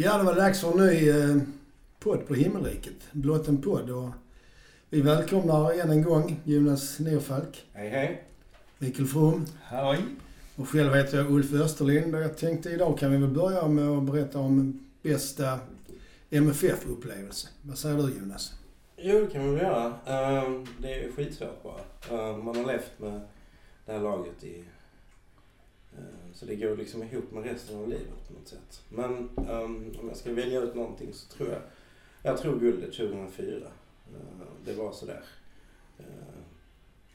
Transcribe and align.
Ja, 0.00 0.18
det 0.18 0.24
var 0.24 0.34
dags 0.34 0.60
för 0.60 0.70
en 0.70 0.86
ny 0.86 1.08
eh, 1.10 1.36
podd 1.98 2.26
på 2.26 2.34
Himmelriket. 2.34 2.94
Blott 3.12 3.48
en 3.48 3.62
podd. 3.62 3.90
Och 3.90 4.08
vi 4.90 5.00
välkomnar 5.02 5.72
än 5.80 5.90
en 5.90 6.02
gång 6.02 6.40
Jonas 6.44 6.98
Nerfalk, 6.98 7.66
Hej 7.72 7.88
hej. 7.88 8.24
Mikael 8.78 9.08
From 9.08 9.46
Halloj! 9.62 9.98
och 10.56 10.68
själv 10.68 10.94
heter 10.94 11.18
jag 11.18 11.30
Ulf 11.30 11.52
Österlind. 11.52 12.14
Och 12.14 12.20
jag 12.20 12.36
tänkte 12.38 12.70
idag 12.70 12.98
kan 12.98 13.10
vi 13.10 13.16
väl 13.16 13.30
börja 13.30 13.68
med 13.68 13.88
att 13.88 14.02
berätta 14.02 14.38
om 14.38 14.80
bästa 15.02 15.58
MFF-upplevelse. 16.30 17.48
Vad 17.62 17.78
säger 17.78 17.96
du 17.96 18.18
Jonas? 18.18 18.54
Jo, 18.96 19.20
det 19.20 19.26
kan 19.32 19.44
vi 19.44 19.50
väl 19.50 19.64
göra. 19.64 19.94
Ehm, 20.06 20.66
det 20.78 20.94
är 20.94 21.12
skitsvårt 21.12 21.62
bara. 21.62 21.80
Ehm, 22.30 22.44
man 22.44 22.56
har 22.56 22.66
levt 22.66 22.92
med 22.98 23.20
det 23.86 23.92
här 23.92 24.00
laget 24.00 24.44
i... 24.44 24.64
ehm, 25.96 26.34
så 26.34 26.46
det 26.46 26.56
går 26.56 26.76
liksom 26.76 27.02
ihop 27.02 27.30
med 27.32 27.44
resten 27.44 27.76
av 27.78 27.88
livet 27.88 28.28
på 28.28 28.32
något 28.34 28.48
sätt. 28.48 28.82
Men 28.88 29.28
ehm, 29.36 29.94
om 30.00 30.08
jag 30.08 30.16
ska 30.16 30.32
välja 30.32 30.60
ut 30.60 30.74
någonting 30.74 31.12
så 31.12 31.28
tror 31.28 31.48
jag... 31.50 31.60
Jag 32.22 32.38
tror 32.38 32.58
guldet 32.60 32.92
2004. 32.96 33.56
Ehm, 33.56 34.46
det 34.64 34.72
var 34.72 34.92
sådär. 34.92 35.22
ehm, 35.98 36.04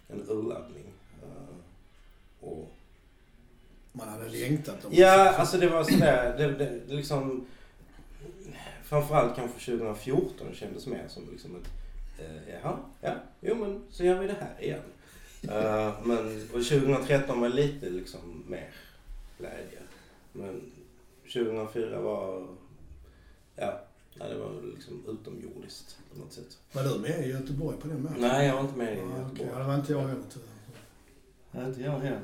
en 0.07 0.29
urladdning. 0.29 0.93
Ehm, 1.23 1.55
och 2.39 2.71
Man 3.91 4.07
hade 4.09 4.29
längtat. 4.29 4.85
Om 4.85 4.91
Ja, 4.93 5.29
alltså 5.29 5.57
det 5.57 5.69
var 5.69 5.83
sådär, 5.83 6.37
det, 6.37 6.47
det, 6.47 6.79
det 6.87 6.93
liksom... 6.93 7.45
Framförallt 8.83 9.35
kanske 9.35 9.71
2014 9.71 10.47
kändes 10.53 10.87
mer 10.87 11.07
som 11.07 11.23
liksom 11.31 11.55
ett... 11.55 11.69
Eh, 12.19 12.53
jaha, 12.53 12.77
ja, 13.01 13.13
jo 13.41 13.55
men 13.55 13.81
så 13.89 14.03
gör 14.03 14.19
vi 14.19 14.27
det 14.27 14.33
här 14.39 14.63
igen. 14.65 14.81
Eh, 15.49 15.93
men, 16.03 16.41
och 16.53 16.63
2013 16.65 17.41
var 17.41 17.49
lite 17.49 17.89
liksom 17.89 18.43
mer 18.47 18.69
glädje. 19.37 19.79
Men 20.33 20.71
2004 21.33 21.99
var... 21.99 22.47
Ja, 23.55 23.81
nej, 24.15 24.29
det 24.29 24.37
var 24.37 24.61
liksom 24.75 25.03
utomjordiskt 25.07 25.97
på 26.13 26.19
något 26.19 26.33
sätt. 26.33 26.57
Var 26.71 26.83
du 26.83 26.99
med 26.99 27.27
i 27.27 27.29
Göteborg 27.29 27.77
på 27.77 27.87
den 27.87 28.03
matchen? 28.03 28.17
Nej, 28.19 28.47
jag 28.47 28.53
var 28.53 28.61
inte 28.61 28.77
med 28.77 28.97
i 28.97 29.01
okej. 29.01 29.19
Göteborg. 29.19 29.49
Ja, 29.53 29.59
det 29.59 29.65
var 29.65 29.75
inte 29.75 29.91
jag 29.91 29.99
heller 29.99 30.23
tyvärr. 30.33 30.47
Nej, 31.51 31.65
inte 31.65 31.81
jag 31.81 31.99
heller. 31.99 32.21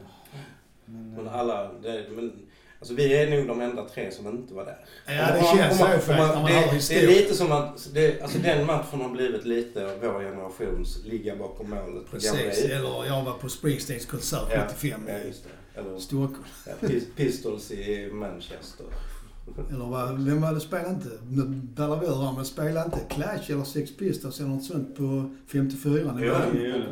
Men, 0.86 1.14
Men 1.16 1.28
eh, 1.28 1.36
alla, 1.36 1.73
det, 1.73 2.06
men, 2.11 2.31
alltså 2.80 2.94
vi 2.94 3.13
är 3.17 3.30
nog 3.38 3.47
de 3.47 3.61
enda 3.61 3.85
tre 3.89 4.11
som 4.11 4.27
inte 4.27 4.53
var 4.53 4.66
där. 4.66 4.77
Ja, 5.08 5.13
det 5.33 5.41
man- 5.41 5.58
känns 5.58 5.77
så 5.77 5.85
faktiskt 5.85 6.89
det, 6.89 6.95
det 6.95 7.03
är 7.03 7.08
lite 7.08 7.33
som 7.36 7.52
att, 7.52 7.89
det, 7.94 8.21
alltså 8.21 8.38
den 8.39 8.66
matchen 8.66 9.02
har 9.02 9.09
blivit 9.09 9.45
lite 9.45 9.86
vår 10.02 10.19
generations 10.23 11.05
ligga 11.05 11.36
bakom 11.36 11.69
målet 11.69 12.11
Precis. 12.11 12.63
Eller 12.66 13.05
jag 13.05 13.23
var 13.23 13.33
på 13.33 13.49
Springsteens 13.49 14.05
konsert 14.05 14.47
Ja, 14.53 14.61
75 14.67 15.02
Ja, 15.08 15.13
just 15.27 15.44
det. 15.44 15.80
Eller 15.80 15.97
Stockholm. 15.99 16.44
ja, 16.66 16.71
Pis- 16.88 17.16
Pistols 17.16 17.71
i 17.71 18.09
Manchester. 18.13 18.86
Eller 19.69 19.86
vad, 19.86 20.25
vem 20.25 20.41
var 20.41 20.53
det 20.53 20.59
spelade 20.59 20.89
inte? 20.89 21.09
Nu 21.30 21.43
ballar 21.75 21.99
vi 21.99 22.05
ur 22.08 22.21
här, 22.25 22.33
men 22.36 22.45
spelade 22.45 22.86
inte 22.86 22.99
Clash 23.16 23.52
eller 23.53 23.64
Sex 23.64 23.97
Pistols 23.97 24.39
eller 24.39 24.49
något 24.49 24.64
sånt 24.64 24.95
på 24.97 25.36
54? 25.47 26.11
Det 26.19 26.25
Ja. 26.25 26.41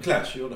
Clash 0.03 0.37
gjorde. 0.37 0.55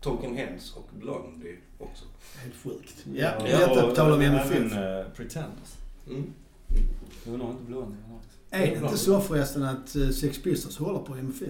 Talking 0.00 0.36
Heads 0.36 0.76
och 0.76 0.88
Blondie 1.00 1.56
också. 1.78 2.04
helt 2.42 2.54
sjukt. 2.64 2.94
ja, 3.14 3.32
Ja, 3.38 3.48
ja, 3.60 3.70
och 3.82 3.88
på 3.90 3.94
tal 3.96 4.12
om 4.12 4.20
även, 4.20 4.34
MFF. 4.34 4.76
eh, 4.76 5.06
Pretenders. 5.16 5.74
Mm. 6.06 6.32
Undrar 7.26 7.46
om 7.46 7.56
inte 7.68 7.78
också. 7.78 8.28
Är 8.50 8.66
det 8.66 8.74
inte 8.84 8.98
så 8.98 9.20
förresten 9.20 9.62
att 9.62 9.96
eh, 9.96 10.08
Sex 10.08 10.42
Pistols 10.42 10.78
håller 10.78 10.98
på 10.98 11.14
MFF? 11.14 11.48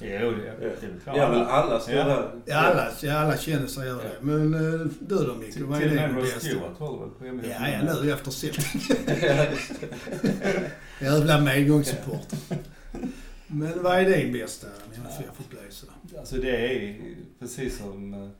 Jo, 0.00 0.06
det 0.08 0.48
är 0.48 0.58
väl 0.90 1.00
klart. 1.04 1.16
Ja, 1.16 1.28
men 1.28 1.40
alla 1.40 1.80
stora... 1.80 1.96
Ja. 1.96 2.30
Ja, 2.44 2.56
alla, 2.56 2.88
ja, 3.02 3.12
alla 3.18 3.36
känner 3.38 3.66
sig 3.66 3.86
göra 3.86 4.02
det. 4.02 4.16
Men 4.20 4.54
eh, 4.54 4.86
du 5.00 5.16
då 5.16 5.34
Micke, 5.34 5.52
Till 5.54 5.64
vad 5.64 5.78
till 5.80 5.88
är 5.88 5.90
och 5.90 5.96
med 5.96 6.08
din 6.10 6.16
Rod 6.16 6.24
bästa? 6.24 6.40
Stewart 6.40 6.78
håller 6.78 7.00
väl 7.00 7.10
på 7.10 7.24
MFF. 7.24 7.50
Ja, 7.60 7.68
ja, 7.68 7.94
nu 8.02 8.12
efter 8.12 8.30
Celtic. 8.30 8.90
Jävla 11.00 11.40
medgångssupporter. 11.40 12.38
Men 13.46 13.82
vad 13.82 13.98
är 13.98 14.04
din 14.10 14.32
bästa 14.32 14.66
MFF-upplevelse? 14.96 15.86
Alltså 16.18 16.36
det 16.36 16.56
är 16.56 16.72
ju 16.80 17.16
precis 17.38 17.78
som, 17.78 18.30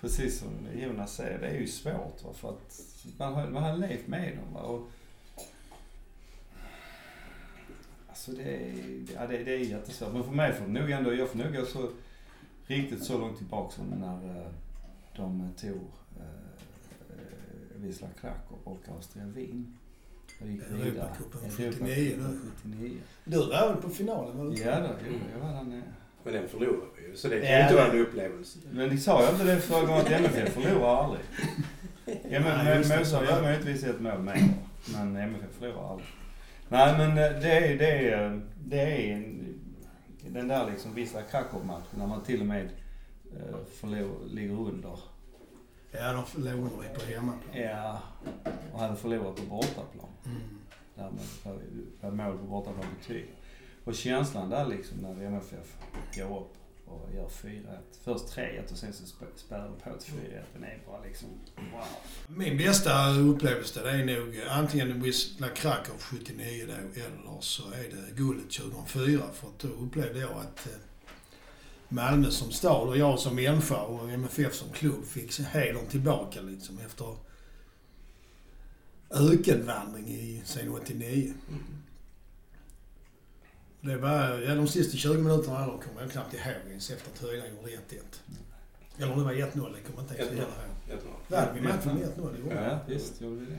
precis 0.00 0.38
som 0.38 0.48
Jonas 0.74 1.14
säger, 1.14 1.38
det 1.38 1.46
är 1.46 1.60
ju 1.60 1.66
svårt 1.66 2.24
va, 2.24 2.32
för 2.32 2.48
att 2.48 2.82
man 3.18 3.34
har, 3.34 3.46
man 3.46 3.62
har 3.62 3.76
levt 3.76 4.06
med 4.06 4.36
dem 4.36 4.54
va, 4.54 4.60
och 4.60 4.88
Alltså 8.16 8.42
det 8.42 8.56
är, 8.56 8.74
ja, 9.14 9.26
det, 9.26 9.44
det 9.44 9.52
är 9.54 9.58
jättesvårt. 9.58 10.12
Men 10.12 10.24
för 10.24 10.32
mig 10.32 10.52
får 10.52 10.66
nog 10.66 10.90
ändå, 10.90 11.14
jag 11.14 11.28
får 11.28 11.38
nog 11.38 11.54
gå 11.54 11.64
så 11.64 11.90
riktigt 12.66 13.04
så 13.04 13.18
långt 13.18 13.36
tillbaka 13.36 13.74
som 13.74 13.86
när 13.86 14.38
eh, 14.38 14.46
de 15.16 15.50
tog 15.60 15.90
eh, 16.16 16.56
Wisla 17.76 18.08
Krakow 18.20 18.58
och 18.64 18.88
Austria 18.94 19.26
Wien. 19.26 19.78
Och 20.40 20.46
gick 20.48 20.62
vidare. 20.62 20.82
Europacupen 20.82 21.40
Europacupen 21.40 21.50
79 21.50 22.16
då. 22.18 22.24
79. 22.62 22.98
Du 23.24 23.38
var 23.38 23.72
väl 23.72 23.82
på 23.82 23.90
finalen? 23.90 24.38
Var 24.38 24.44
du? 24.44 24.62
Ja 24.62 24.80
då, 24.80 24.88
jag 25.32 25.40
var 25.40 25.52
där 25.52 25.62
nere. 25.62 25.82
Men 26.26 26.34
den 26.34 26.48
förlorade 26.48 26.86
vi 26.96 27.08
ju, 27.08 27.16
så 27.16 27.28
det 27.28 27.40
kan 27.40 27.50
Ja, 27.50 27.56
ju 27.56 27.62
inte 27.62 27.74
vara 27.74 27.86
en 27.86 28.00
upplevelse. 28.00 28.58
Men 28.70 28.88
ni 28.88 28.98
sa 28.98 29.22
ju 29.22 29.28
inte 29.28 29.44
det 29.44 29.60
förra 29.60 29.86
gången 29.86 30.00
att 30.00 30.10
MFF 30.10 30.54
förlorar 30.54 31.04
aldrig. 31.04 31.24
Ja 32.30 32.40
men 32.40 32.78
Mosa 32.78 33.24
gör 33.24 33.42
möjligtvis 33.42 33.84
ett 33.84 34.00
mål 34.00 34.18
mer. 34.18 34.48
Men 34.92 35.16
MFF 35.16 35.50
förlorar 35.58 35.90
aldrig. 35.90 36.08
Nej 36.68 36.98
men 36.98 37.10
eh, 37.10 37.40
det 37.40 37.52
är, 37.52 37.78
det 37.78 38.10
är, 38.10 38.40
det 38.64 38.80
är 38.80 39.12
en, 39.12 39.54
den 40.28 40.48
där 40.48 40.70
liksom 40.70 40.94
Wisla 40.94 41.22
Krakow-matchen 41.22 41.98
när 41.98 42.06
man 42.06 42.24
till 42.24 42.40
och 42.40 42.46
med 42.46 42.64
eh, 43.36 43.56
förlor, 43.80 44.26
ligger 44.30 44.60
under. 44.60 44.98
Ja, 45.92 46.12
de 46.12 46.24
förlorade 46.26 46.70
vi 46.80 46.98
på 46.98 47.12
hemmaplan. 47.14 47.62
Ja, 47.62 48.00
och 48.72 48.80
hade 48.80 48.96
förlorat 48.96 49.36
på 49.36 49.42
bortaplan. 49.42 50.08
Mm. 50.24 50.38
Därmed 50.94 51.24
var 52.00 52.10
mål 52.10 52.38
på 52.38 52.44
bortaplan 52.44 52.86
betyg. 52.98 53.35
Och 53.86 53.94
känslan 53.94 54.50
där 54.50 54.66
liksom 54.66 54.98
när 54.98 55.22
MFF 55.26 55.76
går 56.16 56.40
upp 56.40 56.52
och 56.86 57.08
gör 57.14 57.28
4-1. 57.28 57.62
Först 58.04 58.24
3-1 58.36 58.72
och 58.72 58.78
sen 58.78 58.92
så 58.92 59.04
sp- 59.04 59.36
spelar 59.36 59.64
de 59.64 59.76
på 59.90 59.98
till 59.98 60.12
4-1. 60.14 60.42
Den 60.54 60.64
är 60.64 60.78
bara 60.86 61.02
liksom 61.04 61.28
wow. 61.56 61.84
Min 62.28 62.58
bästa 62.58 63.10
upplevelse 63.10 63.82
det 63.82 63.90
är 63.90 64.04
nog 64.04 64.40
antingen 64.50 65.02
Wisla 65.02 65.48
Krakow 65.48 65.96
79 65.98 66.66
då 66.66 66.72
eller 67.00 67.40
så 67.40 67.62
är 67.70 67.82
det 67.82 68.14
guldet 68.16 68.50
2004. 68.50 69.22
För 69.34 69.48
att 69.48 69.58
då 69.58 69.68
upplevde 69.68 70.18
jag 70.20 70.30
att 70.30 70.66
eh, 70.66 70.72
Malmö 71.88 72.30
som 72.30 72.52
stad 72.52 72.88
och 72.88 72.96
jag 72.96 73.18
som 73.18 73.34
människa 73.34 73.76
och 73.82 74.10
MFF 74.10 74.54
som 74.54 74.72
klubb 74.72 75.04
fick 75.06 75.40
hedern 75.40 75.86
tillbaka 75.86 76.40
liksom 76.40 76.78
efter 76.78 77.16
ökenvandring 79.10 80.08
i 80.08 80.42
sen 80.44 80.70
89. 80.70 81.34
Mm. 81.48 81.62
Det 83.80 83.96
var, 83.96 84.38
ja 84.38 84.54
de 84.54 84.68
sista 84.68 84.96
20 84.96 85.22
minuterna 85.22 85.58
där 85.60 85.66
kommer 85.66 86.00
jag 86.00 86.10
knappt 86.10 86.34
ihåg 86.34 86.44
ens 86.68 86.90
efter 86.90 87.10
att 87.12 87.18
Höjland 87.18 87.50
gjorde 87.56 87.68
1-1. 87.70 87.76
Eller 88.98 89.16
det 89.16 89.22
var 89.22 89.32
1-0, 89.32 89.44
det 89.52 89.52
kommer 89.52 89.74
jag 89.96 90.00
inte 90.02 90.14
ens 90.14 90.30
1-0. 90.32 90.36
ihåg. 90.36 91.00
Vann 91.28 91.44
vi 91.54 91.60
matchen 91.60 91.94
med 91.94 92.08
1-0? 92.08 92.32
Det 92.32 92.38
gjorde 92.38 92.54
vi. 92.54 92.64
Ja, 92.64 92.78
visst 92.88 93.20
gjorde 93.20 93.36
vi 93.40 93.46
det. 93.46 93.58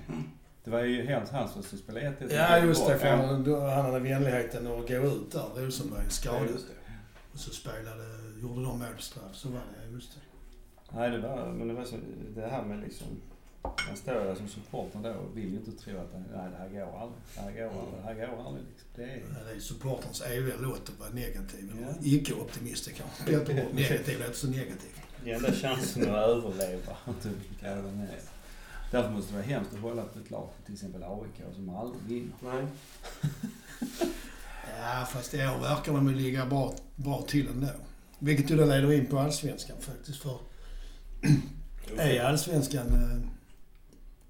Det 0.63 0.71
var 0.71 0.79
ju 0.83 1.01
helt 1.05 1.29
hans 1.29 1.51
som 1.51 1.63
spelade 1.63 2.05
1-1. 2.19 2.33
Ja, 2.35 2.57
just 2.57 2.87
det. 2.87 2.97
För 2.99 3.07
Ja. 3.07 3.15
han, 3.15 3.43
då- 3.43 3.59
han 3.59 3.85
hade 3.85 3.99
vänligheten 3.99 4.67
att 4.67 4.87
gå 4.87 4.93
ut 4.95 5.31
där, 5.31 5.65
Rosenberg, 5.65 6.01
Ja, 6.03 6.09
skadad. 6.09 6.47
det. 6.47 6.53
Och 7.33 7.39
så 7.39 7.51
spelade, 7.51 8.03
gjorde 8.41 8.63
de 8.63 8.79
mål 8.79 8.87
på 8.95 9.01
straff. 9.01 9.23
Så 9.35 9.49
var 9.49 9.59
det, 9.85 9.93
just 9.93 10.11
det. 10.15 10.21
Nej, 10.97 11.09
det 11.11 11.17
var, 11.19 11.45
men 11.53 11.67
det 11.67 11.73
var 11.73 11.83
så, 11.85 11.95
det 12.35 12.47
här 12.47 12.63
med 12.63 12.79
liksom, 12.79 13.07
man 13.61 13.97
står 13.97 14.13
där 14.13 14.35
som 14.35 14.47
supporter 14.47 14.99
då 15.03 15.09
och 15.09 15.37
vill 15.37 15.49
ju 15.51 15.57
inte 15.57 15.71
tro 15.71 15.97
att 15.97 16.13
nej, 16.13 16.49
det 16.51 16.57
här 16.57 16.69
går 16.69 16.99
aldrig. 17.01 17.21
Det 17.35 17.41
här 17.41 17.51
går 17.51 17.79
aldrig. 17.79 18.03
Det 18.03 18.07
här 18.07 18.15
går 18.15 18.45
aldrig. 18.45 18.65
Liksom. 18.65 18.89
Det 18.95 19.03
är, 19.03 19.45
Det 19.45 19.55
är 19.55 19.59
supporterns 19.59 20.21
eviga 20.21 20.55
låt 20.59 20.89
att 20.89 20.99
vara 20.99 21.09
negativ. 21.09 21.71
Ja. 21.81 21.87
Eller 21.87 22.07
Icke-optimist 22.07 22.89
kanske. 22.93 23.23
Bättre 23.37 23.65
ord. 23.65 23.73
Negativ 23.73 24.19
låter 24.19 24.33
så 24.33 24.47
negativt. 24.47 25.01
det 25.23 25.31
är 25.31 25.35
enda 25.35 25.51
chansen 25.51 26.01
att 26.01 26.17
överleva. 26.17 26.97
Typ, 27.23 27.61
ner. 27.61 28.19
Därför 28.91 29.09
måste 29.09 29.31
det 29.31 29.35
vara 29.35 29.45
hemskt 29.47 29.73
att 29.73 29.79
hålla 29.79 30.03
på 30.03 30.19
ett 30.19 30.31
lag, 30.31 30.49
till 30.65 30.73
exempel 30.73 31.03
AIK, 31.03 31.55
som 31.55 31.69
aldrig 31.69 32.01
vinner. 32.03 32.33
Nej. 32.41 32.67
Ja, 34.79 35.05
fast 35.05 35.33
i 35.33 35.37
år 35.37 35.59
verkar 35.59 35.93
de 35.93 36.07
ju 36.09 36.15
ligga 36.15 36.45
bra, 36.45 36.75
bra 36.95 37.21
till 37.21 37.47
ändå. 37.47 37.67
Vilket 38.19 38.51
ju 38.51 38.55
då 38.55 38.65
leder 38.65 38.93
in 38.93 39.05
på 39.05 39.19
allsvenskan 39.19 39.77
faktiskt. 39.81 40.21
För 40.21 40.39
är 41.97 42.23
allsvenskan... 42.23 43.31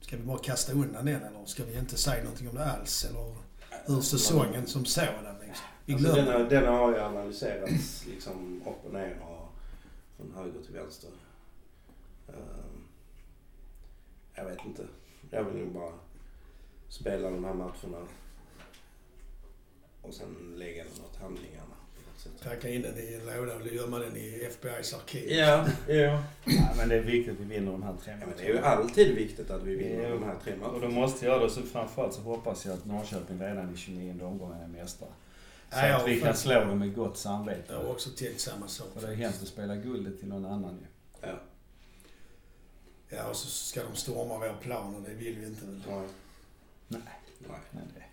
Ska 0.07 0.17
vi 0.17 0.23
bara 0.23 0.37
kasta 0.37 0.73
undan 0.73 1.05
den 1.05 1.23
eller 1.23 1.45
ska 1.45 1.65
vi 1.65 1.77
inte 1.77 1.97
säga 1.97 2.23
någonting 2.23 2.49
om 2.49 2.55
det 2.55 2.65
alls? 2.65 3.05
Eller 3.05 3.35
hur 3.85 4.01
säsongen 4.01 4.67
som 4.67 4.85
sådan 4.85 5.35
liksom? 5.39 5.65
Vi 5.85 5.93
Alltså, 5.93 6.13
denna, 6.13 6.39
denna 6.39 6.71
har 6.71 6.91
ju 6.91 6.99
analyserats 6.99 8.05
liksom 8.05 8.61
upp 8.65 8.85
och 8.85 8.93
ner 8.93 9.19
och 9.21 9.49
från 10.17 10.33
höger 10.35 10.61
till 10.65 10.73
vänster. 10.73 11.09
Ehm, 12.27 12.83
jag 14.35 14.45
vet 14.45 14.65
inte. 14.65 14.87
Jag 15.29 15.43
vill 15.43 15.63
nog 15.63 15.73
bara 15.73 15.93
spela 16.87 17.29
de 17.29 17.45
här 17.45 17.53
matcherna 17.53 18.07
och 20.01 20.13
sen 20.13 20.53
lägga 20.55 20.83
åt 20.83 21.15
handlingarna. 21.21 21.76
Sätt. 22.33 22.43
Packa 22.49 22.69
in 22.69 22.81
den 22.81 22.97
i 22.97 23.13
en 23.13 23.37
låda 23.37 23.55
och 23.55 23.67
gömma 23.67 23.99
den 23.99 24.17
i 24.17 24.49
FBI's 24.61 24.95
arkiv. 24.95 25.31
Ja, 25.31 25.67
ja. 25.87 26.23
Ja, 26.45 26.69
men 26.77 26.89
det 26.89 26.95
är 26.95 27.01
viktigt 27.01 27.33
att 27.33 27.39
vi 27.39 27.55
vinner 27.55 27.71
de 27.71 27.83
här 27.83 27.95
tre 28.03 28.13
ja 28.19 28.27
men 28.27 28.37
det 28.37 28.43
är 28.43 28.47
ju 28.53 28.59
alltid 28.59 29.15
viktigt 29.15 29.51
att 29.51 29.63
vi 29.63 29.75
vinner 29.75 30.03
Ja. 30.03 30.09
de 30.09 30.23
här 30.23 30.35
tre 30.43 30.53
Och 30.53 30.59
då 30.59 30.67
matcherna. 30.79 30.89
måste 31.01 31.25
jag 31.25 31.41
då, 31.41 31.49
så 31.49 31.61
framförallt 31.61 32.13
så 32.13 32.21
hoppas 32.21 32.65
jag 32.65 32.73
att 32.73 32.85
Norrköping 32.85 33.41
redan 33.41 33.73
i 33.73 33.77
29 33.77 34.19
omgången 34.23 34.61
är 34.61 34.67
mästare. 34.67 35.09
Så 35.71 35.77
Ja, 35.77 35.95
att 35.97 36.07
vi 36.07 36.21
kan 36.21 36.35
slå 36.35 36.53
dem 36.65 36.79
med 36.79 36.95
gott 36.95 37.17
samvete. 37.17 37.73
Jag 37.73 37.77
har 37.77 37.91
också 37.91 38.09
tänkt 38.09 38.39
samma 38.41 38.67
sak. 38.67 38.87
För 38.93 39.07
det 39.07 39.13
är 39.13 39.15
hemskt 39.17 39.41
att 39.41 39.47
spela 39.47 39.75
guldet 39.75 40.19
till 40.19 40.27
någon 40.27 40.45
annan 40.45 40.77
ju. 40.81 40.87
Ja. 41.27 41.39
Ja, 43.09 43.23
och 43.29 43.35
så 43.35 43.47
ska 43.47 43.83
de 43.83 43.95
storma 43.95 44.37
vår 44.37 44.55
plan 44.61 44.95
och 44.95 45.01
det 45.01 45.13
vill 45.13 45.35
vi 45.39 45.45
inte. 45.45 45.65
Nej. 45.65 45.81
Nej. 46.87 47.01
Nej. 47.71 47.83
Det, 47.95 48.03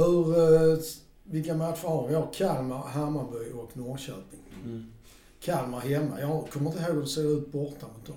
Hur, 0.00 0.38
eh, 0.72 0.78
vilka 1.24 1.54
matcher 1.54 1.86
har 1.88 2.02
vi? 2.02 2.08
Vi 2.08 2.14
har 2.14 2.32
Kalmar, 2.32 2.78
Hammarby 2.78 3.52
och 3.54 3.76
Norrköping. 3.76 4.40
mm. 4.64 4.92
Kalmar 5.40 5.80
hemma. 5.80 6.20
Jag 6.20 6.48
kommer 6.50 6.70
inte 6.70 6.82
ihåg 6.82 6.94
hur 6.94 7.00
det 7.00 7.06
såg 7.06 7.24
ut 7.24 7.52
borta 7.52 7.86
mot 7.96 8.06
dem. 8.06 8.16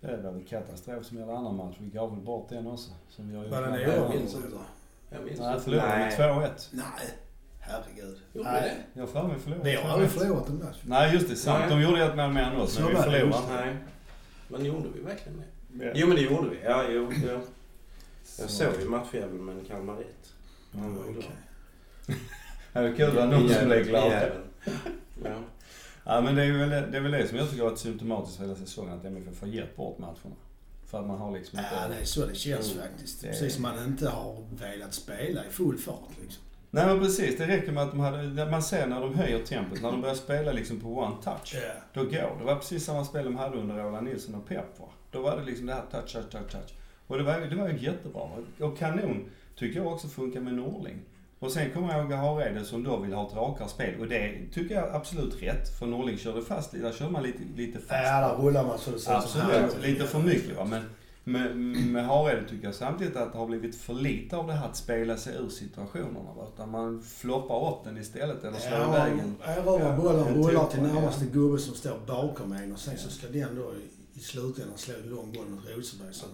det 0.00 0.16
var 0.22 0.32
väl 0.32 0.44
katastrof 0.44 1.06
som 1.06 1.18
gäller 1.18 1.32
andra 1.32 1.52
match. 1.52 1.76
Vi 1.80 1.90
gav 1.90 2.10
väl 2.14 2.20
bort 2.24 2.48
den 2.48 2.66
också. 2.66 2.90
Som 3.08 3.28
vi 3.30 3.36
har 3.36 3.42
gjort 3.44 3.52
Var 3.52 3.60
med 3.60 3.80
inte. 3.80 3.92
eller? 3.92 4.02
Jag 5.10 5.24
minns 5.24 5.38
Nej, 5.40 5.60
förlorade 5.60 5.98
med 5.98 6.12
2-1. 6.18 6.68
Nej, 6.70 6.84
herregud. 7.60 8.18
Gjorde 8.32 8.50
Nej. 8.52 8.62
det? 8.94 9.00
Jag 9.00 9.06
har 9.06 9.12
för 9.12 9.28
mig 9.28 9.38
förlorade 9.38 9.70
Vi 9.70 9.76
har 9.76 9.90
aldrig 9.90 10.08
2-1. 10.10 10.12
förlorat 10.18 10.48
en 10.48 10.58
match. 10.58 10.76
Nej, 10.84 11.14
just 11.14 11.28
det. 11.28 11.36
Sant. 11.36 11.58
Nej. 11.60 11.68
De 11.70 11.82
gjorde 11.82 12.04
ett 12.04 12.16
mål 12.16 12.32
mer 12.32 12.42
än 12.42 12.56
oss, 12.60 12.72
Så 12.72 12.80
men 12.80 12.90
vi 12.90 12.96
förlorade. 12.96 13.42
Nej. 13.50 13.76
Men 14.48 14.64
gjorde 14.64 14.88
vi 14.94 15.00
verkligen 15.00 15.38
det? 15.38 15.84
Ja. 15.84 15.92
Jo 15.94 16.06
men 16.06 16.16
det 16.16 16.22
gjorde 16.22 16.48
vi. 16.50 16.58
Ja, 16.64 16.84
jo, 16.90 17.12
jo. 17.22 17.28
Jag 17.28 17.40
Så- 18.24 18.48
såg 18.48 18.80
ju 18.80 18.88
matchjäveln 18.88 19.44
med 19.44 19.66
Kalmar 19.68 20.00
1. 20.00 20.06
Han 20.72 20.96
var 20.96 21.04
ju 21.04 21.18
Okej. 21.18 21.30
Det 22.72 22.80
var 22.88 22.96
kul 22.96 23.18
att 23.18 23.28
någon 23.30 23.48
som 23.48 23.64
blev 23.68 23.86
glad. 23.86 24.12
Ja. 25.24 25.30
Ja, 26.04 26.20
men 26.20 26.34
det 26.34 26.44
är, 26.44 26.52
väl, 26.52 26.68
det 26.92 26.96
är 26.96 27.00
väl 27.00 27.12
det 27.12 27.28
som 27.28 27.38
jag 27.38 27.50
tycker 27.50 27.62
har 27.62 27.70
varit 27.70 27.78
symptomatiskt 27.80 28.36
för 28.36 28.44
hela 28.44 28.56
säsongen. 28.56 28.98
Att 28.98 29.04
MFF 29.04 29.40
har 29.40 29.48
gett 29.48 29.76
bort 29.76 29.98
matcherna. 29.98 30.36
För 30.86 31.00
att 31.00 31.06
man 31.06 31.18
har 31.18 31.32
liksom 31.32 31.58
inte... 31.58 31.70
Ja, 31.74 31.88
det 31.88 32.00
är 32.00 32.04
så 32.04 32.26
det 32.26 32.34
känns 32.34 32.72
Mm. 32.74 32.82
faktiskt. 32.88 33.20
Det- 33.22 33.28
Precis 33.28 33.54
som 33.54 33.62
man 33.62 33.84
inte 33.84 34.08
har 34.08 34.36
velat 34.60 34.94
spela 34.94 35.44
i 35.46 35.50
full 35.50 35.78
fart 35.78 36.08
liksom. 36.22 36.42
Nej 36.70 36.86
men 36.86 37.00
precis, 37.00 37.38
det 37.38 37.46
räcker 37.46 37.72
med 37.72 37.82
att 37.82 37.90
de 37.90 38.00
hade, 38.00 38.50
man 38.50 38.62
ser 38.62 38.86
när 38.86 39.00
de 39.00 39.14
höjer 39.14 39.38
tempot, 39.44 39.82
när 39.82 39.90
de 39.92 40.00
börjar 40.00 40.14
spela 40.14 40.52
liksom 40.52 40.80
på 40.80 40.98
one 40.98 41.16
touch. 41.24 41.54
Ja. 41.54 41.72
Då 41.94 42.02
går 42.04 42.36
det. 42.38 42.44
var 42.44 42.54
precis 42.56 42.84
samma 42.84 43.04
spel 43.04 43.24
de 43.24 43.36
hade 43.36 43.56
under 43.58 43.74
Roland 43.74 44.06
Nilsson 44.06 44.34
och 44.34 44.48
Pep 44.48 44.78
va? 44.80 44.86
Då 45.10 45.22
var 45.22 45.36
det 45.36 45.44
liksom 45.44 45.66
det 45.66 45.74
här 45.74 45.82
touch, 45.90 46.12
touch, 46.12 46.30
touch, 46.30 46.50
touch. 46.52 46.72
Och 47.06 47.18
det 47.18 47.24
var, 47.24 47.40
det 47.40 47.56
var 47.56 47.68
ju 47.68 47.78
jättebra. 47.78 48.22
Och 48.60 48.78
kanon 48.78 49.30
tycker 49.56 49.78
jag 49.80 49.92
också 49.92 50.08
funkar 50.08 50.40
med 50.40 50.54
Norling. 50.54 50.98
Och 51.40 51.52
sen 51.52 51.70
kommer 51.70 51.92
jag 51.92 52.00
ihåg 52.04 52.12
Hareide 52.12 52.64
som 52.64 52.84
då 52.84 52.96
vill 52.96 53.12
ha 53.12 53.26
ett 53.28 53.36
rakare 53.36 53.68
spel. 53.68 54.00
Och 54.00 54.08
det 54.08 54.38
tycker 54.54 54.74
jag 54.74 54.94
absolut 54.94 55.42
rätt. 55.42 55.78
För 55.78 55.86
Norling 55.86 56.18
körde 56.18 56.42
fast, 56.42 56.72
där 56.72 56.92
körde 56.92 57.10
man 57.12 57.22
lite, 57.22 57.38
lite 57.56 57.78
fast. 57.78 57.90
Ja, 58.04 58.20
där 58.28 58.34
rullar 58.42 58.64
man 58.66 58.78
så 58.78 58.90
det 58.90 58.98
ser 58.98 59.12
Absolut, 59.12 59.82
lite 59.82 60.04
för 60.06 60.18
mycket 60.18 60.56
va. 60.56 60.64
Men 60.64 60.82
med, 61.24 61.56
med 61.86 62.06
Hareide 62.06 62.48
tycker 62.48 62.64
jag 62.64 62.74
samtidigt 62.74 63.16
att 63.16 63.32
det 63.32 63.38
har 63.38 63.46
blivit 63.46 63.76
för 63.76 63.94
lite 63.94 64.36
av 64.36 64.46
det 64.46 64.52
här 64.52 64.68
att 64.68 64.76
spela 64.76 65.16
sig 65.16 65.34
ur 65.36 65.48
situationerna. 65.48 66.32
Va? 66.36 66.46
Utan 66.54 66.70
man 66.70 67.02
floppar 67.02 67.70
upp 67.72 67.84
den 67.84 67.98
istället 67.98 68.44
eller 68.44 68.58
slår 68.58 68.78
Ja, 68.78 69.06
iväg 69.08 69.18
en. 69.18 69.34
erövrar 69.44 69.96
bollen, 69.96 70.26
En 70.26 70.34
rullar 70.34 70.60
tok 70.60 70.70
till 70.72 70.82
närmaste 70.82 71.24
gubbe 71.26 71.58
som 71.58 71.74
står 71.74 71.98
bakom 72.06 72.52
en 72.52 72.72
och 72.72 72.78
sen 72.78 72.98
så 72.98 73.06
Ja. 73.08 73.10
ska 73.10 73.26
den 73.38 73.54
då 73.56 73.62
i, 73.74 74.18
i 74.18 74.20
slutändan 74.20 74.78
slå 74.78 74.94
en 75.04 75.10
lång 75.10 75.32
boll 75.32 75.46
mot 75.48 75.76
Rosenberg. 75.76 76.14
Så, 76.14 76.26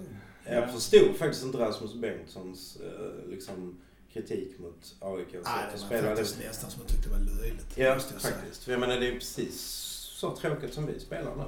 Jag 0.51 0.71
förstod 0.73 1.17
faktiskt 1.19 1.45
inte 1.45 1.59
Rasmus 1.59 1.95
Bengtssons 1.95 2.77
eh, 2.85 3.31
liksom, 3.31 3.77
kritik 4.15 4.59
mot 4.59 4.95
AIK. 5.01 5.27
Nej, 5.33 5.43
det 5.43 5.43
de 5.75 5.81
var 5.81 5.87
spelade- 5.87 6.17
faktiskt 6.17 6.39
nästan 6.47 6.71
som 6.71 6.83
jag 6.83 6.91
tyckte 6.91 7.11
var 7.11 7.19
löjligt. 7.19 7.67
Ja, 7.79 7.95
måste 7.95 8.15
jag 8.15 8.23
säga. 8.23 8.35
faktiskt. 8.35 8.65
För 8.65 8.71
jag 8.73 8.81
menar 8.81 8.97
det 9.01 9.09
är 9.09 9.13
precis 9.15 9.61
så 10.21 10.37
tråkigt 10.37 10.75
som 10.75 10.87
vi 10.87 11.01
spelar 11.01 11.37
nu. 11.37 11.45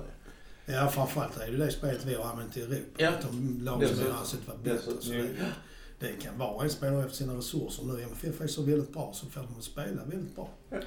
Ja, 0.74 0.88
framförallt 0.90 1.36
är 1.40 1.50
det 1.50 1.56
det 1.56 1.72
spelet 1.72 2.04
vi 2.04 2.14
har 2.14 2.24
använt 2.24 2.56
i 2.56 2.60
Europa. 2.62 2.84
Ja. 2.96 3.12
De 3.22 3.60
lag 3.64 3.80
Det 3.80 3.88
som 3.88 3.96
vi 3.96 4.02
har 4.10 4.10
vara 4.46 4.56
Det 4.64 4.70
är 4.70 4.74
bättre. 4.74 4.92
så. 5.00 5.10
Det, 5.12 5.28
det 5.98 6.12
kan 6.22 6.38
var 6.38 6.52
och 6.54 6.64
en 6.64 6.70
spela 6.70 7.00
efter 7.04 7.16
sina 7.16 7.34
resurser 7.38 7.84
nu. 7.84 8.02
MFF 8.02 8.40
är 8.40 8.46
så 8.46 8.62
väldigt 8.62 8.92
bra 8.92 9.12
så 9.14 9.26
får 9.26 9.48
de 9.56 9.62
spela 9.62 10.04
väldigt 10.04 10.34
bra. 10.34 10.50
Ja 10.70 10.78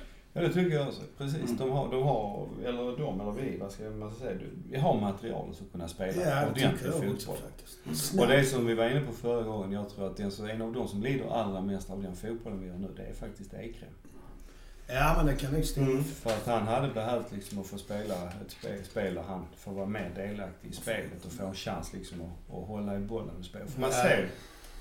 det 0.42 0.54
tycker 0.54 0.76
jag 0.76 0.88
också. 0.88 1.02
Precis. 1.18 1.44
Mm. 1.44 1.58
De, 1.58 1.70
har, 1.72 1.92
de 1.92 2.04
har, 2.04 2.48
eller 2.66 2.98
de 2.98 3.22
eller 3.22 3.32
vi, 3.32 3.58
vad 3.58 3.72
ska 3.72 3.84
man 3.90 4.14
säga, 4.16 4.38
vi 4.70 4.78
har 4.78 5.02
materialet 5.02 5.58
för 5.58 5.66
att 5.66 5.72
kunna 5.72 5.88
spela 5.88 6.22
Ja, 6.22 6.48
ordentlig 6.52 6.94
fotboll. 6.94 7.36
faktiskt. 7.38 8.20
Och 8.20 8.28
det 8.28 8.44
som 8.44 8.66
vi 8.66 8.74
var 8.74 8.90
inne 8.90 9.02
på 9.02 9.12
förra 9.12 9.44
gången, 9.44 9.72
jag 9.72 9.90
tror 9.90 10.08
att 10.08 10.18
den, 10.18 10.32
så 10.32 10.46
en 10.48 10.62
av 10.62 10.74
de 10.74 10.88
som 10.88 11.04
lider 11.04 11.30
allra 11.30 11.62
mest 11.62 11.90
av 11.90 12.04
den 12.04 12.16
fotbollen 12.16 12.62
vi 12.62 12.68
gör 12.68 12.76
nu, 12.78 12.88
det 12.96 13.04
är 13.04 13.14
faktiskt 13.14 13.54
Ekrem. 13.54 13.90
Ja, 14.92 15.14
men 15.18 15.26
det 15.26 15.36
kan 15.36 15.54
nog 15.54 15.66
stämma. 15.66 15.88
Mm. 15.92 16.04
För 16.04 16.30
att 16.30 16.46
han 16.48 16.68
hade 16.68 16.94
behövt 16.94 17.32
liksom 17.32 17.60
att 17.60 17.68
få 17.68 17.78
spela 17.78 18.16
ett 18.46 18.52
spel, 18.52 18.84
spel 18.84 19.16
där 19.16 19.22
han 19.22 19.46
får 19.58 19.72
vara 19.72 19.86
mer 19.86 20.12
delaktig 20.16 20.70
i 20.70 20.74
spelet 20.74 21.26
och 21.26 21.32
få 21.32 21.46
en 21.46 21.54
chans 21.54 21.94
liksom 21.94 22.22
att, 22.22 22.56
att 22.56 22.68
hålla 22.68 22.96
i 22.96 23.00
bollen 23.00 23.36
och 23.40 23.46
spela. 23.46 23.66
För 23.66 23.82
man 23.82 23.90
Ja. 23.90 23.96
ser, 24.04 24.30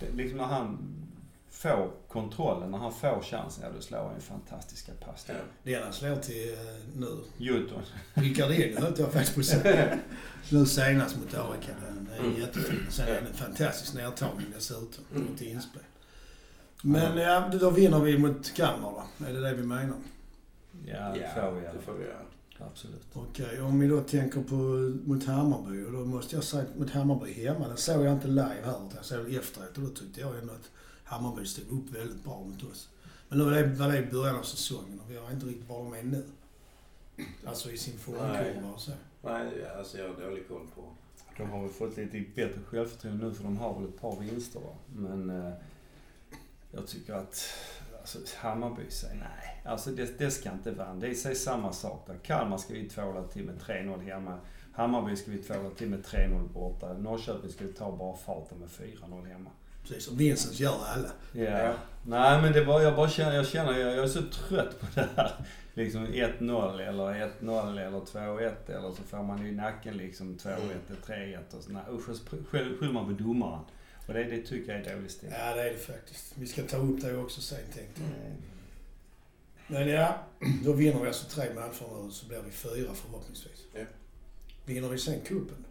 det, 0.00 0.16
liksom 0.16 0.36
när 0.38 0.44
han 0.44 0.78
får 1.58 1.90
kontrollen, 2.08 2.70
när 2.70 2.78
han 2.78 2.92
får 2.92 3.20
chansen, 3.22 3.64
ja 3.66 3.70
då 3.76 3.80
slår 3.82 3.98
han 3.98 4.14
ju 4.14 4.20
fantastiska 4.20 4.92
Ja. 5.00 5.06
passningar. 5.06 5.42
Den 5.62 5.82
han 5.82 5.92
slår 5.92 6.16
till 6.16 6.52
eh, 6.52 6.58
nu. 6.96 7.16
Jutton. 7.36 7.82
Ricardinho 8.14 8.80
höll 8.80 8.94
jag 8.98 9.12
faktiskt 9.12 9.34
på 9.34 9.40
att 9.40 9.46
säga. 9.62 9.98
Nu 10.50 10.66
senast 10.66 11.16
mot 11.16 11.34
AIK. 11.34 11.68
Den 11.86 12.08
är 12.14 12.18
Mm. 12.20 12.40
jättefin. 12.40 12.86
Sen 12.90 13.08
är 13.08 13.12
det 13.12 13.18
en 13.28 13.34
fantastisk 13.34 13.94
nedtagning 13.94 14.46
dessutom. 14.54 15.04
Mm. 15.14 15.36
Till 15.36 15.48
inspel. 15.48 15.82
Men 16.82 17.16
ja, 17.18 17.50
då 17.60 17.70
vinner 17.70 18.00
vi 18.00 18.18
mot 18.18 18.54
Kalmar 18.54 18.90
va? 18.92 19.04
Är 19.28 19.32
det 19.32 19.40
det 19.40 19.54
vi 19.54 19.62
menar? 19.62 19.96
Ja, 20.86 20.98
det 21.14 21.20
Ja, 21.20 21.28
får 21.42 21.52
vi 21.52 21.60
det 21.60 21.66
göra. 21.66 21.78
får 21.84 21.92
vi 21.92 22.04
göra. 22.04 22.22
Absolut. 22.70 23.02
Okej, 23.12 23.60
om 23.60 23.80
vi 23.80 23.88
då 23.88 24.00
tänker 24.00 24.42
på 24.42 24.54
mot 25.08 25.24
Hammarby. 25.26 25.84
Och 25.84 25.92
då 25.92 25.98
måste 25.98 26.34
jag 26.36 26.44
säga 26.44 26.62
att 26.62 26.78
mot 26.78 26.90
Hammarby 26.90 27.32
hemma. 27.32 27.68
Den 27.68 27.76
såg 27.76 28.04
jag 28.06 28.12
inte 28.12 28.28
live 28.28 28.42
här. 28.64 28.70
utan 28.70 28.90
Jag 28.96 29.04
såg 29.04 29.26
det 29.30 29.36
efteråt. 29.36 29.76
Och 29.76 29.82
då 29.82 29.88
tyckte 29.88 30.20
jag 30.20 30.38
ändå 30.38 30.52
att 30.52 30.70
Hammarby 31.08 31.46
stod 31.46 31.64
upp 31.78 31.90
väldigt 31.90 32.24
bra 32.24 32.40
mot 32.40 32.62
oss. 32.62 32.88
Men 33.28 33.38
nu 33.38 33.44
var 33.44 33.52
det, 33.52 33.66
var 33.66 33.88
det 33.88 33.98
i 33.98 34.06
början 34.06 34.36
av 34.36 34.42
säsongen 34.42 35.00
och 35.00 35.10
vi 35.10 35.16
har 35.16 35.30
inte 35.30 35.46
riktigt 35.46 35.68
varit 35.68 35.90
med 35.90 36.06
nu. 36.06 36.24
Alltså 37.46 37.70
i 37.70 37.78
sin 37.78 37.98
formkurva 37.98 38.68
och 38.74 38.80
så. 38.80 38.92
Nej, 39.22 39.66
alltså 39.78 39.98
jag 39.98 40.08
har 40.08 40.20
dålig 40.20 40.48
koll 40.48 40.66
på. 40.74 40.82
De 41.36 41.50
har 41.50 41.62
väl 41.62 41.70
fått 41.70 41.96
lite 41.96 42.24
bättre 42.34 42.60
självförtroende 42.66 43.26
nu 43.26 43.34
för 43.34 43.44
de 43.44 43.58
har 43.58 43.80
väl 43.80 43.88
ett 43.88 44.00
par 44.00 44.20
vinster 44.20 44.60
va. 44.60 44.74
Men 44.94 45.30
eh, 45.30 45.52
jag 46.70 46.86
tycker 46.86 47.14
att 47.14 47.44
alltså, 48.00 48.18
Hammarby 48.36 48.90
säger 48.90 49.14
nej. 49.14 49.62
Alltså 49.64 49.90
det, 49.90 50.18
det 50.18 50.30
ska 50.30 50.52
inte 50.52 50.70
vara. 50.70 50.94
Det 50.94 51.08
är 51.08 51.34
samma 51.34 51.72
sak 51.72 52.06
där. 52.06 52.16
Kalmar 52.22 52.58
ska 52.58 52.74
vi 52.74 52.88
tvåla 52.88 53.24
till 53.24 53.44
med 53.44 53.58
3-0 53.60 54.02
hemma. 54.02 54.38
Hammarby 54.72 55.16
ska 55.16 55.30
vi 55.30 55.38
tvåla 55.38 55.70
till 55.70 55.88
med 55.88 56.04
3-0 56.04 56.48
borta. 56.52 56.92
Norrköping 56.92 57.50
ska 57.50 57.64
vi 57.64 57.72
ta 57.72 57.96
bara 57.96 58.16
farten 58.16 58.58
med 58.58 58.68
4-0 58.68 59.26
hemma. 59.26 59.50
Precis 59.88 60.04
som 60.04 60.16
Vincent 60.16 60.60
gör 60.60 60.84
alla. 60.94 61.10
Ja. 61.32 61.42
Ja. 61.42 61.74
Nej 62.06 62.42
men 62.42 62.52
det 62.52 62.64
var, 62.64 62.80
jag 62.80 62.96
bara 62.96 63.08
känner, 63.08 63.36
jag 63.36 63.46
känner, 63.46 63.78
jag, 63.78 63.92
jag 63.92 64.04
är 64.04 64.08
så 64.08 64.22
trött 64.22 64.80
på 64.80 64.86
det 64.94 65.08
här. 65.16 65.32
Liksom 65.74 66.06
1-0 66.06 66.88
eller 66.88 67.30
1-0 67.40 67.70
eller 67.70 68.00
2-1 68.00 68.52
eller 68.66 68.90
så 68.94 69.02
får 69.02 69.22
man 69.22 69.46
i 69.46 69.52
nacken 69.52 69.96
liksom 69.96 70.36
2-1 70.36 70.56
eller 71.08 71.36
3-1 71.36 71.56
och 71.56 71.62
så. 71.62 71.72
Nej 71.72 71.82
usch, 71.90 72.48
skyller 72.50 72.92
man 72.92 73.16
på 73.16 73.22
domaren. 73.22 73.60
Och 74.06 74.14
det, 74.14 74.24
det 74.24 74.42
tycker 74.42 74.72
jag 74.72 74.86
är 74.86 74.94
dålig 74.94 75.10
stil. 75.10 75.28
Ja, 75.32 75.54
det 75.54 75.62
är 75.62 75.72
det 75.72 75.78
faktiskt. 75.78 76.32
Vi 76.34 76.46
ska 76.46 76.62
ta 76.62 76.76
upp 76.76 77.00
det 77.00 77.16
också 77.16 77.40
sen 77.40 77.58
tänkte 77.74 78.00
jag. 78.00 78.10
Mm. 78.10 78.42
Men 79.66 79.88
ja, 79.88 80.18
då 80.64 80.72
vinner 80.72 81.00
vi 81.00 81.06
alltså 81.06 81.26
tre 81.28 81.54
matcher 81.54 82.04
nu 82.04 82.10
så 82.10 82.26
blir 82.26 82.42
vi 82.44 82.50
fyra 82.50 82.94
förhoppningsvis. 82.94 83.64
Ja. 83.74 83.84
Vinner 84.64 84.88
vi 84.88 84.98
sen 84.98 85.20
cupen? 85.20 85.64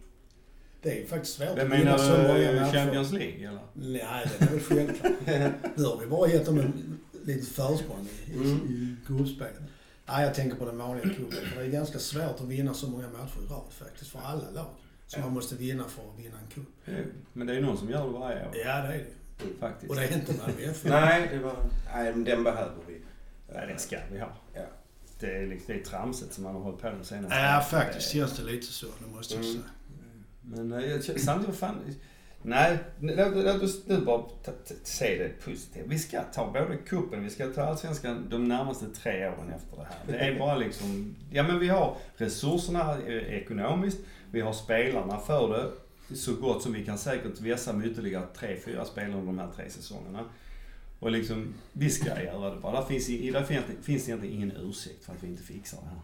Det 0.82 1.02
är 1.02 1.06
faktiskt 1.06 1.34
svårt 1.36 1.56
Det 1.56 1.62
att 1.62 1.68
menar 1.68 1.78
vinna 1.78 1.98
så 1.98 2.10
många 2.22 2.52
du 2.52 2.60
matcher. 2.60 2.72
Champions 2.72 3.12
League 3.12 3.48
eller? 3.48 3.60
Nej, 3.72 4.26
det 4.38 4.44
är 4.44 4.50
väl 4.50 4.60
självklart. 4.60 5.12
Nu 5.76 5.84
har 5.84 6.00
vi 6.00 6.06
bara 6.06 6.28
gett 6.28 6.46
dem 6.46 6.58
en 6.58 6.98
litet 7.24 7.48
försprång 7.48 8.08
i, 8.26 8.32
i, 8.32 8.36
Mm. 8.36 8.56
i 8.66 8.96
gruppspelet. 9.08 9.60
Nej, 10.06 10.24
jag 10.24 10.34
tänker 10.34 10.56
på 10.56 10.64
den 10.64 10.78
vanliga 10.78 11.04
cupen. 11.14 11.38
För 11.54 11.60
det 11.60 11.66
är 11.66 11.70
ganska 11.70 11.98
svårt 11.98 12.40
att 12.40 12.48
vinna 12.48 12.74
så 12.74 12.88
många 12.88 13.08
matcher 13.08 13.38
i 13.44 13.52
rad 13.52 13.62
faktiskt, 13.70 14.10
för 14.10 14.18
alla 14.24 14.50
lag. 14.50 14.66
Så 15.06 15.18
Ja. 15.18 15.22
man 15.24 15.32
måste 15.32 15.54
vinna 15.56 15.84
för 15.84 16.02
att 16.02 16.18
vinna 16.24 16.36
en 16.44 16.50
cup. 16.54 16.68
Men 17.32 17.46
det 17.46 17.52
är 17.52 17.54
ju 17.56 17.62
någon 17.62 17.78
som 17.78 17.90
gör 17.90 18.06
det 18.06 18.18
varje 18.18 18.36
år. 18.36 18.50
Ja, 18.64 18.82
det 18.82 18.88
är 18.94 18.98
det. 18.98 19.04
Faktiskt. 19.60 19.90
Och 19.90 19.96
det 19.96 20.04
är 20.04 20.14
inte 20.14 20.32
Malmö 20.32 20.62
FF. 20.70 20.84
Nej, 20.90 21.28
det 21.32 21.38
var... 21.38 21.56
Nej, 21.94 22.12
men 22.12 22.24
den 22.24 22.44
behöver 22.44 22.74
vi. 22.88 23.00
Nej, 23.54 23.66
den 23.66 23.78
ska 23.78 23.96
vi 24.12 24.18
ha. 24.18 24.32
Ja. 24.54 24.60
Det 25.20 25.26
är, 25.36 25.46
liksom, 25.46 25.74
det 25.74 25.80
är 25.80 25.84
tramset 25.84 26.32
som 26.32 26.44
man 26.44 26.54
har 26.54 26.62
hållit 26.62 26.80
på 26.80 26.90
de 26.90 27.04
senaste 27.04 27.36
Ja, 27.38 27.60
faktiskt 27.70 28.10
känns 28.10 28.36
det 28.36 28.42
lite 28.44 28.66
så. 28.66 28.86
Det 29.04 29.14
måste 29.16 29.34
jag 29.34 29.44
Mm. 29.44 29.54
säga. 29.56 29.64
Men 30.54 30.72
eh, 30.72 30.84
jag, 30.90 31.04
känner- 31.04 31.18
samtidigt, 31.18 31.48
vad 31.48 31.70
fan... 31.70 31.76
Nej, 32.42 32.78
låt, 33.00 33.36
låt 33.44 33.62
oss 33.62 33.86
nu 33.86 34.00
bara 34.00 34.24
se 34.82 35.18
det 35.18 35.44
positivt. 35.44 35.84
Vi 35.86 35.98
ska 35.98 36.22
ta 36.22 36.52
både 36.52 36.76
kuppen, 36.76 37.24
vi 37.24 37.30
ska 37.30 37.46
ta 37.46 37.62
Allsvenskan 37.62 38.26
de 38.30 38.48
närmaste 38.48 38.86
tre 38.86 39.28
åren 39.28 39.52
efter 39.56 39.76
det 39.76 39.82
här. 39.84 39.98
Det 40.06 40.18
är 40.34 40.38
bara 40.38 40.56
liksom... 40.56 41.14
Ja 41.30 41.42
men 41.42 41.58
vi 41.58 41.68
har 41.68 41.96
resurserna 42.16 42.98
eh, 43.06 43.34
ekonomiskt, 43.34 43.98
vi 44.30 44.40
har 44.40 44.52
spelarna 44.52 45.18
för 45.18 45.48
det. 45.48 45.70
Så 46.16 46.34
gott 46.34 46.62
som 46.62 46.72
vi 46.72 46.84
kan 46.84 46.98
säkert 46.98 47.40
vässa 47.40 47.72
med 47.72 47.86
ytterligare 47.86 48.26
tre, 48.36 48.56
fyra 48.64 48.84
spelare 48.84 49.12
under 49.18 49.26
de 49.26 49.38
här 49.38 49.50
tre 49.56 49.70
säsongerna. 49.70 50.24
Och 51.00 51.10
liksom, 51.10 51.54
vi 51.72 51.90
ska 51.90 52.22
göra 52.22 52.54
det 52.54 52.60
bara. 52.60 52.80
Där 52.80 52.86
finns, 52.86 53.06
där 53.06 53.42
finns, 53.42 53.64
finns 53.82 54.08
egentligen 54.08 54.36
ingen 54.36 54.52
ursäkt 54.56 55.04
för 55.04 55.12
att 55.12 55.22
vi 55.22 55.26
inte 55.26 55.42
fixar 55.42 55.78
det 55.82 55.88
här. 55.88 55.98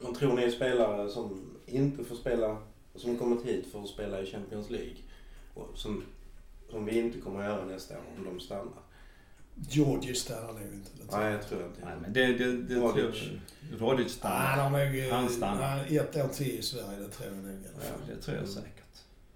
Men 0.00 0.14
tror 0.14 0.36
ni 0.36 0.50
spelare 0.50 1.08
som 1.08 1.40
inte 1.66 2.04
får 2.04 2.16
spela, 2.16 2.56
som 2.96 3.16
kommit 3.18 3.44
hit 3.44 3.66
för 3.72 3.82
att 3.82 3.88
spela 3.88 4.20
i 4.22 4.26
Champions 4.26 4.70
League, 4.70 4.96
och 5.54 5.68
som, 5.74 6.02
som 6.70 6.84
vi 6.84 6.98
inte 6.98 7.18
kommer 7.20 7.40
att 7.40 7.46
göra 7.46 7.64
nästa 7.64 7.94
år 7.94 8.02
om 8.18 8.24
de 8.24 8.40
stannar? 8.40 8.82
Georgie 9.70 10.14
stannar 10.14 10.52
nog 10.52 10.62
inte. 10.74 10.90
Det 11.00 11.06
tror 11.10 11.20
Nej, 11.20 11.32
jag. 11.32 11.48
tror 11.48 11.66
inte. 11.66 11.84
Nej, 11.84 11.94
men 12.02 12.12
det, 12.12 12.26
det, 12.26 12.52
det 12.62 12.74
Rodic. 12.74 13.20
tror. 13.20 13.40
Rodic 13.78 14.06
Ah, 14.06 14.10
stannar. 14.10 14.36
Han 14.36 14.72
har 14.72 14.84
nog 14.86 14.98
eh, 14.98 15.12
Han 15.14 15.28
stannar. 15.28 15.86
ja, 15.88 16.02
ett 16.02 16.16
år 16.16 16.28
till 16.28 16.58
i 16.58 16.62
Sverige, 16.62 16.98
det 16.98 17.08
tror 17.08 17.28
jag 17.28 17.36
nog. 17.44 17.64
fall. 17.64 18.00
Det 18.08 18.16
tror 18.22 18.36
jag 18.36 18.48
säkert. 18.48 18.74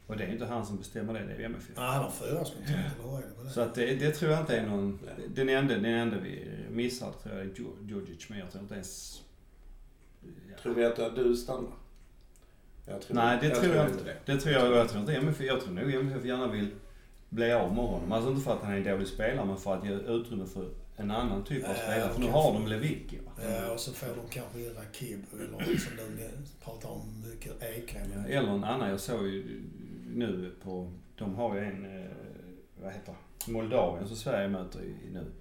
Och 0.06 0.16
det 0.16 0.25
är 0.25 0.32
inte 0.32 0.44
han 0.46 0.66
som 0.66 0.76
bestämmer 0.76 1.12
det, 1.14 1.25
det 1.25 1.32
är 1.34 1.40
MFF. 1.46 1.70
Ja, 1.76 1.82
han 1.82 2.02
har 2.04 2.11
fyraårskontrakt, 2.11 2.99
eller 3.02 3.12
med 3.12 3.23
det? 3.46 3.50
Så 3.50 3.61
att 3.61 3.75
det, 3.75 3.94
det 3.94 4.11
tror 4.11 4.30
jag 4.32 4.40
inte 4.40 4.56
är 4.56 4.66
någon... 4.66 4.99
Nej. 5.04 5.28
Den 5.34 5.49
enda, 5.49 5.75
den 5.75 5.84
enda 5.84 6.18
vi 6.18 6.49
missar 6.70 7.12
tror 7.23 7.34
jag 7.34 7.44
är 7.44 7.50
Djur- 7.54 7.88
Djurdjic, 7.88 8.28
men 8.28 8.38
jag 8.38 8.50
tror 8.50 8.62
inte 8.62 8.75
ens... 8.75 9.23
Ja. 10.23 10.56
Tror 10.62 10.75
vi 10.75 10.84
att 10.84 11.16
du 11.16 11.37
stannar? 11.37 11.73
Jag 12.87 13.03
tror, 13.03 13.14
Nej, 13.17 13.38
det 13.41 13.50
tror 13.50 13.75
jag 13.75 13.88
inte 13.91 14.05
det. 14.05 14.17
Det 14.33 14.41
tror 14.41 14.55
jag, 14.55 14.73
jag 14.76 14.88
tror 14.88 15.00
inte 15.00 15.14
MFF, 15.17 15.41
jag 15.41 15.61
tror 15.61 15.73
nog 15.75 15.95
MFF 15.95 16.25
gärna 16.25 16.47
vill 16.49 16.71
bli 17.29 17.53
av 17.53 17.75
med 17.75 17.85
honom. 17.85 18.12
Alltså 18.12 18.31
inte 18.31 18.43
för 18.43 18.53
att 18.53 18.62
han 18.62 18.73
är 18.73 18.76
en 18.76 18.85
dålig 18.85 19.09
spelare, 19.09 19.47
men 19.47 19.57
för 19.57 19.76
att 19.76 19.85
ge 19.85 19.93
utrymme 19.93 20.47
för 20.47 20.69
en 20.97 21.11
annan 21.11 21.45
typ 21.45 21.64
av 21.64 21.71
Ja, 21.71 21.76
spelare. 21.76 22.12
För 22.12 22.21
nu 22.21 22.31
har 22.31 22.53
de 22.53 22.67
Lewicki 22.67 23.19
va? 23.19 23.33
Ja, 23.49 23.73
och 23.73 23.81
så 23.81 23.93
får 23.93 24.07
de 24.07 24.29
kanske 24.31 24.61
in 24.61 24.75
Rakib 24.75 25.25
eller 25.33 25.79
som 25.79 25.97
du 25.97 26.29
pratar 26.64 26.88
om 26.88 27.23
mycket, 27.31 27.62
Ekhem. 27.62 28.12
Ja, 28.17 28.29
Eller 28.38 28.49
en 28.49 28.64
annan, 28.64 28.91
jag 28.91 29.00
såg 29.00 29.26
ju 29.26 29.62
nu 30.14 30.55
på, 30.62 30.93
de 31.19 31.35
har 31.35 31.55
ju 31.55 31.61
en, 31.64 32.03
eh, 32.03 32.11
vad 32.83 32.93
heter 32.93 33.14
Moldavien 33.49 34.09
som 34.09 34.17
Sverige 34.17 34.49
möter 34.49 34.83
i, 34.83 34.95
nu. 35.12 35.33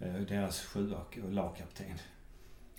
Eh, 0.00 0.14
Deras 0.28 0.60
sjua 0.60 0.96
och 0.96 1.32
lagkapten. 1.32 1.86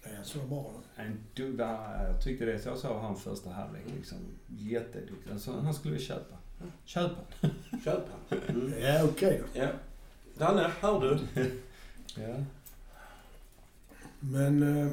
Är 0.04 0.16
han 0.16 0.26
så 0.26 0.40
bra? 0.40 0.74
En 0.96 1.20
dugga, 1.34 2.04
jag 2.08 2.22
tyckte 2.22 2.46
det 2.46 2.66
jag 2.66 2.78
såg 2.78 3.02
han 3.02 3.18
första 3.18 3.50
halvlek 3.50 3.84
liksom. 3.98 4.18
Jätteduktig. 4.48 5.32
Alltså, 5.32 5.52
han 5.52 5.74
skulle 5.74 5.94
vi 5.94 6.00
köpa. 6.00 6.38
Köpa. 6.86 7.22
Köp 7.84 8.04
han. 8.30 8.40
Mm. 8.48 8.82
Ja, 8.82 9.04
okej 9.04 9.42
då. 9.44 9.60
Ja. 9.60 9.68
Danne, 10.38 10.72
hör 10.80 11.02
du? 11.02 11.20
Ja. 12.16 12.36
Men 14.20 14.64
eh, 14.78 14.92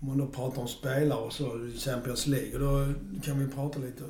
om 0.00 0.08
man 0.08 0.18
då 0.18 0.26
pratar 0.26 0.62
om 0.62 0.68
spelare 0.68 1.18
och 1.18 1.32
så 1.32 1.66
i 1.66 1.78
Champions 1.78 2.26
League, 2.26 2.58
då 2.58 2.92
kan 3.22 3.38
vi 3.38 3.48
prata 3.48 3.78
lite. 3.78 4.04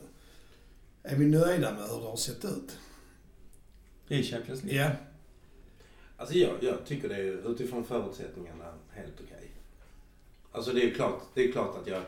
Är 1.02 1.16
vi 1.16 1.26
nöjda 1.26 1.73
med 1.73 1.82
hur 1.82 2.00
det 2.00 2.06
har 2.08 2.16
sett 2.16 2.44
ut? 2.44 2.78
I 4.08 4.23
Champions 4.23 4.64
League. 4.64 4.82
Ja. 4.85 4.90
Alltså 6.16 6.35
jag, 6.35 6.62
jag 6.62 6.87
tycker 6.87 7.08
det 7.08 7.16
är 7.16 7.50
utifrån 7.50 7.85
förutsättningarna 7.85 8.73
helt 8.96 9.20
okej. 9.20 9.50
Alltså 10.52 10.72
det 10.72 10.80
är 10.80 10.84
ju 10.84 10.94
klart, 10.94 11.22
det 11.34 11.48
är 11.48 11.52
klart 11.52 11.76
att 11.76 11.86
jag... 11.86 12.02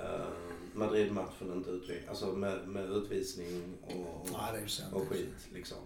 Uh, 0.00 0.26
Madrid-matchen 0.74 1.52
inte 1.52 1.70
utvisning, 1.70 2.08
alltså 2.08 2.26
med, 2.26 2.68
med 2.68 2.90
utvisning 2.90 3.74
och, 3.86 4.28
Ja, 4.32 4.68
sant. 4.68 4.94
och 4.94 5.08
skit 5.08 5.48
liksom. 5.52 5.78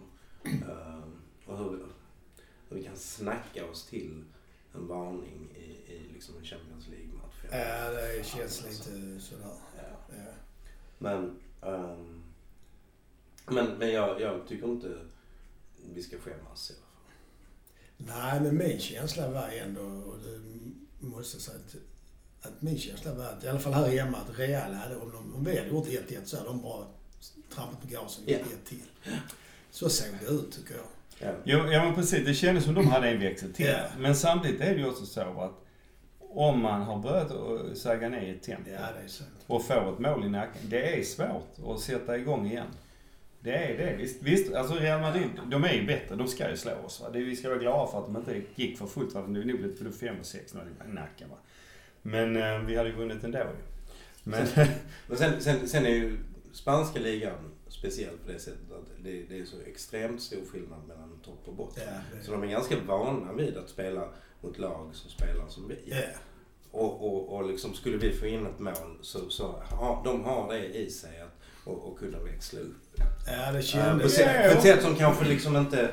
Eh, 0.44 0.98
och 1.46 1.58
hur, 1.58 1.86
hur 2.68 2.76
vi 2.76 2.84
kan 2.84 2.96
snacka 2.96 3.70
oss 3.70 3.86
till 3.86 4.24
en 4.74 4.86
varning 4.86 5.48
i, 5.56 5.92
i 5.92 6.08
liksom 6.12 6.36
en 6.36 6.44
Champions 6.44 6.88
League-match. 6.88 7.34
Ja, 7.50 7.90
det 7.90 8.26
känns 8.26 8.64
Alltså, 8.64 8.90
lite 8.90 9.20
sådär. 9.20 9.54
Ja. 9.76 10.14
Ja. 10.16 10.32
Men, 10.98 11.40
ehm, 11.62 12.22
men, 13.46 13.66
men 13.78 13.92
jag, 13.92 14.20
jag 14.20 14.48
tycker 14.48 14.66
inte 14.66 14.98
vi 15.94 16.02
ska 16.02 16.18
skämmas 16.18 16.68
fall. 16.68 16.81
Nej, 18.06 18.40
men 18.40 18.56
min 18.58 18.78
känsla 18.78 19.28
var 19.30 19.48
ändå, 19.48 19.80
och 19.80 20.16
det 21.00 21.06
måste 21.06 21.36
jag 21.36 21.42
säga, 21.42 21.56
att, 21.58 22.46
att 22.52 22.62
min 22.62 22.78
känsla 22.78 23.14
var 23.14 23.24
att, 23.24 23.44
i 23.44 23.48
alla 23.48 23.58
fall 23.58 23.72
här 23.72 23.88
hemma, 23.88 24.18
att 24.18 24.38
Real 24.38 24.72
hade, 24.72 24.96
om, 24.96 25.12
de, 25.12 25.34
om 25.34 25.44
vi 25.44 25.58
hade 25.58 25.68
gjort 25.70 25.86
1-1 25.86 26.24
så 26.24 26.36
hade 26.36 26.48
de 26.48 26.62
bara 26.62 26.84
trampat 27.54 27.80
på 27.82 27.88
gasen 27.88 28.24
och 28.24 28.30
Ja. 28.30 28.38
gjort 28.38 28.46
ett 28.52 28.64
till. 28.68 29.12
Så 29.70 29.88
såg 29.88 30.08
det 30.20 30.26
ut 30.26 30.52
tycker 30.52 30.74
jag. 30.74 30.84
Ja. 31.18 31.34
Jo, 31.44 31.58
ja 31.72 31.84
men 31.84 31.94
precis. 31.94 32.26
Det 32.26 32.34
kändes 32.34 32.64
som 32.64 32.74
de 32.74 32.86
hade 32.88 33.08
en 33.08 33.20
växel 33.20 33.52
till. 33.52 33.66
Ja. 33.66 33.78
Men 33.98 34.16
samtidigt 34.16 34.60
är 34.60 34.74
det 34.74 34.80
ju 34.80 34.88
också 34.88 35.06
så 35.06 35.20
att 35.20 35.58
om 36.34 36.62
man 36.62 36.82
har 36.82 36.98
börjat 36.98 37.30
att 37.30 37.78
säga 37.78 38.08
ner 38.08 38.34
ett 38.34 38.42
tempo 38.42 38.70
Ja, 38.70 38.88
och 39.46 39.64
får 39.66 39.92
ett 39.92 39.98
mål 39.98 40.24
i 40.24 40.28
nacken. 40.28 40.62
Det 40.68 40.98
är 41.00 41.04
svårt 41.04 41.74
att 41.74 41.80
sätta 41.80 42.16
igång 42.16 42.46
igen. 42.46 42.66
Det 43.42 43.54
är 43.54 43.78
det. 43.78 43.96
Visst, 43.96 44.22
visst 44.22 44.54
alltså 44.54 44.74
Real 44.74 45.00
Madrid, 45.00 45.30
de 45.50 45.64
är 45.64 45.72
ju 45.72 45.86
bättre. 45.86 46.14
De 46.16 46.28
ska 46.28 46.50
ju 46.50 46.56
slå 46.56 46.72
oss. 46.84 47.00
Va? 47.00 47.10
Det, 47.10 47.18
vi 47.18 47.36
ska 47.36 47.48
vara 47.48 47.58
glada 47.58 47.90
för 47.90 47.98
att 47.98 48.06
de 48.06 48.16
inte 48.16 48.42
gick 48.54 48.78
för 48.78 48.86
fullt. 48.86 49.14
Va? 49.14 49.20
Det 49.20 49.40
är 49.40 49.44
nog 49.44 49.58
blivit 49.58 49.78
både 49.78 49.92
5 49.92 50.16
och 50.20 50.26
6 50.26 50.54
i 50.54 50.88
nacken. 50.92 51.28
Va? 51.28 51.36
Men 52.02 52.36
eh, 52.36 52.58
vi 52.58 52.76
hade 52.76 52.88
ju 52.88 52.94
vunnit 52.96 53.24
ändå 53.24 53.38
ju. 53.38 53.44
Men, 54.24 54.46
Men 55.06 55.18
sen, 55.18 55.40
sen, 55.40 55.68
sen 55.68 55.86
är 55.86 55.90
ju 55.90 56.18
spanska 56.52 57.00
ligan 57.00 57.34
speciell 57.68 58.18
på 58.26 58.32
det 58.32 58.38
sättet 58.38 58.72
att 58.72 59.04
det, 59.04 59.22
det 59.22 59.38
är 59.38 59.44
så 59.44 59.56
extremt 59.66 60.22
stor 60.22 60.44
skillnad 60.52 60.86
mellan 60.88 61.18
topp 61.24 61.42
och 61.44 61.54
botten. 61.54 61.84
Det, 62.18 62.24
Så 62.24 62.32
de 62.32 62.42
är 62.42 62.46
ganska 62.46 62.76
vana 62.86 63.32
vid 63.32 63.56
att 63.56 63.68
spela 63.68 64.08
mot 64.40 64.58
lag 64.58 64.90
som 64.92 65.10
spelar 65.10 65.48
som 65.48 65.68
vi. 65.68 65.78
ja. 65.86 65.96
Och, 66.70 67.06
och, 67.06 67.36
och 67.36 67.48
liksom 67.48 67.74
skulle 67.74 67.96
vi 67.96 68.12
få 68.12 68.26
in 68.26 68.46
ett 68.46 68.58
mål 68.58 68.98
så, 69.00 69.30
så 69.30 69.62
har 69.70 70.04
de 70.04 70.24
har 70.24 70.52
det 70.52 70.66
i 70.66 70.90
sig 70.90 71.20
att 71.20 71.31
och, 71.64 71.88
och 71.88 71.98
kunna 71.98 72.18
växla 72.18 72.60
upp. 72.60 72.76
ja, 73.26 73.32
det 73.36 73.48
Uh, 73.50 73.54
på, 73.56 73.62
kändes... 73.62 74.14
sätt, 74.14 74.52
på 74.52 74.58
ett 74.58 74.62
sätt 74.62 74.82
som 74.82 74.94
kanske 74.94 75.24
liksom 75.24 75.56
inte... 75.56 75.90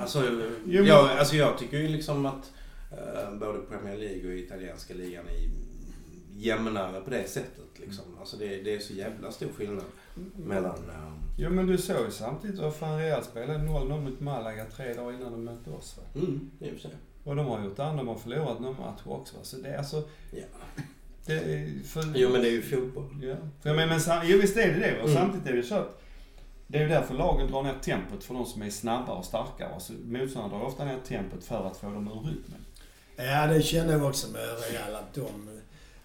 Alltså, 0.00 0.22
Jo, 0.64 0.80
men- 0.80 0.86
jag, 0.86 1.10
alltså 1.10 1.36
jag 1.36 1.58
tycker 1.58 1.78
ju 1.78 1.88
liksom 1.88 2.26
att 2.26 2.52
eh, 2.92 3.34
både 3.38 3.58
Premier 3.58 3.96
League 3.96 4.30
och 4.32 4.38
italienska 4.38 4.94
ligan 4.94 5.24
är 5.28 5.50
jämnare 6.38 7.00
på 7.00 7.10
det 7.10 7.28
sättet. 7.28 7.64
Liksom. 7.76 8.04
Alltså 8.20 8.36
det, 8.36 8.62
det 8.62 8.74
är 8.74 8.78
så 8.78 8.92
jävla 8.92 9.32
stor 9.32 9.48
skillnad 9.56 9.84
mellan... 10.36 10.76
eh, 10.76 11.12
jo 11.38 11.50
men 11.50 11.66
du 11.66 11.78
såg 11.78 12.04
ju 12.04 12.10
samtidigt 12.10 12.60
vad 12.60 12.74
fan 12.76 12.98
Real 12.98 13.24
spelade 13.24 13.58
0-0 13.58 14.00
mot 14.00 14.20
Malaga 14.20 14.64
tre 14.76 14.94
dagar 14.94 15.12
innan 15.18 15.32
de 15.32 15.44
mötte 15.44 15.70
oss. 15.70 15.96
Va? 15.98 16.20
mm, 16.20 16.50
i 16.60 16.68
och 16.68 16.72
för 16.72 16.80
sig. 16.80 16.90
Och 17.24 17.36
de 17.36 17.46
har 17.46 17.64
gjort 17.64 17.76
det, 17.76 17.82
de 17.82 18.08
har 18.08 18.14
förlorat 18.14 18.60
någon 18.60 18.76
match 18.76 19.00
också. 19.04 19.36
Så 19.42 19.56
det 19.56 19.68
är 19.68 19.78
alltså... 19.78 20.02
Ja. 20.30 20.42
Det 21.26 21.32
är 21.34 21.70
för... 21.84 22.04
Jo 22.14 22.28
men 22.30 22.40
det 22.40 22.48
är 22.48 22.52
ju 22.52 22.62
fotboll. 22.62 23.08
Ja. 23.22 23.34
För 23.62 23.68
jag 23.68 23.76
menar, 23.76 23.88
men, 23.88 24.00
sam- 24.00 24.22
jo 24.24 24.38
visst 24.40 24.56
är 24.56 24.72
det 24.74 24.78
det. 24.80 25.00
Och 25.02 25.08
Mm. 25.08 25.14
samtidigt 25.22 25.46
är 25.46 25.50
det 25.52 25.56
ju 25.56 25.62
så 25.62 25.74
att 25.74 26.02
det 26.66 26.78
är 26.78 26.82
ju 26.82 26.88
därför 26.88 27.14
lagen 27.14 27.50
drar 27.50 27.62
ner 27.62 27.74
tempot 27.82 28.24
för 28.24 28.34
de 28.34 28.46
som 28.46 28.62
är 28.62 28.70
snabbare 28.70 29.16
och 29.18 29.24
starkare. 29.24 29.74
Alltså, 29.74 29.92
motståndarna 30.04 30.58
drar 30.58 30.66
ofta 30.66 30.84
ner 30.84 30.98
tempot 31.08 31.44
för 31.44 31.66
att 31.66 31.76
få 31.76 31.86
dem 31.86 32.08
ur 32.08 32.28
rytmen. 32.30 32.60
Ja, 33.16 33.46
det 33.46 33.62
kände 33.62 33.92
jag 33.92 34.04
också 34.04 34.28
med 34.32 34.40
Real 34.42 34.94
att 34.94 35.14
de... 35.14 35.50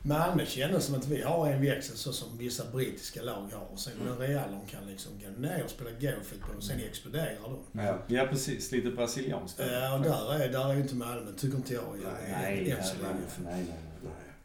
Malmö 0.04 0.46
kändes 0.46 0.86
som 0.86 0.96
att 0.96 1.08
vi 1.08 1.22
har 1.22 1.48
en 1.48 1.62
växel 1.62 1.98
så 1.98 2.14
som 2.14 2.38
vissa 2.38 2.64
brittiska 2.74 3.22
lag 3.22 3.50
har. 3.54 3.68
Och 3.74 3.80
sen 3.80 3.94
med 3.98 4.20
Real, 4.20 4.50
de 4.52 4.72
kan 4.72 4.88
liksom 4.88 5.12
gå 5.24 5.42
ner 5.42 5.64
och 5.64 5.70
spela 5.70 5.90
go-fotboll 5.92 6.56
och 6.58 6.64
sen 6.64 6.80
exploderar 6.90 7.36
de. 7.44 7.82
Ja. 7.82 7.98
Ja 8.08 8.28
precis, 8.30 8.72
lite 8.72 8.90
brasilianskt. 8.90 9.60
Ja, 9.72 9.94
och 9.98 10.02
där 10.04 10.34
är, 10.40 10.50
där 10.52 10.70
är 10.70 10.74
ju 10.74 10.82
inte 10.82 10.96
Malmö, 10.96 11.32
tycker 11.38 11.58
inte 11.58 11.74
jag. 11.74 11.84
Nej, 12.30 12.72
än 12.72 12.84
så 12.84 12.94
länge. 12.96 13.14
nej, 13.44 13.54
nej, 13.54 13.66
nej. 13.70 13.78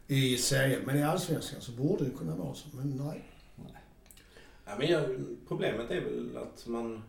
I 0.07 0.37
serien. 0.37 0.81
Men 0.85 0.97
i 0.97 1.03
Allsvenskan 1.03 1.61
så 1.61 1.71
borde 1.71 2.05
det 2.05 2.11
kunna 2.11 2.35
vara 2.35 2.55
så. 2.55 2.67
Men 2.73 2.89
nej. 2.89 3.23
Ja, 4.65 4.75
men 4.79 4.87
jag, 4.87 5.05
problemet 5.47 5.91
är 5.91 6.01
väl 6.01 6.37
att 6.37 6.67
man... 6.67 7.03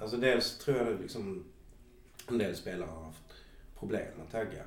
Alltså 0.00 0.16
dels 0.16 0.58
tror 0.58 0.76
jag 0.76 0.86
det 0.86 1.02
liksom... 1.02 1.44
En 2.28 2.38
del 2.38 2.56
spelare 2.56 2.90
har 2.90 3.02
haft 3.02 3.34
problem 3.78 4.12
att 4.26 4.32
tagga. 4.32 4.64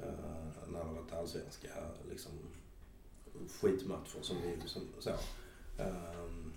Uh, 0.00 0.68
när 0.68 0.78
det 0.78 0.84
har 0.84 0.94
varit 0.94 1.12
allsvenska 1.12 1.68
liksom, 2.10 2.32
skitmatcher 3.60 4.22
som 4.22 4.36
vi 4.42 4.68
som, 4.68 4.82
så. 4.98 5.10
Ehm, 5.78 6.52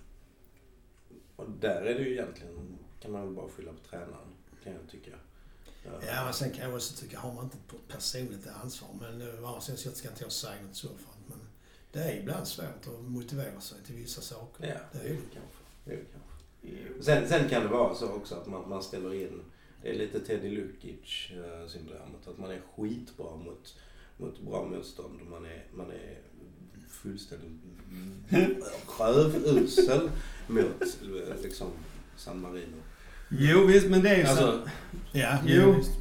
och 1.36 1.50
där 1.50 1.82
är 1.82 1.96
det 1.96 2.04
ju 2.04 2.12
egentligen, 2.12 2.78
kan 3.00 3.12
man 3.12 3.26
väl 3.26 3.36
bara 3.36 3.50
skylla 3.50 3.72
på 3.72 3.90
tränaren, 3.90 4.28
kan 4.64 4.74
jag 4.74 4.82
tycka. 4.92 5.12
Ja, 5.84 6.24
men 6.26 6.34
sen 6.34 6.52
kan 6.52 6.64
jag 6.66 6.76
också 6.76 7.02
tycka, 7.02 7.20
har 7.20 7.34
man 7.34 7.44
inte 7.44 7.58
ett 7.58 7.88
personligt 7.88 8.48
ansvar. 8.64 8.90
Men 9.02 9.22
eh, 9.22 9.58
å 9.58 9.62
sidan 9.62 9.78
så 9.78 9.92
ska 9.92 10.10
inte 10.10 10.24
jag 10.24 10.32
säga 10.32 10.62
något 10.68 10.76
så 10.76 10.88
för 10.88 10.94
att, 10.94 11.28
Men 11.30 11.40
det 11.92 12.00
är 12.00 12.20
ibland 12.20 12.48
svårt 12.48 12.88
att 12.88 13.04
motivera 13.04 13.62
sig 13.62 13.78
till 13.86 13.96
vissa 13.96 14.22
saker. 14.22 14.68
Ja, 14.68 15.00
Det 15.00 15.08
är 15.08 15.14
det. 15.14 15.20
kanske. 15.34 15.60
Det 15.86 15.92
är 15.92 15.98
det 15.98 16.04
kanske. 16.12 17.04
Sen, 17.04 17.30
sen 17.30 17.50
kan 17.50 17.62
det 17.62 17.68
vara 17.68 17.96
så 17.96 18.12
också 18.12 18.36
att 18.36 18.48
man, 18.48 18.70
man 18.70 18.84
ställer 18.84 19.14
in, 19.14 19.42
det 19.82 19.90
är 19.90 19.94
lite 19.96 20.20
Teddy 20.20 20.50
Lukic 20.50 21.32
eh, 21.32 22.30
att 22.32 22.38
man 22.38 22.52
är 22.52 22.62
skitbra 22.76 23.36
mot, 23.36 23.76
mot 24.18 24.42
bra 24.42 24.66
motstånd 24.66 25.22
och 25.22 25.28
man 25.28 25.46
är, 25.46 25.66
man 25.74 25.92
är 25.92 26.20
fullständigt 26.90 27.52
rövusel 29.00 30.10
mot 30.48 31.02
liksom 31.44 31.68
San 32.18 32.42
Marino. 32.42 32.78
Jo 33.30 33.66
visst, 33.66 33.90
men 33.90 34.02
det 34.04 34.10
är 34.10 34.18
ju 34.18 34.26
så. 34.26 34.30
Alltså, 34.32 34.70
Ja, 35.12 35.38
Jo. 35.46 35.72
visst. 35.72 35.92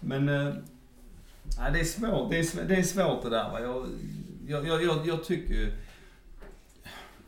Men... 0.00 0.24
Nej, 1.58 1.72
det 1.72 1.80
är 1.80 1.84
svårt. 1.84 2.30
Det 2.30 2.38
är, 2.38 2.42
sv- 2.42 2.66
det 2.68 2.76
är 2.76 2.82
svårt 2.82 3.22
det 3.22 3.30
där. 3.30 3.50
Va? 3.50 3.60
Jag, 3.60 3.86
jag, 4.66 4.82
jag, 4.82 5.06
jag, 5.06 5.24
tycker 5.24 5.54
ju... 5.54 5.72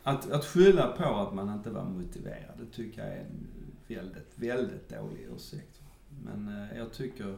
Att, 0.02 0.30
att 0.30 0.44
skylla 0.44 0.86
på 0.86 1.04
att 1.14 1.34
man 1.34 1.54
inte 1.54 1.70
var 1.70 1.84
motiverad, 1.84 2.54
det 2.58 2.76
tycker 2.76 3.02
jag 3.04 3.12
är 3.12 3.20
en 3.20 3.46
väldigt, 3.88 4.32
väldigt 4.34 4.88
dålig 4.88 5.26
ursäkt. 5.36 5.80
Men 6.24 6.48
eh, 6.70 6.78
jag 6.78 6.92
tycker... 6.92 7.36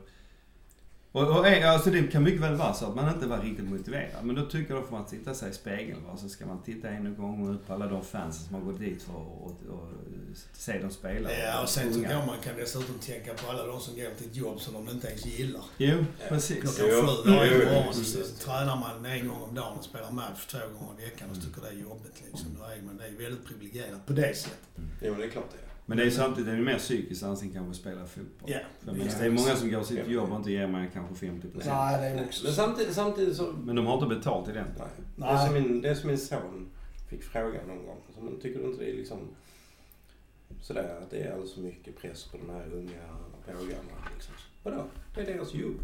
Och, 1.12 1.38
och, 1.38 1.47
eh, 1.49 1.73
alltså 1.73 1.90
det 1.90 2.02
kan 2.02 2.23
mycket 2.23 2.40
väl 2.40 2.55
vara 2.55 2.75
så 2.75 2.87
att 2.87 2.95
man 2.95 3.14
inte 3.14 3.26
var 3.26 3.38
riktigt 3.38 3.69
motiverad. 3.69 4.25
Men 4.25 4.35
då 4.37 4.47
tycker 4.47 4.75
jag 4.75 4.83
då 4.83 4.87
får 4.87 4.97
man 4.97 5.07
titta 5.07 5.35
sig 5.35 5.50
i 5.50 5.52
spegeln. 5.52 6.05
Va? 6.07 6.17
Så 6.17 6.29
ska 6.29 6.47
man 6.47 6.62
titta 6.62 6.88
en 6.88 7.17
gång 7.17 7.47
och 7.49 7.55
ut 7.55 7.67
på 7.67 7.73
alla 7.75 7.87
de 7.87 8.05
fans 8.05 8.47
som 8.47 8.55
har 8.55 8.62
gått 8.62 8.79
dit 8.81 9.02
för 9.02 9.12
att 9.12 9.19
och, 9.19 9.75
och, 9.75 9.88
se 10.52 10.79
dem 10.79 10.90
spela. 10.90 11.33
Ja, 11.33 11.62
och 11.62 11.69
sen 11.69 11.95
tycker 11.95 12.11
jag 12.11 12.26
man 12.26 12.38
kan 12.45 12.57
dessutom 12.57 12.95
tänka 12.99 13.35
på 13.35 13.50
alla 13.50 13.67
de 13.67 13.81
som 13.81 13.95
går 13.95 14.11
till 14.19 14.26
ett 14.26 14.37
jobb 14.37 14.61
som 14.61 14.75
de 14.75 14.88
inte 14.93 15.09
ens 15.09 15.26
gillar. 15.26 15.62
Jo, 15.79 15.97
Ja. 15.99 16.26
precis. 16.29 16.61
Klockan 16.61 17.07
sju 17.07 17.31
varje 17.31 17.73
morgon 17.73 17.95
så 17.95 18.19
tränar 18.45 18.76
man 18.76 19.05
en 19.07 19.29
gång 19.29 19.43
om 19.43 19.55
dagen 19.55 19.79
och 19.79 19.85
spelar 19.85 20.11
match 20.11 20.47
två 20.47 20.59
gånger 20.59 21.02
i 21.02 21.05
veckan 21.05 21.31
och 21.31 21.37
så 21.37 21.43
tycker 21.43 21.61
det 21.62 21.69
är 21.69 21.73
jobbigt 21.73 22.23
liksom. 22.26 22.49
Då 22.59 22.64
är 22.64 22.83
man 22.87 22.97
det 22.97 23.07
är 23.07 23.23
väldigt 23.25 23.45
privilegierat 23.47 24.07
på 24.07 24.12
det 24.12 24.37
sättet. 24.37 24.59
Jo, 25.02 25.11
men 25.11 25.21
det 25.21 25.26
är 25.26 25.31
klart 25.31 25.50
det 25.52 25.59
är. 25.59 25.70
Men 25.90 25.99
det 25.99 26.04
är 26.04 26.11
samtidigt 26.11 26.47
det 26.47 26.52
är 26.52 26.62
mer 26.62 26.78
psykiskt 26.78 27.23
än 27.23 27.30
att 27.30 27.42
kanske 27.52 27.80
spela 27.80 28.06
fotboll. 28.06 28.50
Ja. 28.50 28.59
För 28.80 28.92
men 28.92 29.06
det 29.06 29.26
är 29.26 29.30
många 29.30 29.56
som 29.56 29.70
går 29.70 29.82
sitt 29.82 30.09
jobb 30.09 30.30
och 30.30 30.37
inte 30.37 30.50
ger 30.50 30.66
mig 30.66 30.90
kanske 30.92 31.14
50 31.14 31.49
procent. 31.49 31.75
Nej, 31.75 32.00
det 32.14 32.20
är 32.20 32.25
också 32.25 32.44
Men 32.44 32.52
samtidigt, 32.52 32.94
samtidigt 32.94 33.37
så... 33.37 33.52
Men 33.64 33.76
de 33.76 33.87
har 33.87 33.94
inte 33.94 34.06
betalt 34.06 34.49
i 34.49 34.52
den. 34.52 34.66
Nej. 34.78 34.87
Det, 34.97 35.02
Nej. 35.16 35.35
är 35.35 35.47
som 35.47 35.54
min, 35.54 35.82
det 35.82 35.88
är 35.88 35.94
som 35.94 36.09
min 36.09 36.18
son 36.18 36.70
fick 37.09 37.23
frågan 37.23 37.66
någon 37.66 37.87
gång. 37.87 37.97
Alltså, 38.06 38.23
men 38.23 38.40
tycker 38.40 38.59
du 38.61 38.66
inte 38.66 38.85
det 38.85 38.90
är 38.90 38.97
liksom 38.97 39.18
sådär 40.62 40.99
att 41.02 41.11
det 41.11 41.23
är 41.23 41.32
alldeles 41.32 41.54
för 41.54 41.61
mycket 41.61 41.99
press 41.99 42.25
på 42.25 42.37
de 42.37 42.52
här 42.52 42.66
unga 42.73 43.02
pågarna? 43.47 43.97
Liksom. 44.14 44.35
Vadå? 44.62 44.85
Det 45.14 45.20
är 45.20 45.26
deras 45.26 45.54
jobb. 45.54 45.80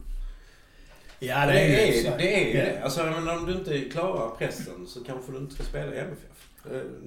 Ja, 1.18 1.46
det, 1.46 1.52
det 1.52 1.58
är, 1.60 1.88
är 1.88 1.96
ju 1.96 2.02
det 2.18 2.44
är 2.44 2.52
ju 2.52 2.58
Ja. 2.58 2.64
det. 2.64 2.82
Alltså, 2.82 3.02
men 3.04 3.28
om 3.38 3.46
du 3.46 3.52
inte 3.52 3.80
klarar 3.80 4.36
pressen 4.36 4.86
så 4.86 5.04
kanske 5.04 5.32
du 5.32 5.38
inte 5.38 5.54
ska 5.54 5.64
spela 5.64 5.94
i 5.94 5.98
MFF. 5.98 6.48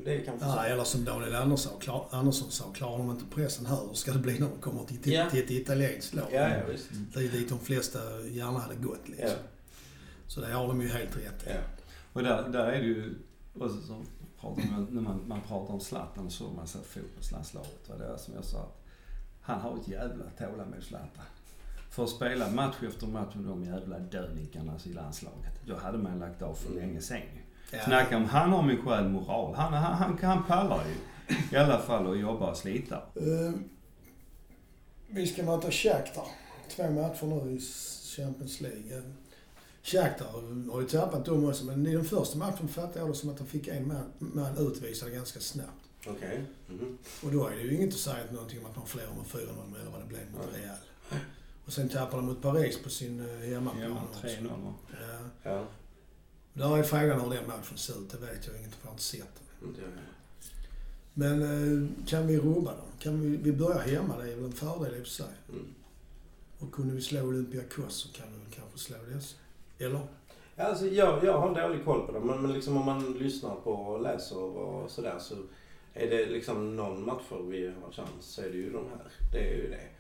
Det 0.06 0.16
är 0.22 0.26
kanske 0.26 0.46
Ja, 0.48 0.54
så. 0.54 0.60
eller 0.60 0.84
som 0.84 1.06
Daniel 1.06 1.36
Andersson, 1.36 1.80
klar, 1.80 2.08
Andersson 2.12 2.52
sa, 2.52 2.64
klarar 2.74 2.98
de 2.98 3.10
inte 3.12 3.26
pressen 3.36 3.66
här, 3.66 3.78
hur 3.88 3.94
ska 3.94 4.12
det 4.12 4.20
bli 4.20 4.40
när 4.40 4.48
de 4.50 4.58
kommer 4.62 4.84
till, 4.86 4.98
till, 5.02 5.14
Ja. 5.14 5.30
till 5.30 5.44
ett 5.44 5.52
italienskt 5.52 6.14
lag? 6.14 6.26
Ja, 6.32 6.40
ja, 6.50 6.56
visst. 6.72 6.88
Det 7.14 7.20
är 7.20 7.24
dit 7.28 7.50
de 7.50 7.60
flesta 7.60 8.00
gärna 8.32 8.60
hade 8.60 8.76
gått 8.76 9.08
liksom. 9.10 9.28
Ja, 9.30 9.36
Så 10.28 10.42
det 10.42 10.48
har 10.54 10.68
de 10.68 10.82
ju 10.82 10.88
helt 10.88 11.18
rätt 11.18 11.44
i. 11.48 11.50
ja. 11.50 11.60
Och 12.14 12.24
där, 12.24 12.50
där 12.50 12.68
är 12.68 12.80
det 12.80 12.86
ju, 12.88 13.16
och 13.60 13.72
så, 13.72 13.78
så 13.82 14.04
pratar 14.42 14.64
man, 14.72 14.88
när 14.92 15.02
man, 15.02 15.24
man 15.28 15.42
pratar 15.48 15.74
om 15.74 15.80
Zlatan 15.80 16.32
så 16.32 16.44
man 16.50 16.68
ser 16.68 16.80
fotbollslandslaget. 16.80 17.90
Det 17.98 18.06
är 18.06 18.18
som 18.18 18.34
jag 18.36 18.46
sa, 18.46 18.60
att 18.60 18.82
han 19.42 19.62
har 19.62 19.78
ett 19.82 19.88
jävla 19.88 20.24
tålamod 20.38 20.84
Zlatan. 20.84 21.26
För 21.90 22.04
att 22.04 22.10
spela 22.10 22.50
match 22.50 22.76
efter 22.88 23.08
match 23.08 23.36
med 23.36 23.46
de 23.46 23.64
jävla 23.64 24.00
dödnickarna 24.00 24.74
i 24.84 24.94
landslaget, 24.94 25.54
då 25.66 25.76
hade 25.76 25.98
man 25.98 26.20
lagt 26.20 26.42
av 26.42 26.54
för 26.54 26.74
länge 26.74 27.02
sen. 27.02 27.22
Ja. 27.72 27.80
Snacka 27.86 28.18
om, 28.18 28.26
han 28.26 28.50
har 28.52 28.64
min 28.64 28.82
själ 28.82 29.10
moral. 29.10 29.56
Han, 29.56 29.74
han, 29.74 29.94
han, 29.94 30.18
han 30.22 30.44
pallar 30.44 30.84
ju 30.86 30.96
i 31.58 31.60
alla 31.60 31.80
fall 31.80 32.08
och 32.08 32.18
jobbar 32.18 32.52
och 32.52 32.58
slitar. 32.58 33.06
Eh, 33.16 33.54
vi 35.08 35.28
ska 35.28 35.44
möta 35.44 35.72
Shakhtar. 35.72 36.28
Två 36.70 36.90
matcher 36.92 37.26
nu 37.26 37.52
i 37.52 37.60
Champions 38.16 38.62
League. 38.62 39.02
Shakhtar 39.84 40.26
har 40.72 40.82
ju 40.82 40.88
tappat 40.88 41.26
dem 41.26 41.46
också, 41.50 41.66
men 41.66 41.88
i 41.88 41.94
den 41.94 42.06
första 42.06 42.38
matchen 42.38 42.68
fattade 42.68 43.00
jag 43.00 43.10
det 43.10 43.14
som 43.14 43.30
att 43.30 43.38
de 43.38 43.48
fick 43.48 43.68
en 43.68 43.88
man, 43.88 44.04
man 44.18 44.58
utvisad 44.58 45.12
ganska 45.12 45.40
snabbt. 45.40 45.90
Okej. 46.08 46.44
Mhm. 46.68 46.98
Och 47.24 47.32
då 47.32 47.48
är 47.48 47.56
det 47.56 47.62
ju 47.62 47.76
inget 47.76 47.94
att 47.94 48.00
säga 48.00 48.32
någonting 48.32 48.60
om 48.60 48.66
att 48.66 48.76
man 48.76 48.86
förlorar 48.86 49.14
med 49.14 49.26
4-0 49.26 49.82
eller 49.82 49.92
vad 49.92 50.02
det 50.02 50.08
blev 50.08 50.32
mot. 50.32 50.42
Real. 50.56 51.22
Och 51.70 51.74
sen 51.74 51.90
tappar 51.90 52.18
de 52.18 52.26
mot 52.26 52.42
Paris 52.42 52.84
på 52.84 52.90
sin 52.90 53.20
eh, 53.20 53.50
hemmaplan 53.50 53.92
Ja, 53.92 54.02
också. 54.12 54.28
3-0 54.28 54.48
va? 54.48 54.74
Ja. 54.92 55.52
Ja. 55.52 55.66
Där 56.54 56.78
är 56.78 56.84
frågan 56.84 57.22
hur 57.22 57.30
den 57.30 57.48
matchen 57.48 57.78
ser 57.78 57.94
ut. 57.94 58.10
Det 58.12 58.18
vet 58.18 58.48
jag 58.48 58.58
inte, 58.58 58.78
för 58.78 58.78
jag 58.82 58.88
har 58.88 58.92
inte 58.92 59.04
sett 59.04 59.42
den. 59.60 60.00
Men 61.14 61.42
eh, 61.42 62.08
kan 62.08 62.28
vi 62.28 62.38
rubba 62.38 62.72
dem? 62.72 62.86
Kan 63.00 63.22
vi, 63.22 63.38
vi 63.38 63.52
börjar 63.52 63.80
hemma, 63.80 64.18
det 64.18 64.32
är 64.32 64.36
väl 64.36 64.46
en 64.46 64.52
fördel 64.52 64.96
i 64.96 65.02
och 65.02 65.06
för 65.06 65.14
sig. 65.14 65.26
Mm. 65.50 65.66
Och 66.60 66.72
kunde 66.72 66.94
vi 66.94 67.02
slå 67.02 67.22
Olympiakos 67.22 67.94
så 67.94 68.10
kan 68.10 68.28
vi 68.34 68.56
kanske 68.56 68.80
slå 68.80 68.98
dessa. 69.14 69.36
Eller? 69.80 70.02
Ja, 70.56 70.64
Alltså, 70.64 70.88
jag, 70.88 71.24
jag 71.24 71.40
har 71.40 71.62
dålig 71.62 71.86
koll 71.86 72.06
på 72.06 72.12
dem, 72.12 72.28
men, 72.28 72.42
men 72.42 72.54
liksom 72.54 72.78
om 72.78 72.86
man 72.86 73.14
lyssnar 73.14 73.56
på 73.56 73.72
och 73.72 74.02
läser 74.02 74.38
och 74.38 74.92
sådär 74.92 75.20
så 75.20 75.36
är 75.94 76.10
det 76.10 76.26
liksom 76.26 76.76
någon 76.76 77.06
match 77.06 77.24
för 77.30 77.44
vi 77.44 77.74
har 77.84 77.92
chans 77.92 78.10
så 78.20 78.42
är 78.42 78.50
det 78.50 78.58
ju 78.58 78.72
de 78.72 78.86
här. 78.90 79.12
Det 79.34 79.50
är 79.50 79.56
ju 79.56 79.70
det. 79.70 79.99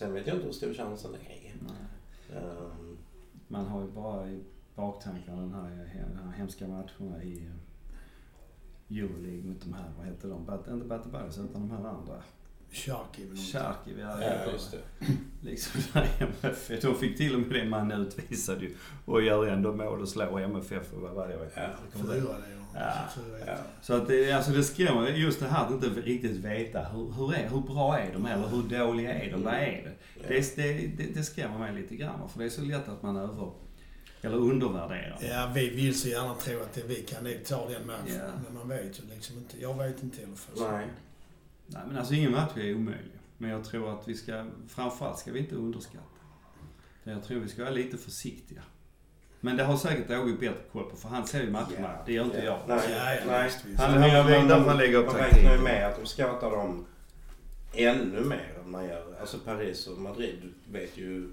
Sen 0.00 0.12
vet 0.12 0.26
jag 0.26 0.36
inte 0.36 0.46
hur 0.46 0.52
stor 0.52 0.74
chansen 0.74 1.14
är. 1.14 1.54
Nej. 1.60 2.42
Um, 2.42 2.98
Man 3.48 3.66
har 3.66 3.80
ju 3.82 3.90
bara 3.90 4.30
i 4.30 4.40
baktankarna 4.74 5.40
den 5.40 5.54
här, 5.54 5.70
den 6.08 6.18
här 6.24 6.32
hemska 6.32 6.68
matcherna 6.68 7.22
i 7.22 7.48
Euroleague 8.90 9.42
mot 9.50 9.60
de 9.60 9.72
här, 9.72 9.92
vad 9.98 10.06
heter 10.06 10.28
de? 10.28 10.44
Bat, 10.46 10.68
inte 10.68 10.86
Batebaris 10.86 11.38
utan 11.38 11.68
de 11.68 11.70
här 11.70 11.88
andra. 11.88 12.22
Charkiv. 12.70 13.36
Charkiv, 13.36 13.98
ja. 13.98 14.22
ja, 14.22 14.52
just 14.52 14.70
det. 14.70 15.06
Liksom 15.50 15.80
där 15.92 16.08
MFF. 16.20 16.82
De 16.82 16.94
fick 16.94 17.16
till 17.16 17.34
och 17.34 17.40
med 17.40 17.50
det 17.50 17.68
man 17.68 17.92
utvisad 17.92 18.62
ju. 18.62 18.76
Och 19.04 19.22
gör 19.22 19.46
ändå 19.46 19.72
mål 19.72 20.00
och 20.00 20.08
slår 20.08 20.40
MFF 20.40 20.92
och 20.92 21.00
vad 21.00 21.14
var 21.14 21.26
det 21.26 21.32
jag 21.32 21.40
vet 21.40 21.52
Ja, 21.56 21.62
inte. 21.86 21.98
Kommer 21.98 22.14
Ja, 22.74 22.92
Ja. 23.46 23.56
Så 23.82 23.94
att 23.94 24.08
det, 24.08 24.32
alltså 24.32 24.50
det 24.50 24.64
skrämmer 24.64 25.08
just 25.08 25.40
det 25.40 25.46
här 25.46 25.66
att 25.66 25.70
inte 25.70 25.88
riktigt 25.88 26.36
veta 26.36 26.84
hur, 26.84 27.12
hur, 27.12 27.34
är, 27.34 27.48
hur 27.48 27.60
bra 27.60 27.98
är 27.98 28.12
de 28.12 28.26
eller 28.26 28.48
hur 28.48 28.62
dåliga 28.62 29.14
är 29.14 29.32
de, 29.32 29.42
vad 29.42 29.54
är 29.54 29.82
det? 29.84 30.28
Det, 30.28 30.56
det, 30.56 30.86
det, 30.86 31.14
det 31.14 31.22
skrämmer 31.22 31.58
mig 31.58 31.74
lite 31.74 31.96
grann 31.96 32.28
för 32.28 32.38
det 32.38 32.44
är 32.44 32.50
så 32.50 32.62
lätt 32.62 32.88
att 32.88 33.02
man 33.02 33.16
över 33.16 33.52
eller 34.22 34.36
undervärderar. 34.36 35.18
Ja, 35.20 35.52
vi 35.54 35.70
vill 35.70 36.00
så 36.00 36.08
gärna 36.08 36.34
tro 36.34 36.60
att 36.60 36.74
det, 36.74 36.82
vi 36.82 36.94
kan 36.94 37.24
nog 37.24 37.44
ta 37.44 37.68
den 37.68 37.86
matchen. 37.86 38.18
Ja. 38.18 38.32
Men 38.44 38.54
man 38.54 38.68
vet 38.68 39.00
ju 39.00 39.14
liksom 39.14 39.38
inte. 39.38 39.60
Jag 39.60 39.78
vet 39.78 40.02
inte 40.02 40.20
i 40.20 40.24
alla 40.24 40.36
fall. 40.36 40.72
Nej. 40.72 40.86
Nej 41.66 41.82
men 41.86 41.98
alltså 41.98 42.14
ingen 42.14 42.32
match 42.32 42.56
är 42.56 42.74
omöjlig. 42.74 43.20
Men 43.38 43.50
jag 43.50 43.64
tror 43.64 44.00
att 44.00 44.08
vi 44.08 44.14
ska, 44.14 44.46
framförallt 44.68 45.18
ska 45.18 45.32
vi 45.32 45.38
inte 45.38 45.54
underskatta. 45.54 46.04
Jag 47.04 47.24
tror 47.24 47.40
vi 47.40 47.48
ska 47.48 47.62
vara 47.62 47.74
lite 47.74 47.98
försiktiga. 47.98 48.62
Men 49.40 49.56
det 49.56 49.64
har 49.64 49.76
säkert 49.76 50.10
Åge 50.10 50.32
bättre 50.32 50.54
koll 50.72 50.90
på 50.90 50.96
för 50.96 51.08
han 51.08 51.26
ser 51.26 51.42
ju 51.42 51.50
matcherna. 51.50 51.68
Ja. 51.80 52.02
Det 52.06 52.12
gör 52.12 52.24
inte 52.24 52.38
Ja. 52.38 52.44
jag. 52.44 52.58
Nej, 52.76 52.90
Ja, 52.90 53.14
ja, 53.14 53.20
nej. 53.26 53.50
Han, 53.78 54.00
Men 54.00 54.50
han, 54.50 54.68
han 54.68 54.76
lägger 54.78 54.98
upp 54.98 55.06
Man 55.06 55.16
räknar 55.16 55.52
ju 55.56 55.60
med 55.62 55.86
att 55.86 55.96
de 56.00 56.06
scoutar 56.06 56.50
dem 56.50 56.86
ännu 57.72 58.20
mer 58.24 58.52
än 58.64 58.70
man 58.70 58.84
gör. 58.84 59.14
Alltså 59.20 59.38
Paris 59.38 59.86
och 59.86 59.98
Madrid 59.98 60.52
vet 60.72 60.96
ju, 60.98 61.28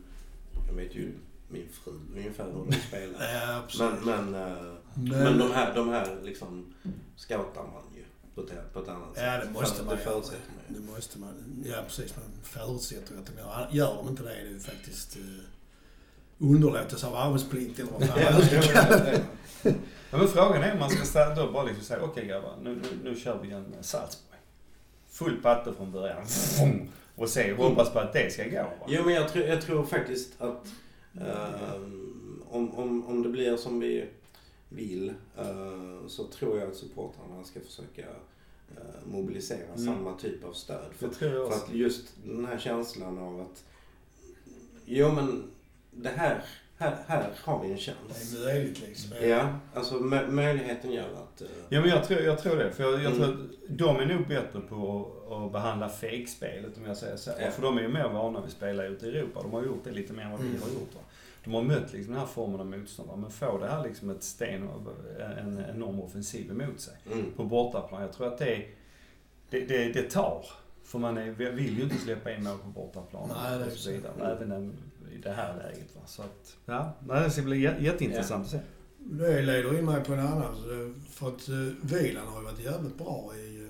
jag 0.68 0.74
vet 0.74 0.96
ju 0.96 1.14
min 1.50 1.70
fru 1.84 1.92
ungefär 2.16 2.46
hur 2.46 2.66
de 2.66 2.72
spelar. 2.74 3.34
Ja, 3.34 3.56
absolut. 3.64 4.06
Men, 4.06 4.32
men, 4.32 4.52
eh, 4.52 4.58
Men- 4.94 5.24
men 5.24 5.38
de 5.38 5.52
här, 5.52 5.76
de 5.76 5.90
här 5.90 6.18
liksom 6.24 6.74
scoutar 7.16 7.64
man 7.64 7.84
ju 7.96 8.04
på 8.36 8.42
ett, 8.42 8.74
på 8.74 8.80
ett 8.80 8.88
annat 8.90 9.16
sätt. 9.16 9.24
Ja, 9.26 9.46
det 9.46 9.52
måste 9.52 9.84
man 9.84 9.96
Det 9.98 10.04
man 10.06 10.22
ju. 10.70 10.76
Det 10.86 10.92
måste 10.92 11.20
man. 11.20 11.64
Ja, 11.66 11.78
precis. 11.88 12.16
Man 12.16 12.26
förutsätter 12.44 13.18
att 13.18 13.26
de 13.26 13.38
gör. 13.42 13.68
Gör 13.72 13.96
de 13.96 14.08
inte 14.10 14.24
det 14.24 14.34
är 14.36 14.44
det 14.44 14.50
ju 14.50 14.60
faktiskt 14.60 15.16
eh, 15.18 15.22
underlåtelse 16.40 17.08
av 17.08 17.16
arbetsplikt 17.16 17.80
eller 17.80 17.92
vad 17.92 18.08
fan 18.08 18.34
man 18.34 18.42
ska 18.42 18.62
kalla 18.62 18.98
det. 18.98 19.24
Ja, 20.12 20.18
men 20.18 20.28
frågan 20.28 20.64
är 20.64 20.74
om 20.74 20.80
man 20.80 20.90
ska 20.90 21.06
ställa, 21.06 21.36
då 21.36 21.52
bara 21.52 21.64
liksom 21.64 21.84
säga 21.84 22.02
okej 22.04 22.26
grabbar, 22.28 22.56
nu, 22.64 22.76
nu, 22.76 23.10
nu 23.10 23.16
kör 23.16 23.40
vi 23.42 23.52
en 23.52 23.74
eh, 23.74 23.82
Salzburg. 23.82 24.40
Full 25.10 25.42
patte 25.42 25.74
från 25.74 25.92
början. 25.92 26.26
Och 27.16 27.30
se, 27.30 27.54
hoppas 27.54 27.94
på 27.94 28.00
att 28.00 28.14
det 28.14 28.34
ska 28.34 28.44
gå. 28.44 28.56
Va? 28.64 28.86
Jo, 28.88 29.02
men 29.06 29.14
jag 29.14 29.30
tror, 29.30 29.46
jag 29.46 29.62
tror 29.62 29.84
faktiskt 29.86 30.42
att 30.42 30.68
ehm, 31.22 32.44
om, 32.50 32.76
om, 32.76 33.08
om 33.08 33.24
det 33.24 33.30
blir 33.30 33.58
som 33.58 33.80
vi 33.80 34.06
vill 34.70 35.10
eh, 35.38 36.08
så 36.08 36.24
tror 36.28 36.60
jag 36.60 36.68
att 36.70 36.76
supportrarna 36.76 37.44
ska 37.44 37.60
försöka 37.60 38.02
eh, 38.76 39.08
mobilisera 39.12 39.68
Mm. 39.76 39.86
samma 39.86 40.14
typ 40.18 40.44
av 40.44 40.54
stöd. 40.54 40.86
För, 40.98 41.10
för 41.10 41.52
att 41.52 41.70
just 41.72 42.08
den 42.26 42.46
här 42.46 42.58
känslan 42.60 43.18
av 43.18 43.40
att 43.42 43.64
jo 44.86 45.12
men 45.12 45.44
det 45.98 46.10
här, 46.10 46.42
här, 46.78 46.96
här 47.08 47.30
har 47.44 47.64
vi 47.64 47.68
en 47.70 47.76
Det 47.76 47.82
chans. 47.82 48.36
är 48.36 48.46
möjligt 48.46 48.82
liksom. 48.88 49.28
Ja, 49.28 49.50
alltså 49.74 49.96
mö- 49.96 50.32
möjligheten 50.32 50.92
gör 50.92 51.04
att... 51.14 51.42
eh, 51.42 51.48
Ja 51.70 51.82
men 51.82 51.90
jag 51.90 52.04
tror, 52.04 52.20
jag 52.20 52.40
tror 52.40 52.56
det. 52.58 52.72
För 52.72 52.84
jag, 52.84 52.94
jag 52.94 53.00
Mm. 53.06 53.18
tror 53.18 53.30
att 53.34 53.40
de 53.70 54.00
är 54.00 54.06
nog 54.06 54.28
bättre 54.28 54.60
på 54.60 55.12
att, 55.28 55.32
att 55.32 55.52
behandla 55.52 55.90
fejkspelet 55.90 56.78
om 56.78 56.86
jag 56.86 56.98
säger 56.98 57.16
så. 57.18 57.32
Ja. 57.40 57.52
För 57.52 57.62
de 57.62 57.78
är 57.78 57.82
ju 57.82 57.88
mer 57.88 58.10
vana 58.10 58.40
vid 58.40 58.46
att 58.48 58.52
spela 58.54 58.84
ute 58.86 59.06
i 59.08 59.18
Europa. 59.18 59.42
De 59.44 59.54
har 59.54 59.64
gjort 59.64 59.84
det 59.84 59.92
lite 59.92 60.14
mer 60.14 60.24
än 60.24 60.32
vad 60.32 60.40
vi 60.42 60.48
Mm. 60.48 60.62
har 60.62 60.70
gjort. 60.70 60.96
Va? 60.96 61.02
De 61.44 61.54
har 61.54 61.62
mött 61.62 61.94
liksom 61.94 62.14
den 62.14 62.20
här 62.22 62.28
formen 62.28 62.60
av 62.60 62.66
motstånd. 62.66 63.10
Va? 63.10 63.16
Men 63.16 63.32
får 63.32 63.60
det 63.60 63.68
här 63.68 63.84
liksom 63.84 64.10
ett 64.10 64.24
sten 64.24 64.68
och 64.68 64.82
en 65.40 65.64
enorm 65.76 66.00
offensiv 66.00 66.52
emot 66.52 66.80
sig. 66.82 66.94
mm. 67.12 67.26
På 67.36 67.44
bortaplan. 67.44 68.02
Jag 68.02 68.14
tror 68.14 68.28
att 68.28 68.38
det, 68.38 68.66
det, 69.50 69.60
det, 69.66 69.94
det 69.94 70.10
tar. 70.12 70.46
För 70.88 71.00
man 71.00 71.18
är, 71.18 71.32
vill 71.32 71.78
ju 71.78 71.84
inte 71.84 71.98
släppa 71.98 72.32
in 72.32 72.44
mål 72.44 72.58
på 72.58 72.68
bortaplan 72.68 73.30
Nej, 73.44 73.58
det 73.60 73.66
är 73.66 73.72
och 73.72 73.78
så 73.78 73.92
vidare. 73.92 74.32
Även 74.36 74.52
en, 74.52 74.74
i 75.14 75.18
det 75.18 75.32
här 75.32 75.58
läget. 75.58 75.96
Va? 75.96 76.02
Så 76.06 76.22
att, 76.22 76.56
ja, 76.66 76.94
nej, 77.08 77.24
det 77.24 77.30
ska 77.32 77.42
bli 77.42 77.68
jä- 77.68 77.82
jätteintressant 77.82 78.46
att 78.46 78.52
se. 78.52 78.60
Det 78.98 79.42
leder 79.42 79.78
in 79.80 79.86
mig 79.86 80.04
på 80.04 80.14
en 80.14 80.20
annan. 80.20 80.54
eh, 80.54 81.02
För 81.12 81.28
att 81.28 81.50
uh, 81.50 81.74
Wieland 81.82 82.30
har 82.30 82.40
ju 82.40 82.46
varit 82.46 82.60
jävligt 82.60 82.98
bra 82.98 83.32
i 83.38 83.64
eh, 83.64 83.70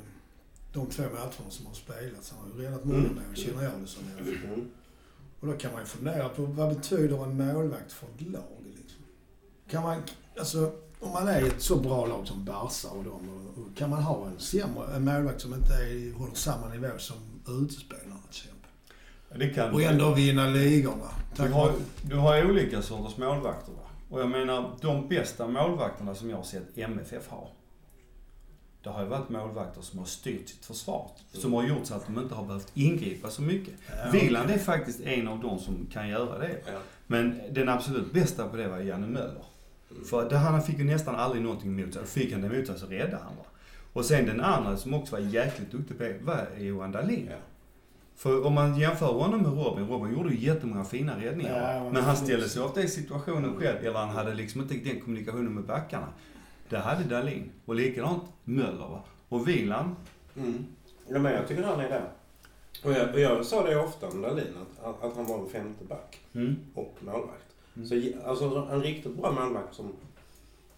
de 0.74 0.90
två 0.90 1.04
matcherna 1.04 1.50
som 1.50 1.66
har 1.66 1.74
spelats. 1.74 2.34
Han 2.38 2.52
har 2.52 2.60
ju 2.60 2.66
räddat 2.66 2.86
många 2.86 3.00
Mm. 3.00 3.16
mål, 3.16 3.36
känner 3.36 3.64
jag 3.64 3.72
det 3.82 3.88
som. 3.88 4.04
i 4.04 4.12
alla 4.14 4.38
fall. 4.40 4.54
Mm. 4.54 4.68
Och 5.40 5.48
då 5.48 5.54
kan 5.54 5.72
man 5.72 5.82
ju 5.82 5.86
fundera 5.88 6.30
på 6.30 6.42
vad 6.46 6.76
betyder 6.76 7.24
en 7.24 7.38
målvakt 7.38 7.92
för 7.94 8.08
ett 8.08 8.22
lag? 8.22 8.64
Liksom? 8.78 9.02
Kan 9.70 9.84
man, 9.84 10.02
alltså, 10.40 10.72
om 11.00 11.12
man 11.12 11.28
är 11.28 11.44
ett 11.48 11.62
så 11.62 11.76
bra 11.76 12.06
lag 12.06 12.28
som 12.28 12.46
Barca 12.46 12.90
och 12.90 13.04
dem, 13.04 13.30
och- 13.56 13.78
kan 13.78 13.90
man 13.90 14.04
ha 14.04 14.28
en 14.28 14.40
sämre 14.40 14.96
en 14.96 15.06
målvakt 15.06 15.42
som 15.42 15.54
inte 15.54 15.74
är, 15.74 16.14
håller 16.14 16.36
samma 16.36 16.68
nivå 16.68 16.88
som 16.98 17.16
utespelarna 17.48 18.16
till 18.32 18.42
exempel. 18.44 18.70
Det 19.40 19.50
kan 19.50 19.74
Och 19.74 19.82
ändå 19.82 20.14
vinna 20.14 20.48
ligorna. 20.48 21.10
Du 21.32 21.38
Tack 21.38 21.52
har, 21.52 21.66
vare... 21.68 21.76
du 22.02 22.16
har 22.16 22.50
olika 22.50 22.82
sorters 22.82 23.18
målvakter 23.18 23.72
va? 23.72 23.80
Och 24.10 24.22
jag 24.22 24.30
menar, 24.30 24.72
de 24.82 25.08
bästa 25.08 25.48
målvakterna 25.48 26.16
som 26.16 26.30
jag 26.30 26.38
har 26.38 26.44
sett 26.44 26.78
MFF 26.78 27.28
ha. 27.30 27.52
Det 28.84 28.90
har 28.90 29.02
ju 29.04 29.08
varit 29.10 29.30
målvakter 29.30 29.82
som 29.82 30.00
har 30.00 30.06
styrt 30.06 30.50
sitt 30.50 30.66
försvar. 30.66 31.12
Som 31.34 31.54
har 31.54 31.64
gjort 31.68 31.86
så 31.86 31.94
att 31.94 32.06
de 32.06 32.20
inte 32.20 32.36
har 32.36 32.46
behövt 32.46 32.72
ingripa 32.74 33.30
så 33.30 33.42
mycket. 33.42 33.74
Ja, 33.90 34.12
Wieland 34.12 34.50
är 34.50 34.58
faktiskt 34.58 35.02
en 35.02 35.28
av 35.28 35.40
de 35.40 35.60
som 35.60 35.88
kan 35.94 36.10
göra 36.10 36.38
det. 36.40 36.62
Ja. 36.66 36.80
Men 37.08 37.42
den 37.52 37.70
absolut 37.70 38.14
bästa 38.14 38.48
på 38.48 38.56
det 38.58 38.68
var 38.68 38.78
Janne 38.80 39.08
Möller. 39.08 39.44
För 40.06 40.30
det, 40.30 40.38
han 40.38 40.64
fick 40.64 40.78
ju 40.78 40.84
nästan 40.84 41.16
aldrig 41.16 41.44
någonting 41.44 41.80
emot 41.80 41.94
sig. 41.94 42.06
Fick 42.06 42.32
han 42.32 42.42
det 42.42 42.48
emot 42.48 42.68
sig 42.68 42.80
så 42.80 42.86
räddade 42.86 43.24
han 43.24 43.36
va. 43.36 43.44
Och 43.94 44.06
sen 44.06 44.26
den 44.26 44.42
andra 44.42 44.78
som 44.78 44.94
också 44.94 45.16
var 45.16 45.20
jäkligt 45.20 45.72
duktig 45.72 45.98
på 45.98 46.04
det 46.04 46.20
var 46.22 46.48
Johan 46.58 46.92
Dahlin. 46.92 47.28
Ja. 47.32 47.38
För 48.16 48.46
om 48.46 48.54
man 48.54 48.78
jämför 48.78 49.06
honom 49.06 49.42
med 49.42 49.54
Robin, 49.54 49.88
Robin 49.88 50.14
gjorde 50.14 50.30
ju 50.30 50.46
jättemånga 50.46 50.84
fina 50.84 51.20
räddningar. 51.22 51.74
Ja, 51.74 51.90
men 51.90 52.04
han 52.04 52.16
ställde 52.16 52.50
sig 52.50 52.62
ofta 52.62 52.82
i 52.82 52.88
situationen 52.88 53.56
själv, 53.56 53.78
eller 53.86 54.00
han 54.00 54.10
hade 54.10 54.34
liksom 54.34 54.62
inte 54.62 54.74
den 54.74 55.02
kommunikationen 55.02 55.54
med 55.54 55.64
backarna. 55.64 56.08
Det 56.70 56.78
hade 56.78 57.04
Dahlin. 57.04 57.52
Och 57.66 57.76
likadant 57.76 58.24
Möller 58.44 58.88
va. 58.88 59.04
Och 59.30 59.48
Wieland, 59.48 59.96
Mm. 60.38 60.66
Ja, 61.08 61.20
men 61.20 61.34
jag 61.34 61.48
tycker 61.48 61.64
han 61.64 61.80
är 61.80 61.90
där. 61.90 62.10
Och 62.84 62.92
jag, 62.92 63.14
och 63.14 63.20
jag 63.20 63.46
sa 63.46 63.68
det 63.68 63.80
ofta 63.80 64.08
om 64.08 64.22
Dahlin, 64.22 64.54
att, 64.62 64.86
att, 64.86 65.04
att 65.04 65.16
han 65.16 65.26
var 65.26 65.40
en 65.40 65.50
femte 65.50 65.86
back 65.86 66.20
mm. 66.34 66.56
och 66.74 66.98
målvakt. 67.00 67.47
Mm. 67.78 67.88
Så 67.88 68.28
alltså, 68.30 68.68
en 68.72 68.82
riktigt 68.84 69.16
bra 69.18 69.32
målvakt 69.32 69.76
som, 69.76 69.94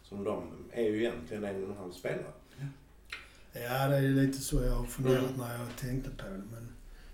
som 0.03 0.23
de 0.23 0.43
är 0.71 0.83
ju 0.83 0.99
egentligen 0.99 1.43
en 1.43 1.63
och 1.63 1.69
en 1.71 1.77
halv 1.77 1.91
spelare. 1.91 2.23
Ja, 3.53 3.87
det 3.87 3.95
är 3.97 4.01
ju 4.01 4.13
lite 4.27 4.37
så 4.41 4.61
jag 4.63 4.71
har 4.71 4.85
funderat 4.85 5.23
Mm. 5.23 5.35
när 5.37 5.57
jag 5.59 5.75
tänkte 5.79 6.09
på 6.09 6.23
det. 6.23 6.41
Men 6.51 6.67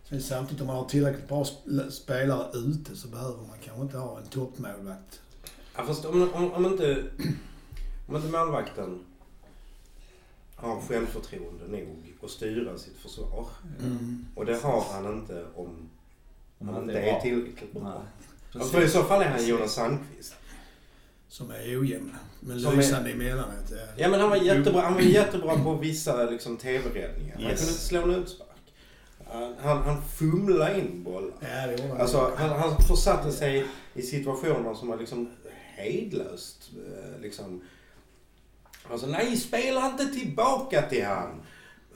sen 0.03 0.21
samtidigt 0.21 0.61
om 0.61 0.67
man 0.67 0.75
har 0.75 0.85
tillräckligt 0.85 1.27
bra 1.27 1.43
sp- 1.43 1.89
spelare 1.89 2.57
ute 2.57 2.95
så 2.95 3.07
behöver 3.07 3.37
man 3.37 3.57
kanske 3.63 3.81
inte 3.81 3.97
ha 3.97 4.19
en 4.19 4.25
toppmålvakt. 4.27 5.21
Ja, 5.75 5.83
fast 5.85 6.05
om, 6.05 6.29
om, 6.33 6.51
om, 6.53 6.65
inte, 6.65 7.03
om 8.07 8.15
inte 8.15 8.27
målvakten 8.27 8.99
har 10.55 10.81
självförtroende 10.81 11.67
nog 11.67 12.13
att 12.23 12.29
styra 12.29 12.77
sitt 12.77 12.97
försvar. 12.97 13.47
Mm. 13.83 14.25
Och 14.35 14.45
det 14.45 14.57
har 14.63 14.83
han 14.93 15.17
inte 15.19 15.45
om 15.55 15.89
Om 16.59 16.67
han 16.69 16.81
inte 16.81 16.99
är 16.99 17.05
bra. 17.05 17.17
är 17.17 17.21
tillräckligt 17.21 17.73
bra. 17.73 17.83
Nej. 17.83 18.27
Ja, 18.59 18.65
för 18.65 18.81
i 18.85 18.89
så 18.89 19.03
fall 19.03 19.21
är 19.21 19.29
han 19.29 19.47
Jonas 19.47 19.73
Sandqvist. 19.73 20.33
Som 21.27 21.51
är 21.51 21.81
ojämn. 21.81 22.15
Men 22.39 22.59
Som 22.59 22.73
är- 22.73 22.77
lysande 22.77 23.11
emellanåt. 23.11 23.71
Ja. 23.71 23.77
Ja 23.97 24.09
men 24.09 24.19
han 24.19 24.29
var 24.29 24.37
jättebra, 24.37 24.81
han 24.81 24.93
var 24.93 25.01
jättebra 25.01 25.57
på 25.63 25.73
vissa 25.75 26.23
liksom, 26.29 26.57
TV-räddningar. 26.57 27.35
Han 27.35 27.43
Yes. 27.43 27.59
kunde 27.59 27.71
inte 27.71 27.83
slå 27.83 28.01
en 28.03 28.09
utspark. 28.11 28.49
Han, 29.61 29.83
han 29.83 30.01
fumlade 30.17 30.79
in 30.79 31.03
bollar. 31.03 31.31
Ja, 31.39 31.67
det 31.67 31.71
gjorde 31.71 31.87
han. 31.87 32.01
Alltså 32.01 32.31
han, 32.37 32.49
han 32.49 32.77
försatte 32.81 33.31
sig 33.31 33.65
i 33.93 34.01
situationer 34.01 34.73
som 34.73 34.87
var 34.87 34.97
liksom 34.97 35.29
hejdlöst. 35.75 36.69
eh, 36.75 37.21
Liksom. 37.21 37.61
Alltså 38.91 39.07
nej, 39.07 39.37
spela 39.37 39.85
inte 39.87 40.05
tillbaka 40.07 40.81
till 40.81 41.05
han. 41.05 41.41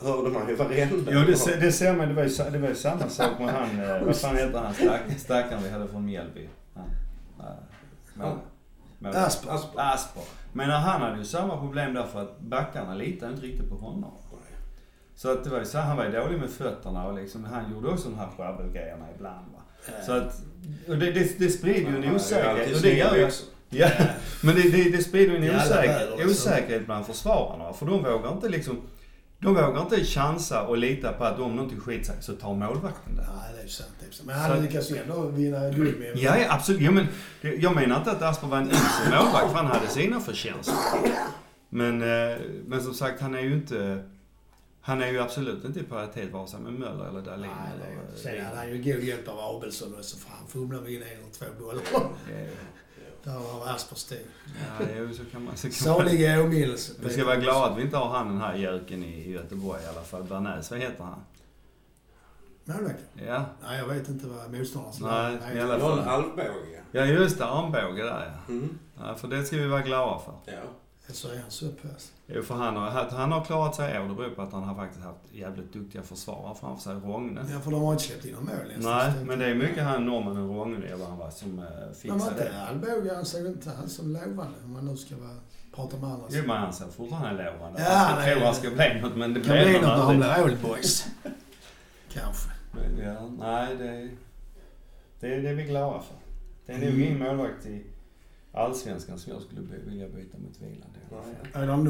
Hörde 0.02 0.30
man 0.30 0.50
ju 0.50 0.56
varenda 0.56 1.12
Jo, 1.12 1.20
det, 1.20 1.56
det 1.62 1.72
ser 1.72 1.96
man. 1.96 2.08
Det 2.08 2.14
var 2.14 2.24
ju, 2.24 2.30
det 2.52 2.58
var 2.58 2.70
ju 2.70 2.76
samma 2.76 3.10
sak 3.10 3.40
med 3.40 3.50
han, 3.50 3.80
eh, 3.80 4.04
vad 4.04 4.16
fan 4.16 4.38
heter 4.38 4.60
han, 4.60 4.74
stack, 4.74 5.02
stackaren 5.18 5.64
vi 5.64 5.70
hade 5.70 5.88
från 5.88 6.06
Mjällby? 6.06 6.50
Asper. 9.04 9.52
Asper. 9.52 9.82
Asper. 9.82 10.24
Men 10.54 10.70
han 10.70 11.02
hade 11.02 11.18
ju 11.18 11.26
samma 11.26 11.58
problem 11.58 11.94
där 11.94 12.04
för 12.06 12.22
att 12.22 12.40
backarna 12.40 12.94
litade 12.94 13.32
inte 13.32 13.46
riktigt 13.46 13.70
på 13.70 13.76
honom. 13.76 14.12
Så 15.16 15.32
att 15.32 15.44
det 15.44 15.50
var 15.50 15.60
ju 15.60 15.66
så, 15.66 15.78
han 15.78 15.98
var 15.98 16.06
ju 16.06 16.12
dålig 16.12 16.40
med 16.40 16.50
fötterna 16.50 17.08
och 17.08 17.14
liksom, 17.14 17.44
han 17.44 17.72
gjorde 17.72 17.90
också 17.90 18.10
de 18.10 18.18
här 18.18 18.28
sjabbelgrejerna 18.38 19.06
ibland 19.16 19.46
va. 19.54 19.62
Så 20.06 20.12
att, 20.12 20.42
och 20.88 20.98
det, 20.98 21.12
det, 21.12 21.40
det 21.40 21.50
sprider 21.50 21.92
ju 21.92 22.04
en 22.04 22.16
osäkerhet. 22.16 22.76
Och 22.76 22.82
det 22.82 22.94
gör 22.94 23.16
ju, 23.16 23.30
ja, 23.70 23.90
men 24.44 24.56
det, 24.56 24.70
det, 24.70 24.90
det 24.90 25.04
sprider 25.04 25.38
ju 25.38 25.50
en 25.50 25.56
osäkerhet, 25.56 26.12
alltså. 26.12 26.28
osäkerhet 26.28 26.86
bland 26.86 27.06
försvararna. 27.06 27.74
För 27.74 27.86
de 27.86 28.04
vågar 28.04 28.32
inte 28.32 28.50
liksom, 28.50 28.82
de 29.42 29.56
vågar 29.56 29.82
inte 29.82 30.04
chansa 30.06 30.68
och 30.68 30.78
lita 30.78 31.14
på 31.14 31.24
att 31.24 31.40
om 31.40 31.56
någonting 31.56 31.80
skiter 31.80 32.04
sig 32.04 32.16
så 32.22 32.34
tar 32.34 32.54
målvakten 32.54 33.16
det. 33.16 33.22
Nej, 33.22 33.54
det 33.54 33.60
är 33.60 33.64
ju 33.64 33.70
sant. 33.70 33.90
det 34.00 34.06
är 34.06 34.12
sant. 34.12 34.28
Men 34.28 34.40
han 34.40 34.64
lyckas 34.64 34.92
ju 34.92 34.98
ändå 34.98 35.28
vinna 35.28 35.70
guld 35.70 36.00
med 36.00 36.18
Ja, 36.18 36.38
ja 36.38 36.54
absolut. 36.54 36.82
Ja, 36.82 36.92
men, 36.92 37.08
jag 37.42 37.76
menar 37.76 37.98
inte 37.98 38.12
att 38.12 38.22
Asper 38.22 38.48
var 38.48 38.58
en 38.58 38.68
usel 38.68 39.10
målvakt, 39.12 39.52
för 39.52 39.56
han 39.56 39.66
hade 39.66 39.88
sina 39.88 40.20
förtjänster. 40.20 40.76
Men, 41.70 42.02
eh, 42.02 42.38
men 42.66 42.82
som 42.82 42.94
sagt, 42.94 43.22
han 43.22 43.36
är 43.36 43.42
ju 43.42 43.54
inte... 43.54 44.04
Han 44.82 45.02
är 45.02 45.12
ju 45.12 45.20
absolut 45.20 45.66
inte 45.66 45.80
i 45.80 45.84
paritet 45.84 46.32
vare 46.32 46.48
sig 46.48 46.60
med 46.60 46.74
Möller 46.74 47.10
eller 47.10 47.22
Dahlin. 47.22 47.52
Nej, 47.60 47.72
det 47.80 47.86
är 47.86 47.92
ju 47.92 47.98
eller. 48.08 48.18
Sen 48.18 48.46
hade 48.46 48.58
han 48.58 48.70
ju 48.70 48.94
god 48.94 49.04
hjälp 49.04 49.28
av 49.28 49.40
Abelsson 49.40 49.94
också 49.98 50.18
för 50.18 50.30
han 50.30 50.48
fumlade 50.48 50.94
in 50.94 51.02
en 51.02 51.08
eller 51.08 51.32
två 51.34 51.46
bollar. 51.60 51.84
Där 53.30 53.40
var 53.40 53.68
Aspers 53.76 54.04
tid. 54.04 54.26
Ja, 54.80 54.86
jo, 54.98 55.14
så 55.14 55.26
kan 55.26 55.44
man... 55.44 55.58
Så 55.58 55.70
kan 55.70 55.94
man 55.94 55.98
Salig 55.98 56.40
åminnelse. 56.40 56.94
vi 57.00 57.10
ska 57.10 57.26
vara 57.26 57.36
glada 57.36 57.66
att 57.72 57.78
vi 57.78 57.82
inte 57.82 57.98
har 57.98 58.10
han 58.10 58.28
den 58.28 58.42
här 58.42 58.56
göken 58.56 59.04
i 59.04 59.32
Göteborg 59.32 59.84
i 59.84 59.88
alla 59.88 60.02
fall. 60.02 60.24
Bernäs, 60.24 60.72
vad 60.72 60.80
heter 60.80 61.04
han? 61.04 61.20
Målvakten? 62.66 63.26
Ja, 63.28 63.46
Nej, 63.64 63.78
jag 63.80 63.88
vet 63.88 64.10
inte 64.10 64.28
vad 64.28 64.52
motståndaren 64.54 65.34
Nej, 65.34 65.38
Nej, 65.48 65.58
i 65.58 65.62
alla 65.62 65.80
fall. 65.80 66.00
Alvbåge. 66.00 66.82
ja 66.92 67.06
just 67.06 67.38
det, 67.38 67.46
armbåge 67.46 68.04
där 68.04 68.34
ja. 68.48 68.54
Mm. 68.54 68.80
ja. 69.00 69.16
För 69.16 69.28
det 69.28 69.46
ska 69.46 69.56
vi 69.58 69.68
vara 69.68 69.82
glada 69.82 70.20
för. 70.20 70.34
Ja. 70.46 70.62
Så 71.14 71.28
är 71.32 71.38
han 71.40 71.52
så 71.52 71.68
pass. 71.70 72.12
Jo, 72.28 72.42
för 72.44 72.56
han 72.56 72.76
har, 72.76 72.88
att 72.88 73.12
han 73.12 73.32
har 73.32 73.44
klarat 73.46 73.76
sig 73.76 73.96
i 73.96 74.00
år, 74.00 74.08
det 74.08 74.14
beror 74.16 74.30
på 74.30 74.42
att 74.42 74.52
han 74.54 74.64
har 74.64 74.76
faktiskt 74.76 75.04
haft 75.04 75.20
jävligt 75.32 75.74
duktiga 75.74 76.02
försvarare 76.04 76.56
framför 76.56 76.84
sig. 76.84 76.94
Rogne. 76.96 77.42
Ja, 77.54 77.60
för 77.60 77.72
de 77.72 77.82
har 77.82 77.92
inte 77.92 78.04
släppt 78.04 78.26
in 78.26 78.32
några 78.32 78.46
mål. 78.46 78.74
Nej, 78.78 79.12
men 79.26 79.40
det 79.40 79.46
är 79.46 79.56
mycket 79.56 79.84
han 79.84 80.06
norrmannen 80.06 80.48
Rogne 80.48 80.96
vad 80.96 81.08
han 81.10 81.18
var 81.18 81.30
som 81.30 81.60
eh, 81.60 81.66
Men 81.66 81.88
var 81.88 81.94
fixade 81.94 82.32
inte 82.32 82.44
det. 83.10 83.16
Han 83.16 83.26
såg 83.26 83.46
inte 83.46 83.70
han 83.70 83.90
som 83.90 84.14
lovande 84.14 84.58
om 84.66 84.74
man 84.74 84.86
nu 84.86 84.98
ska 84.98 85.16
vara, 85.18 85.36
prata 85.76 85.98
med 85.98 86.10
andra. 86.10 86.26
Jo, 86.30 86.44
men 86.48 86.58
han 86.58 86.74
ser 86.74 86.86
fortfarande 86.86 87.44
lovande. 87.52 87.82
Ja, 87.82 87.90
Han 87.96 88.20
nej, 88.20 88.34
tror 88.34 88.46
han 88.46 88.56
ska 88.56 88.70
bli 88.70 89.02
något, 89.02 89.16
men 89.18 89.34
det 89.34 89.40
Det 89.40 89.46
kan 89.46 89.56
blev 89.56 89.68
bli 89.68 89.78
han 89.78 90.00
något 90.00 90.20
när 90.20 90.28
han 90.30 90.40
aldrig. 90.42 90.58
blir 90.60 90.70
old 90.70 90.76
boys. 90.76 91.06
Kanske. 92.14 92.50
Men, 92.72 92.98
ja, 93.08 93.30
nej, 93.40 93.76
det, 93.78 94.10
det, 95.20 95.42
det 95.42 95.50
är 95.50 95.54
vi 95.54 95.64
glada 95.64 96.00
för. 96.02 96.16
Det 96.66 96.74
är 96.74 96.78
nog 96.78 96.88
Mm. 96.90 97.02
ingen 97.04 97.20
målvakt 97.20 97.66
i 97.66 97.86
Allsvenskan 98.52 99.20
som 99.20 99.34
jag 99.34 99.42
skulle 99.42 99.62
vilja 99.62 100.10
byta 100.10 100.38
mot 100.38 100.62
i 100.62 101.10
fall. 101.10 101.62
Är 101.64 101.68
det 101.68 101.68
någon 101.78 101.88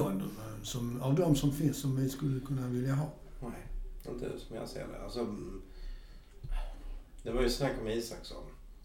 som, 0.63 1.01
av 1.01 1.15
de 1.15 1.35
som 1.35 1.51
finns 1.51 1.81
som 1.81 1.95
vi 1.95 2.09
skulle 2.09 2.39
kunna 2.39 2.67
vilja 2.67 2.93
ha? 2.93 3.09
Nej, 3.41 3.51
inte 4.05 4.39
som 4.39 4.55
jag 4.55 4.67
ser 4.69 4.87
det. 4.87 5.03
Alltså, 5.03 5.35
det 7.23 7.31
var 7.31 7.41
ju 7.41 7.49
snack 7.49 7.71
om 7.81 7.87
Isaksson. 7.87 8.43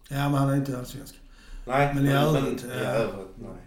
Ja, 0.09 0.29
men 0.29 0.33
han 0.33 0.49
är 0.49 0.55
inte 0.55 0.79
allsvensk. 0.79 1.19
Nej, 1.67 1.95
Men 1.95 2.05
i 2.05 2.11
övrigt, 2.11 2.63
i 2.63 2.67
ja. 2.67 2.73
övrigt, 2.75 3.37
nej. 3.37 3.61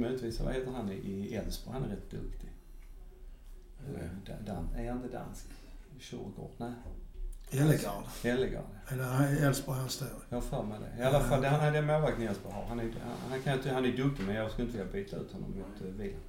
Möjligtvis, 0.00 0.40
vad 0.40 0.54
heter 0.54 0.72
han 0.72 0.90
i- 0.92 0.94
i 0.94 1.34
Elfsborg? 1.34 1.74
Han 1.74 1.84
är 1.84 1.88
rätt 1.94 2.10
duktig. 2.10 2.48
Mm. 3.88 4.00
Dan, 4.26 4.44
dan, 4.46 4.68
är 4.76 4.88
han 4.92 5.02
inte 5.04 5.16
dansk? 5.16 5.46
Tjurgård? 5.98 6.50
Nej. 6.56 6.72
Det 7.50 9.04
han 9.04 9.36
i 9.36 9.40
Elfsborg 9.40 9.78
han 9.78 9.88
står? 9.88 10.08
Jag 10.28 10.36
har 10.36 10.42
för 10.42 10.62
mig 10.62 10.78
det. 10.80 11.02
I 11.02 11.06
alla 11.06 11.20
fall, 11.20 11.44
han 11.44 11.60
är 11.60 11.72
den 11.72 11.86
målvakten 11.86 12.28
Elfsborg 12.28 12.54
har. 12.54 12.64
Han 12.64 12.80
är, 12.80 12.84
han, 12.84 13.30
han, 13.30 13.42
kan, 13.42 13.74
han 13.74 13.84
är 13.84 13.96
duktig 13.96 14.24
men 14.26 14.34
jag 14.34 14.50
skulle 14.50 14.66
inte 14.66 14.78
vilja 14.78 14.92
byta 14.92 15.16
ut 15.16 15.32
honom 15.32 15.50
mot 15.50 15.82
uh, 15.82 15.96
Wieland. 15.96 16.22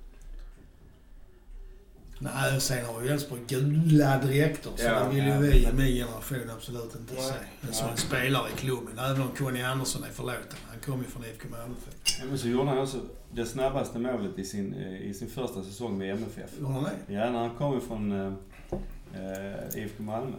Nej, 2.20 2.62
sen 2.62 2.86
har 2.86 3.02
ju 3.02 3.10
Elfsborg 3.10 3.42
gula 3.48 4.18
dräkter 4.18 4.72
så 4.76 4.84
Ja, 4.84 5.04
det 5.04 5.16
vill 5.16 5.26
ju 5.26 5.30
ja. 5.30 5.40
vi 5.40 5.64
i 5.64 5.74
min 5.74 5.96
generation 5.96 6.50
absolut 6.56 6.96
inte 6.96 7.14
Nej. 7.14 7.24
se. 7.24 7.68
En 7.68 7.74
sån 7.74 7.98
spelare 7.98 8.50
i 8.50 8.58
klubben. 8.58 9.00
Även 9.00 9.22
om 9.22 9.30
Conny 9.38 9.62
Andersson 9.62 10.04
är 10.04 10.08
förlåten. 10.08 10.58
Han 10.70 10.80
kommer 10.80 11.04
ju 11.04 11.10
från 11.10 11.26
IFK 11.26 11.48
Malmö. 11.50 11.76
Ja, 12.20 12.26
Men 12.30 12.38
så 12.38 12.48
gjorde 12.48 12.70
han 12.70 12.78
också 12.78 12.98
det 13.34 13.46
snabbaste 13.46 14.00
målet 14.00 14.40
i 14.40 14.46
sin, 14.46 14.74
eh, 14.74 15.02
i 15.02 15.14
sin 15.14 15.30
första 15.30 15.64
säsong 15.64 15.98
med 15.98 16.10
MFF. 16.10 16.60
Gjorde 16.60 16.74
han 16.74 16.84
det? 16.84 17.14
Ja, 17.14 17.32
när 17.32 17.40
han 17.40 17.56
kom 17.56 17.78
ifrån 17.78 18.12
eh, 18.12 18.34
eh, 19.14 19.84
IFK 19.84 20.04
Malmö. 20.04 20.38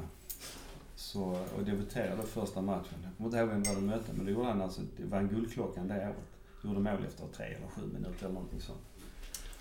Så, 1.03 1.39
och 1.57 1.65
debuterade 1.65 2.23
första 2.23 2.63
matchen. 2.63 2.99
Jag 3.03 3.17
kommer 3.17 3.29
inte 3.29 3.39
ihåg 3.39 3.49
vem 3.49 3.63
det 3.63 3.69
var 3.69 3.77
de 3.77 3.87
mötte, 3.87 4.13
men 4.13 4.27
då 4.27 4.33
gjorde 4.33 4.49
han 4.49 4.63
alltså, 4.63 4.81
det 4.97 5.05
var 5.05 5.19
en 5.19 5.29
guldklockan 5.29 5.89
det 5.89 5.95
året. 5.95 6.17
Gjorde 6.65 6.81
mål 6.81 7.05
efter 7.09 7.27
tre 7.37 7.47
eller 7.47 7.67
sju 7.67 7.81
minuter 7.93 8.25
eller 8.25 8.35
någonting 8.35 8.61
sånt. 8.61 8.79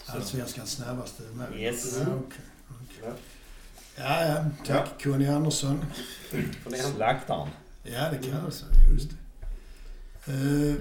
Så- 0.06 0.12
Allsvenskans 0.12 0.72
snabbaste 0.72 1.24
mål. 1.34 1.60
Yes. 1.60 1.98
Ja, 2.00 2.06
okej. 2.26 2.46
Ja. 3.04 3.14
ja, 3.98 4.26
ja. 4.28 4.46
Tack 4.66 5.04
Conny 5.04 5.28
Andersson. 5.28 5.86
Det 6.70 6.78
Slaktaren. 6.78 7.50
Ja, 7.84 8.10
det 8.12 8.18
kan 8.18 8.44
jag 8.44 8.54
säga. 8.54 8.72
Just 8.94 9.10
det. 9.10 10.32
Uh, 10.34 10.76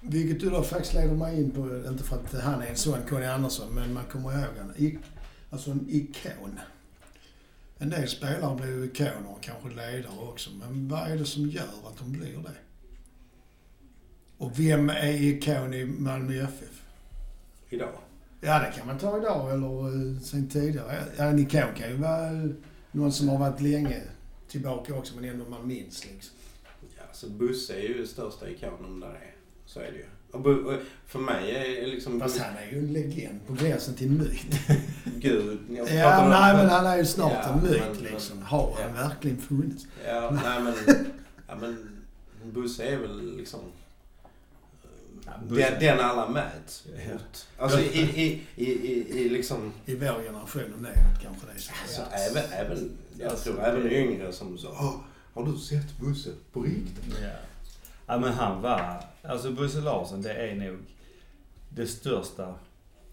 vilket 0.00 0.40
du 0.40 0.50
då 0.50 0.62
faktiskt 0.62 0.94
leder 0.94 1.14
mig 1.14 1.40
in 1.42 1.50
på, 1.50 1.88
inte 1.88 2.04
för 2.04 2.16
att 2.16 2.42
han 2.42 2.62
är 2.62 2.66
en 2.66 2.76
sån 2.76 2.98
Conny 3.08 3.26
Andersson, 3.26 3.74
men 3.74 3.94
man 3.94 4.04
kommer 4.04 4.32
ihåg. 4.32 4.48
I, 4.76 4.98
alltså 5.50 5.70
en 5.70 5.86
ikon. 5.88 6.60
En 7.82 7.90
del 7.90 8.08
spelare 8.08 8.56
blir 8.56 8.68
ju 8.68 8.84
ikoner 8.84 9.30
och 9.30 9.42
kanske 9.42 9.68
ledare 9.68 10.18
också, 10.20 10.50
men 10.50 10.88
vad 10.88 11.10
är 11.10 11.16
det 11.16 11.24
som 11.24 11.48
gör 11.48 11.88
att 11.88 11.98
de 11.98 12.12
blir 12.12 12.38
det? 12.38 12.56
Och 14.38 14.58
vem 14.58 14.90
är 14.90 15.22
ikon 15.22 15.74
i 15.74 15.84
Malmö 15.84 16.44
FF? 16.44 16.80
idag? 17.70 17.94
Ja, 18.40 18.58
det 18.58 18.72
kan 18.78 18.86
man 18.86 18.98
ta 18.98 19.18
idag 19.18 19.52
eller 19.52 19.86
eh, 19.86 20.20
sen 20.20 20.48
tidigare. 20.48 21.04
Ja, 21.18 21.32
Nikon 21.32 21.74
kan 21.76 21.90
ju 21.90 21.96
vara 21.96 22.26
eh, 22.26 22.50
någon 22.92 23.12
som 23.12 23.28
har 23.28 23.38
varit 23.38 23.60
länge 23.60 24.02
tillbaka 24.48 24.94
också, 24.94 25.16
men 25.16 25.30
ändå 25.30 25.44
man 25.44 25.68
minns 25.68 26.06
liksom. 26.06 26.34
Ja, 26.96 27.02
så 27.12 27.30
Busse 27.30 27.74
är 27.74 27.82
ju 27.82 27.98
den 27.98 28.06
största 28.06 28.50
ikonen 28.50 29.00
där 29.00 29.08
är. 29.08 29.34
Så 29.66 29.80
är 29.80 29.92
det 29.92 29.98
ju. 29.98 30.06
För 31.06 31.18
mig 31.18 31.56
är 31.82 31.86
liksom... 31.86 32.20
Fast 32.20 32.38
han 32.38 32.56
är 32.56 32.72
ju 32.72 32.78
en 32.78 32.92
legend 32.92 33.40
på 33.46 33.52
gränsen 33.52 33.94
till 33.94 34.10
myt. 34.10 34.46
Gud. 35.18 35.58
Ja, 35.70 36.22
om- 36.22 36.30
nej 36.30 36.54
men 36.56 36.68
han 36.68 36.86
är 36.86 36.96
ju 36.98 37.04
snart 37.04 37.32
Ja, 37.44 37.52
en 37.52 37.62
myt 37.62 37.82
men- 37.94 38.02
liksom. 38.12 38.42
Har 38.42 38.76
han 38.82 38.96
ja. 38.96 39.08
verkligen 39.08 39.38
funnits? 39.38 39.86
Ja, 40.06 40.30
nej 40.44 40.62
men... 40.62 40.74
Ja, 41.48 41.54
men 41.60 41.96
Busse 42.52 42.84
är 42.84 42.96
väl 42.98 43.36
liksom... 43.36 43.60
Ja. 45.26 45.32
Den, 45.48 45.80
den 45.80 46.00
alla 46.00 46.28
mäts 46.28 46.84
Ja. 47.06 47.12
mot. 47.12 47.48
Alltså 47.58 47.80
i, 47.80 48.00
i, 48.00 48.42
i, 48.56 48.70
i, 48.72 49.20
i 49.20 49.28
liksom... 49.28 49.72
I 49.86 49.94
vår 49.94 50.22
generation 50.26 50.74
och 50.76 50.82
neråt 50.82 51.22
kanske 51.22 51.46
det 51.46 51.52
är 51.52 51.58
så. 51.60 51.72
Alltså, 51.82 52.02
även, 52.30 52.52
även, 52.52 52.90
jag 53.18 53.30
Alltså, 53.30 53.52
tror 53.52 53.64
även 53.64 53.92
yngre 53.92 54.32
som 54.32 54.58
sa 54.58 54.68
"Åh, 54.68 54.94
Har 55.34 55.52
du 55.52 55.58
sett 55.58 55.98
Busse 56.00 56.30
på 56.52 56.62
riktigt? 56.62 57.14
Ja. 57.22 57.28
Ja 58.10 58.18
men 58.18 58.32
han 58.32 58.62
var, 58.62 59.00
alltså 59.22 59.50
Bosse 59.50 59.80
Larsson 59.80 60.22
det 60.22 60.32
är 60.32 60.54
nog 60.54 60.78
det 61.68 61.86
största, 61.86 62.54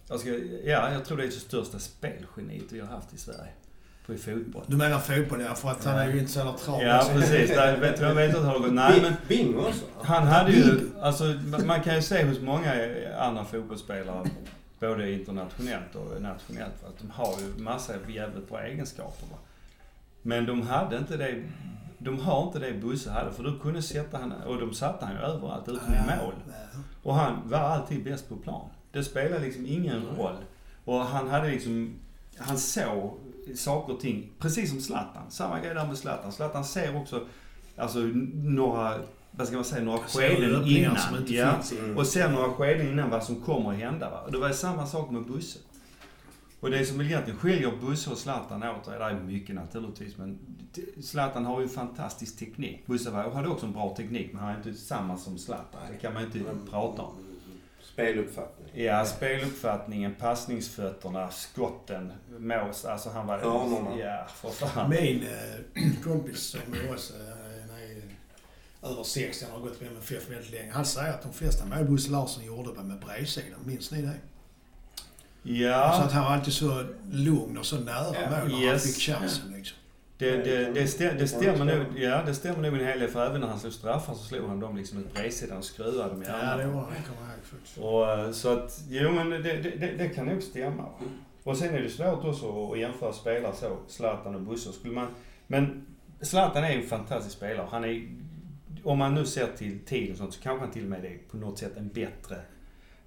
jag 0.10 0.20
ska, 0.20 0.30
ja 0.64 0.92
jag 0.92 1.06
tror 1.06 1.18
det 1.18 1.24
är 1.24 1.28
det 1.28 1.34
största 1.34 1.80
spelgeniet 1.80 2.72
vi 2.72 2.80
har 2.80 2.88
haft 2.88 3.14
i 3.14 3.18
Sverige. 3.18 3.50
På 4.06 4.14
i 4.14 4.18
fotboll. 4.18 4.64
Du 4.68 4.78
menar 4.78 5.00
fotboll 5.00 5.42
ja, 5.42 5.56
för 5.56 5.70
att 5.70 5.86
han 5.86 5.98
är 5.98 6.14
ju 6.14 6.20
inte 6.20 6.32
så 6.32 6.40
jävla 6.40 6.54
tradig. 6.54 6.88
Ja 6.88 7.10
precis, 7.14 7.50
där 7.50 7.78
vet, 7.78 8.00
jag 8.02 8.16
vet 8.16 8.30
inte 8.30 8.48
hur 8.48 8.54
det 8.54 8.60
går. 8.60 8.72
Nej 8.72 9.02
men 9.02 9.14
Bingo 9.28 9.60
också. 9.60 9.86
han 10.02 10.28
hade 10.28 10.52
ju, 10.52 10.90
alltså 11.02 11.24
man 11.66 11.82
kan 11.82 11.96
ju 11.96 12.02
se 12.02 12.24
hos 12.24 12.42
många 12.42 12.74
andra 13.20 13.46
fotbollsspelare, 13.46 14.30
både 14.80 15.12
internationellt 15.12 15.96
och 15.96 16.22
nationellt, 16.22 16.84
att 16.84 17.00
de 17.00 17.10
har 17.10 17.36
ju 17.40 17.64
massa 17.64 17.94
jävligt 18.08 18.50
bra 18.50 18.62
egenskaper. 18.62 19.28
Va? 19.32 19.38
Men 20.22 20.46
de 20.46 20.68
hade 20.68 20.98
inte 20.98 21.18
det, 21.18 21.44
de 21.98 22.20
har 22.20 22.44
inte 22.44 22.60
det 22.60 22.74
Bosse 22.74 23.12
hade, 23.12 23.32
för 23.32 23.44
du 23.44 23.60
kunde 23.60 23.82
sätta 23.82 24.18
han, 24.18 24.32
och 24.32 24.60
de 24.60 24.74
satte 24.74 25.06
han 25.06 25.16
ju 25.16 25.22
överallt 25.22 25.70
utom 25.70 25.94
i 25.94 25.98
mål. 25.98 26.34
Ja. 26.48 26.80
Och 27.04 27.16
han 27.16 27.42
var 27.46 27.58
alltid 27.58 28.04
bäst 28.04 28.30
på 28.30 28.36
plan. 28.36 28.70
Det 28.92 29.04
spelade 29.04 29.46
liksom 29.46 29.66
ingen 29.66 30.06
roll. 30.18 30.36
Och 30.86 31.00
han 31.00 31.28
hade 31.28 31.50
liksom, 31.50 31.96
han 32.38 32.58
såg 32.58 33.18
saker 33.56 33.94
och 33.94 34.00
ting, 34.00 34.30
precis 34.40 34.70
som 34.70 34.82
Zlatan. 34.82 35.24
Samma 35.30 35.60
grej 35.60 35.74
där 35.74 35.88
med 35.88 35.98
Zlatan. 35.98 36.32
Zlatan 36.32 36.66
ser 36.66 36.96
också, 36.96 37.26
alltså 37.78 38.00
några, 38.34 38.98
vad 39.32 39.48
ska 39.48 39.56
man 39.56 39.66
säga, 39.66 39.84
några 39.84 40.00
skeden 40.00 40.68
innan. 40.68 40.98
som 40.98 41.18
inte 41.18 41.34
ja. 41.34 41.54
Mm. 41.80 41.98
Och 41.98 42.08
sen 42.08 42.34
några 42.34 42.50
skeden 42.50 42.88
innan 42.88 43.10
vad 43.10 43.24
som 43.24 43.36
kommer 43.36 43.70
att 43.70 43.78
hända. 43.78 44.10
Va? 44.10 44.22
Och 44.26 44.32
det 44.32 44.38
var 44.38 44.50
samma 44.50 44.86
sak 44.86 45.12
med 45.12 45.26
Busse. 45.26 45.60
Och 46.60 46.70
det 46.72 46.86
som 46.86 47.02
egentligen 47.02 47.40
skiljer 47.40 47.72
Busse 47.82 48.10
och 48.10 48.18
Zlatan 48.18 48.64
åt, 48.64 48.86
det 48.86 48.96
är 48.96 49.14
mycket 49.14 49.56
naturligtvis, 49.56 50.18
men 50.18 50.40
Zlatan 51.04 51.46
har 51.46 51.62
ju 51.62 51.68
fantastisk 51.68 52.40
teknik. 52.40 52.86
Busse 52.88 53.10
var- 53.10 53.30
hade 53.32 53.48
också 53.50 53.66
en 53.66 53.74
bra 53.74 53.96
teknik, 53.96 54.30
men 54.34 54.42
han 54.44 54.52
är 54.52 54.58
inte 54.58 54.74
samma 54.74 55.18
som 55.18 55.38
Zlatan. 55.38 55.82
Det 55.92 55.98
kan 55.98 56.14
man 56.14 56.24
inte 56.24 56.40
prata 56.70 57.02
om. 57.02 57.14
Speluppfattning. 57.82 58.68
Ja, 58.86 59.06
speluppfattningen, 59.06 60.16
passningsfötterna, 60.20 61.32
skotten, 61.32 62.12
mås. 62.40 62.86
Alltså 62.86 63.10
han 63.10 63.28
var... 63.28 63.40
Hörnorna. 63.40 63.98
Ja, 64.00 64.28
för 64.36 64.50
fan. 64.50 64.90
Min 64.90 65.24
eh, 65.24 66.04
kompis 66.04 66.40
som 66.40 66.60
är 66.74 66.92
också 66.94 67.14
eh, 67.14 67.20
han 68.82 68.90
är 68.90 68.92
över 68.94 69.04
60, 69.04 69.46
han 69.52 69.62
har 69.62 69.68
gått 69.70 69.82
med 69.82 69.92
MFF 69.92 70.30
väldigt 70.30 70.52
länge. 70.52 70.72
Han 70.72 70.86
säger 70.86 71.14
att 71.14 71.22
de 71.24 71.34
flesta 71.34 71.66
mål 71.66 71.86
Bosse 71.86 72.12
Larsson 72.12 72.46
gjorde 72.46 72.72
var 72.72 72.84
med 72.84 73.00
bredsidan. 73.00 73.60
Minns 73.66 73.92
ni 73.92 74.02
det? 74.02 74.14
Så 75.48 75.54
Ja, 75.54 76.04
att 76.04 76.12
han 76.12 76.24
var 76.24 76.32
alltid 76.32 76.54
så 76.54 76.84
lugn 77.12 77.58
och 77.58 77.66
så 77.66 77.80
nära 77.80 78.06
Ja, 78.14 78.30
mål 78.30 78.30
när 78.30 78.40
han 78.40 78.62
yes. 78.64 78.84
fick 78.96 79.04
chansen 79.04 79.52
liksom. 79.56 79.78
det, 80.18 80.32
det, 80.38 80.72
det, 80.74 80.88
stä, 80.88 81.14
det 81.14 81.28
stämmer 81.28 81.66
nog. 81.66 81.86
Ja, 82.00 82.24
det 82.26 82.34
stämmer 82.34 82.62
nog 82.72 82.80
en 82.82 82.88
hel 82.88 83.00
del. 83.00 83.10
För 83.10 83.26
även 83.26 83.42
när 83.42 83.48
han 83.48 83.60
slog 83.60 83.74
straffar 83.74 84.14
så 84.14 84.24
slog 84.24 84.48
han 84.50 84.60
dem 84.60 84.78
liksom 84.78 84.98
ett 85.00 85.14
bredsidan 85.14 85.58
och 85.58 85.64
skruvade 85.64 86.10
dem 86.10 86.24
i 86.24 86.26
Ja, 86.26 86.32
det 86.34 86.42
armarna. 86.44 86.82
han. 86.82 86.90
Det 86.90 87.10
kommer 87.10 87.32
ihåg 87.32 87.44
faktiskt. 87.44 87.78
Och, 87.78 88.12
eh, 88.12 88.32
så 88.32 88.50
att, 88.54 88.82
jo 88.90 89.12
men 89.12 89.30
det, 89.30 89.38
det, 89.40 89.70
det, 89.70 89.92
det 89.98 90.10
kan 90.10 90.26
nog 90.26 90.44
stämma. 90.44 90.86
Och 91.44 91.58
sen 91.58 91.76
är 91.76 91.82
det 91.82 91.90
svårt 91.90 92.26
också 92.26 92.72
att 92.72 92.80
jämföra 92.80 93.14
spelare 93.14 93.54
så, 93.56 93.78
Zlatan 93.88 94.36
och 94.36 94.42
Busse. 94.42 94.72
Skulle 94.72 94.94
man, 94.94 95.08
men 95.48 95.86
Zlatan 96.22 96.64
är 96.64 96.72
ju 96.72 96.82
en 96.82 96.88
fantastisk 96.88 97.36
spelare. 97.38 97.68
Han 97.72 97.84
är, 97.86 98.08
om 98.84 98.98
man 98.98 99.14
nu 99.16 99.26
ser 99.26 99.48
till 99.58 99.80
tid 99.86 100.12
och 100.12 100.18
sånt 100.18 100.34
så 100.34 100.42
kanske 100.42 100.66
han 100.66 100.74
till 100.74 100.84
och 100.84 100.90
med 100.90 101.06
är 101.06 101.18
på 101.32 101.38
något 101.38 101.60
sätt 101.60 101.78
en 101.78 101.88
bättre 101.88 102.36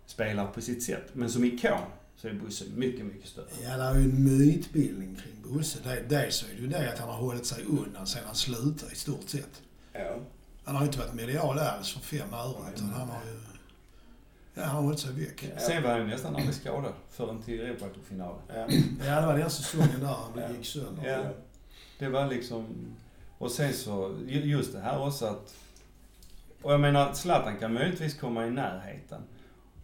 spelare 0.07 0.49
på 0.55 0.61
sitt 0.61 0.83
sätt. 0.83 1.05
Men 1.13 1.31
som 1.31 1.45
ikon 1.45 1.79
så 2.21 2.29
är 2.29 2.33
Busse 2.33 2.65
mycket, 2.75 3.07
mycket 3.07 3.29
större. 3.29 3.47
Ja, 3.63 3.77
det 3.77 3.83
är 3.83 3.95
ju 3.95 4.03
en 4.03 4.39
mytbildning 4.39 5.17
kring 5.17 5.55
Bosse. 5.55 5.79
Dels 6.09 6.37
så 6.37 6.47
är 6.47 6.51
det 6.55 6.61
ju 6.61 6.67
det 6.67 6.93
att 6.93 6.99
han 6.99 7.09
har 7.09 7.17
hållit 7.17 7.47
sig 7.47 7.65
undan 7.65 8.07
sedan 8.07 8.23
han 8.27 8.35
slutade 8.35 8.93
i 8.93 8.95
stort 8.95 9.29
sett. 9.29 9.63
Ja. 9.93 10.17
Han 10.65 10.75
har 10.75 10.83
ju 10.83 10.87
inte 10.87 10.99
varit 10.99 11.15
medial 11.15 11.59
alls 11.59 11.93
för 11.93 12.01
fem 12.01 12.35
öre. 12.35 12.73
Utan 12.75 12.89
han 12.89 13.09
har 13.09 13.21
ju... 13.25 13.41
Ja, 14.55 14.63
han 14.63 14.77
har 14.77 14.83
hållit 14.83 14.99
sig 14.99 15.13
väck. 15.13 15.51
Ja. 15.55 15.61
Sen 15.61 15.83
var 15.83 15.91
han 15.91 16.01
ju 16.01 16.07
nästan 16.07 16.37
aldrig 16.37 16.55
skadad 16.55 16.93
förrän 17.11 17.43
till 17.43 17.61
Europacupfinalen. 17.61 18.43
Ja. 18.49 18.67
Ja, 19.07 19.21
det 19.21 19.27
var 19.27 19.39
den 19.39 19.51
säsongen 19.51 20.01
där 20.01 20.07
han 20.07 20.55
gick 20.57 20.67
sönder. 20.67 21.09
Ja. 21.11 21.31
Det 21.99 22.09
var 22.09 22.27
liksom... 22.27 22.67
Och 23.39 23.51
sen 23.51 23.73
så, 23.73 24.17
ju- 24.27 24.45
just 24.45 24.73
det 24.73 24.81
här 24.81 25.07
också 25.07 25.27
att... 25.27 25.55
Och 26.63 26.73
jag 26.73 26.81
menar, 26.81 27.13
Zlatan 27.13 27.59
kan 27.59 27.75
möjligtvis 27.75 28.15
komma 28.15 28.47
i 28.47 28.51
närheten. 28.51 29.23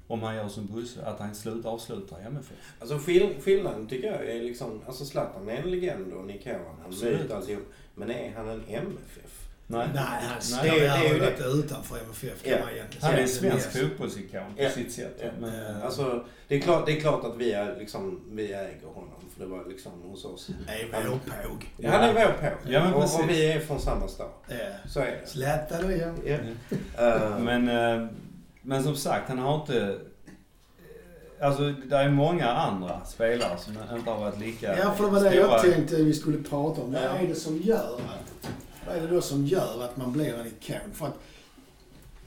Om 0.08 0.22
han 0.22 0.36
gör 0.36 0.48
som 0.48 0.66
Busse, 0.66 1.02
att 1.04 1.18
han 1.18 1.34
slutar 1.34 1.70
avslutar 1.70 2.16
i 2.20 2.24
MFF. 2.26 2.52
Alltså 2.80 2.98
skill 2.98 3.34
skillnaden 3.44 3.86
tycker 3.88 4.12
jag 4.12 4.26
är 4.36 4.40
liksom, 4.42 4.82
alltså 4.86 5.04
Zlatan 5.04 5.48
är 5.48 5.56
en 5.56 5.70
legend 5.70 6.12
och 6.12 6.30
ikon, 6.30 6.52
en 6.52 6.60
Absolut. 6.86 7.20
myt 7.20 7.30
alltihop. 7.30 7.64
Men 7.94 8.10
är 8.10 8.32
han 8.36 8.48
en 8.48 8.62
MFF? 8.68 9.42
Nej. 9.68 9.88
Nej, 9.94 10.02
han 10.04 10.38
Nej, 10.52 10.70
det, 10.70 10.78
det 10.80 10.86
är 10.86 11.04
är 11.10 11.14
ju 11.14 11.20
varit 11.20 11.40
utanför 11.64 11.96
MFF 11.96 12.42
kan 12.42 12.52
Ja. 12.52 12.58
man 12.64 12.74
egentligen 12.74 13.04
Han 13.06 13.14
är 13.14 13.18
en 13.18 13.28
säga. 13.28 13.50
svensk 13.50 13.78
fotbollsikon 13.80 14.54
på 14.56 14.62
Ja. 14.62 14.70
sitt 14.70 14.92
sätt. 14.92 15.16
Ja. 15.22 15.28
Men, 15.40 15.66
eh, 15.76 15.84
Alltså, 15.84 16.24
det 16.48 16.56
är 16.56 16.60
klart, 16.60 16.86
det 16.86 16.92
är 16.96 17.00
klart 17.00 17.24
att 17.24 17.36
vi, 17.36 17.52
är 17.52 17.76
liksom, 17.78 18.20
vi 18.30 18.44
äger 18.52 18.86
honom, 18.94 19.10
för 19.34 19.40
det 19.44 19.50
var 19.50 19.64
liksom 19.68 19.92
hos 20.02 20.24
oss. 20.24 20.48
är 20.68 20.88
vår 21.08 21.18
påg. 21.18 21.70
Ja, 21.76 21.90
han 21.90 22.04
är 22.04 22.12
vår 22.12 22.32
på. 22.32 22.56
Ja, 22.72 22.84
men 22.84 22.94
och, 22.94 23.10
vi 23.28 23.52
är 23.52 23.60
från 23.60 23.80
samma 23.80 24.08
stad. 24.08 24.30
Ja. 24.48 24.56
Så 24.88 25.00
är 25.00 25.18
det. 25.22 25.26
Zlatan 25.26 25.84
och 25.84 25.92
jag. 25.92 26.14
Ja. 26.96 27.38
Men, 27.38 27.68
eh, 27.68 28.08
men 28.66 28.82
som 28.82 28.96
sagt, 28.96 29.28
han 29.28 29.38
har 29.38 29.60
inte... 29.60 29.98
Alltså, 31.40 31.72
det 31.72 31.96
är 31.96 32.10
många 32.10 32.48
andra 32.48 33.04
spelare 33.04 33.58
som 33.58 33.72
inte 33.96 34.10
har 34.10 34.20
varit 34.20 34.40
lika 34.40 34.78
Ja, 34.78 34.94
för 34.94 35.04
det 35.04 35.10
var 35.10 35.20
det 35.20 35.34
jag 35.34 35.60
stora. 35.60 35.74
tänkte 35.74 35.96
vi 35.96 36.14
skulle 36.14 36.42
prata 36.42 36.82
om. 36.82 36.92
Vad 36.92 37.02
är 37.02 37.26
det 37.28 37.34
som 37.34 37.58
gör 37.58 37.94
att, 37.94 38.50
vad 38.86 38.96
är 38.96 39.00
det 39.00 39.06
då 39.06 39.20
som 39.20 39.46
gör 39.46 39.84
att 39.84 39.96
man 39.96 40.12
blir 40.12 40.34
en 40.34 40.46
ikon? 40.46 40.92
För 40.92 41.06
att 41.06 41.18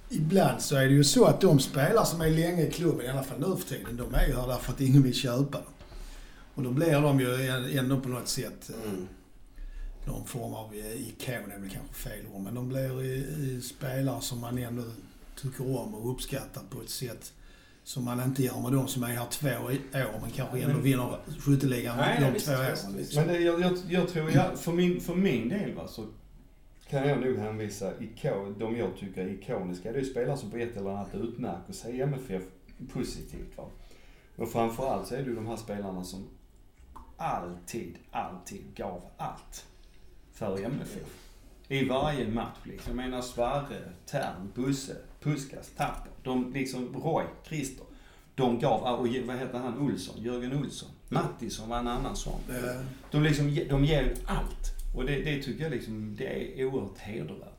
ibland 0.10 0.62
så 0.62 0.76
är 0.76 0.86
det 0.86 0.94
ju 0.94 1.04
så 1.04 1.26
att 1.26 1.42
de 1.42 1.60
spelare 1.60 2.06
som 2.06 2.22
är 2.22 2.30
länge 2.30 2.64
i 2.64 2.72
klubben, 2.72 3.06
i 3.06 3.10
alla 3.10 3.24
fall 3.24 3.40
nu 3.40 3.56
för 3.58 3.70
tiden, 3.70 3.98
de 3.98 4.14
är 4.14 4.28
ju 4.28 4.36
här 4.36 4.48
därför 4.48 4.74
att 4.74 4.82
ingen 4.82 5.04
vill 5.04 5.14
köpa 5.14 5.58
dem. 5.58 5.74
Och 6.56 6.64
då 6.64 6.72
blir 6.72 7.02
de 7.02 7.20
ju 7.20 7.78
ändå 7.78 8.00
på 8.00 8.10
något 8.10 8.28
sätt 8.28 8.70
eh, 8.70 8.92
mm. 8.92 9.08
någon 10.06 10.26
form 10.26 10.54
av 10.54 10.74
eh, 10.74 11.10
ikon, 11.10 11.52
är 11.52 11.60
väl 11.60 11.70
kanske 11.70 11.94
fel 11.94 12.26
ord, 12.34 12.42
men 12.42 12.56
de 12.56 12.70
blir 12.70 13.04
i, 13.04 13.14
i 13.14 13.62
spelare 13.62 14.22
som 14.22 14.40
man 14.40 14.58
ändå 14.58 14.84
tycker 15.42 15.78
om 15.78 15.96
och 15.96 16.12
uppskattar 16.12 16.62
på 16.70 16.82
ett 16.82 16.90
sätt 16.90 17.34
som 17.84 18.04
man 18.06 18.24
inte 18.24 18.44
gör 18.44 18.62
med 18.62 18.72
de 18.72 18.88
som 18.88 19.04
är 19.04 19.08
här 19.08 19.28
två 19.32 19.48
år 19.48 20.20
men 20.22 20.32
kanske 20.32 20.60
ändå 20.60 20.74
Men- 20.74 20.84
vinner 20.84 21.18
skytteligan 21.40 21.98
Nej, 21.98 22.22
de 22.22 22.32
visst, 22.32 22.46
två 22.46 22.54
åren. 22.54 22.98
Liksom. 22.98 23.24
Men 23.24 23.28
det, 23.34 23.40
jag, 23.40 23.62
jag, 23.62 23.78
jag 23.90 24.08
tror, 24.10 24.32
jag, 24.32 24.60
för, 24.60 24.72
min, 24.72 25.02
för 25.02 25.16
min 25.16 25.50
del 25.50 25.74
va, 25.74 25.88
så 25.88 26.06
kan 26.90 27.08
jag 27.08 27.22
nog 27.22 27.38
hänvisa 27.38 27.94
ikon, 28.00 28.56
de 28.60 28.78
jag 28.78 28.98
tycker 28.98 29.22
är 29.22 29.30
ikoniska. 29.30 29.92
Det 29.92 30.00
är 30.00 30.04
spelare 30.04 30.38
som 30.38 30.52
på 30.52 30.58
ett 30.58 30.78
eller 30.78 30.90
annat 30.90 31.16
utmärker 31.16 31.74
sig 31.74 31.96
i 31.96 32.02
MFF 32.02 32.44
positivt. 32.94 33.58
Va? 33.58 33.64
Och 34.36 34.50
framförallt 34.52 35.08
så 35.08 35.16
är 35.16 35.20
det 35.20 35.26
ju 35.30 35.36
de 35.36 35.48
här 35.48 35.56
spelarna 35.56 36.04
som 36.04 36.28
alltid, 37.18 37.96
alltid 38.12 38.62
gav 38.76 39.02
allt 39.18 39.66
för 40.34 40.64
MFF. 40.64 41.26
I 41.68 41.86
varje 41.86 42.28
match 42.28 42.58
liksom. 42.64 43.00
Jag 43.00 43.10
menar 43.10 43.22
Sverre, 43.22 43.92
Tern, 44.06 44.52
Busse, 44.56 44.96
Puskas, 45.24 45.70
Tapper. 45.78 46.12
De 46.24 46.54
liksom, 46.54 46.96
Roy, 47.04 47.24
Christer. 47.48 47.86
De 48.36 48.60
gav, 48.60 49.00
och 49.00 49.08
vad 49.26 49.38
heter 49.38 49.60
han, 49.60 49.80
Olsson, 49.80 50.24
Jörgen 50.24 50.58
Olsson. 50.58 50.90
Mattisson 51.10 51.70
var 51.70 51.80
en 51.80 51.88
annan 51.88 52.16
sån. 52.16 52.40
Eh, 52.50 52.82
De, 53.12 53.24
liksom, 53.24 53.60
de 53.70 53.86
ger 53.86 54.14
allt. 54.26 54.76
Och 54.96 55.06
det, 55.06 55.16
det 55.24 55.44
tycker 55.44 55.64
jag 55.64 55.72
liksom, 55.72 56.16
det 56.18 56.62
är 56.62 56.66
oerhört 56.66 56.98
hedervärt. 56.98 57.54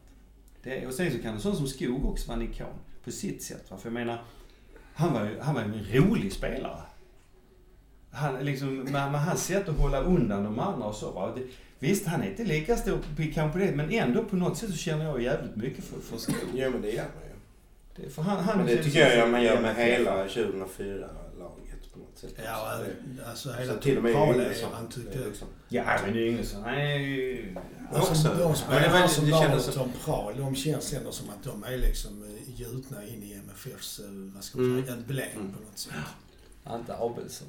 Det 0.63 0.79
är, 0.83 0.87
och 0.87 0.95
sen 0.95 1.13
så 1.13 1.19
kan 1.19 1.35
en 1.35 1.41
sån 1.41 1.57
som 1.57 1.67
Skog 1.67 2.05
också 2.05 2.29
vara 2.29 2.41
en 2.41 2.45
ikon 2.53 2.67
på 3.05 3.11
sitt 3.11 3.43
sätt. 3.43 3.71
Va? 3.71 3.77
För 3.77 3.89
jag 3.89 3.95
menar, 3.95 4.23
han 4.95 5.13
var 5.13 5.25
ju 5.25 5.41
han 5.41 5.55
var 5.55 5.63
en 5.63 5.85
rolig 5.93 6.33
spelare. 6.33 6.83
Han, 8.11 8.45
liksom, 8.45 8.77
med, 8.77 8.93
med 9.13 9.25
hans 9.25 9.45
sätt 9.45 9.69
att 9.69 9.79
hålla 9.79 10.01
undan 10.01 10.45
de 10.45 10.59
andra 10.59 10.87
och 10.87 10.95
så. 10.95 11.11
Va? 11.11 11.33
Det, 11.37 11.43
visst, 11.79 12.07
han 12.07 12.23
är 12.23 12.31
inte 12.31 12.45
lika 12.45 12.77
stor 12.77 12.99
ikon 13.19 13.53
på 13.53 13.59
det, 13.59 13.73
men 13.77 13.91
ändå 13.93 14.25
på 14.25 14.37
något 14.37 14.59
sätt 14.59 14.71
så 14.71 14.77
känner 14.77 15.05
jag 15.05 15.23
jävligt 15.23 15.57
mycket 15.57 15.85
för, 15.85 16.01
för 16.01 16.17
Skog. 16.19 16.35
Jo, 16.55 16.71
men 16.71 16.83
det 16.83 16.91
gör 16.91 17.05
man 17.15 17.25
ju. 17.25 17.30
Det, 17.97 18.11
för 18.11 18.23
han, 18.23 18.45
han 18.45 18.57
Men 18.59 18.67
det 18.67 18.83
tycker 18.83 19.01
jag 19.11 19.23
som- 19.23 19.31
man 19.31 19.43
gör 19.43 19.61
med 19.61 19.77
hela 19.77 20.11
2004 20.29 20.95
laget 21.39 21.93
på 21.93 21.99
något 21.99 22.19
sätt. 22.19 22.35
Ja, 22.45 22.79
alltså 23.29 23.49
så 23.49 23.55
hela 23.55 23.73
Yngvesson, 23.75 24.87
tyckte 24.91 25.11
det 25.11 25.19
är 25.19 25.21
jag. 25.23 25.29
liksom- 25.29 25.49
Ja, 25.69 25.85
men 26.05 26.13
det 26.15 26.21
är 26.21 26.27
ingen 26.31 26.47
sån... 26.47 26.63
Nej. 26.63 27.57
Alltså, 27.93 28.11
också. 28.13 28.35
de 28.39 28.55
spelarna 28.55 29.09
som 29.09 29.25
det 29.25 29.31
lag 29.31 29.43
kändes- 29.43 29.65
som 29.75 29.93
Pral, 30.05 30.35
de 30.39 30.55
känns 30.55 30.93
ändå 30.93 31.13
som 31.13 31.31
att 31.31 31.45
de 31.45 31.65
är 31.65 31.79
liksom 31.79 32.25
eh, 32.25 32.61
gjutna 32.61 33.05
in 33.05 33.23
i 33.23 33.33
MFFs, 33.35 33.99
eh, 33.99 34.05
vad 34.35 34.45
ska 34.45 34.59
man 34.59 34.71
Mm. 34.71 34.83
säga, 34.85 34.95
emblem 34.97 35.27
Mm. 35.35 35.53
på 35.53 35.61
något 35.61 35.79
sätt. 35.79 35.93
Inte 36.75 36.95
Abelsson. 36.97 37.49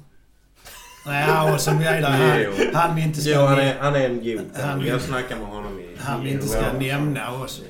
Ja, 1.06 1.54
och 1.54 1.60
som 1.60 1.78
är 1.78 2.00
där, 2.00 2.10
han, 2.10 2.74
han 2.74 2.96
vi 2.96 3.02
inte 3.02 3.20
ska, 3.20 3.30
Jo, 3.30 3.40
han 3.40 3.58
är, 3.58 3.78
han 3.78 3.94
är 3.94 4.08
en 4.10 4.24
god 4.24 4.40
Han 4.54 4.78
vill- 4.78 4.88
Jag 4.88 5.00
snackade 5.00 5.40
med 5.40 5.48
honom 5.50 5.78
i... 5.80 5.96
han 5.98 6.24
vi 6.24 6.30
inte 6.30 6.48
ska 6.48 6.72
nämna 6.72 7.42
också. 7.42 7.62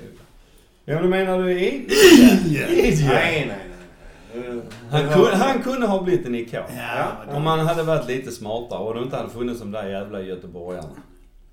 Ja, 0.85 1.01
men 1.01 1.11
menar 1.11 1.39
du 1.43 1.53
i? 1.53 1.87
Nej, 3.07 3.07
nej, 3.07 3.47
nej. 3.49 3.59
Han, 4.91 5.09
kunde, 5.13 5.37
han 5.37 5.63
kunde 5.63 5.87
ha 5.87 6.03
blivit 6.03 6.27
en 6.27 6.35
ikon. 6.35 6.61
Ja, 6.77 7.13
Om 7.29 7.47
han 7.47 7.59
hade 7.61 7.83
varit 7.83 8.07
lite 8.09 8.31
smartare 8.31 8.79
och 8.79 8.95
det 8.95 9.01
inte 9.01 9.17
hade 9.17 9.31
funnits 9.31 9.61
de 9.61 9.71
där 9.71 9.89
jävla 9.89 10.21
göteborgarna. 10.21 10.89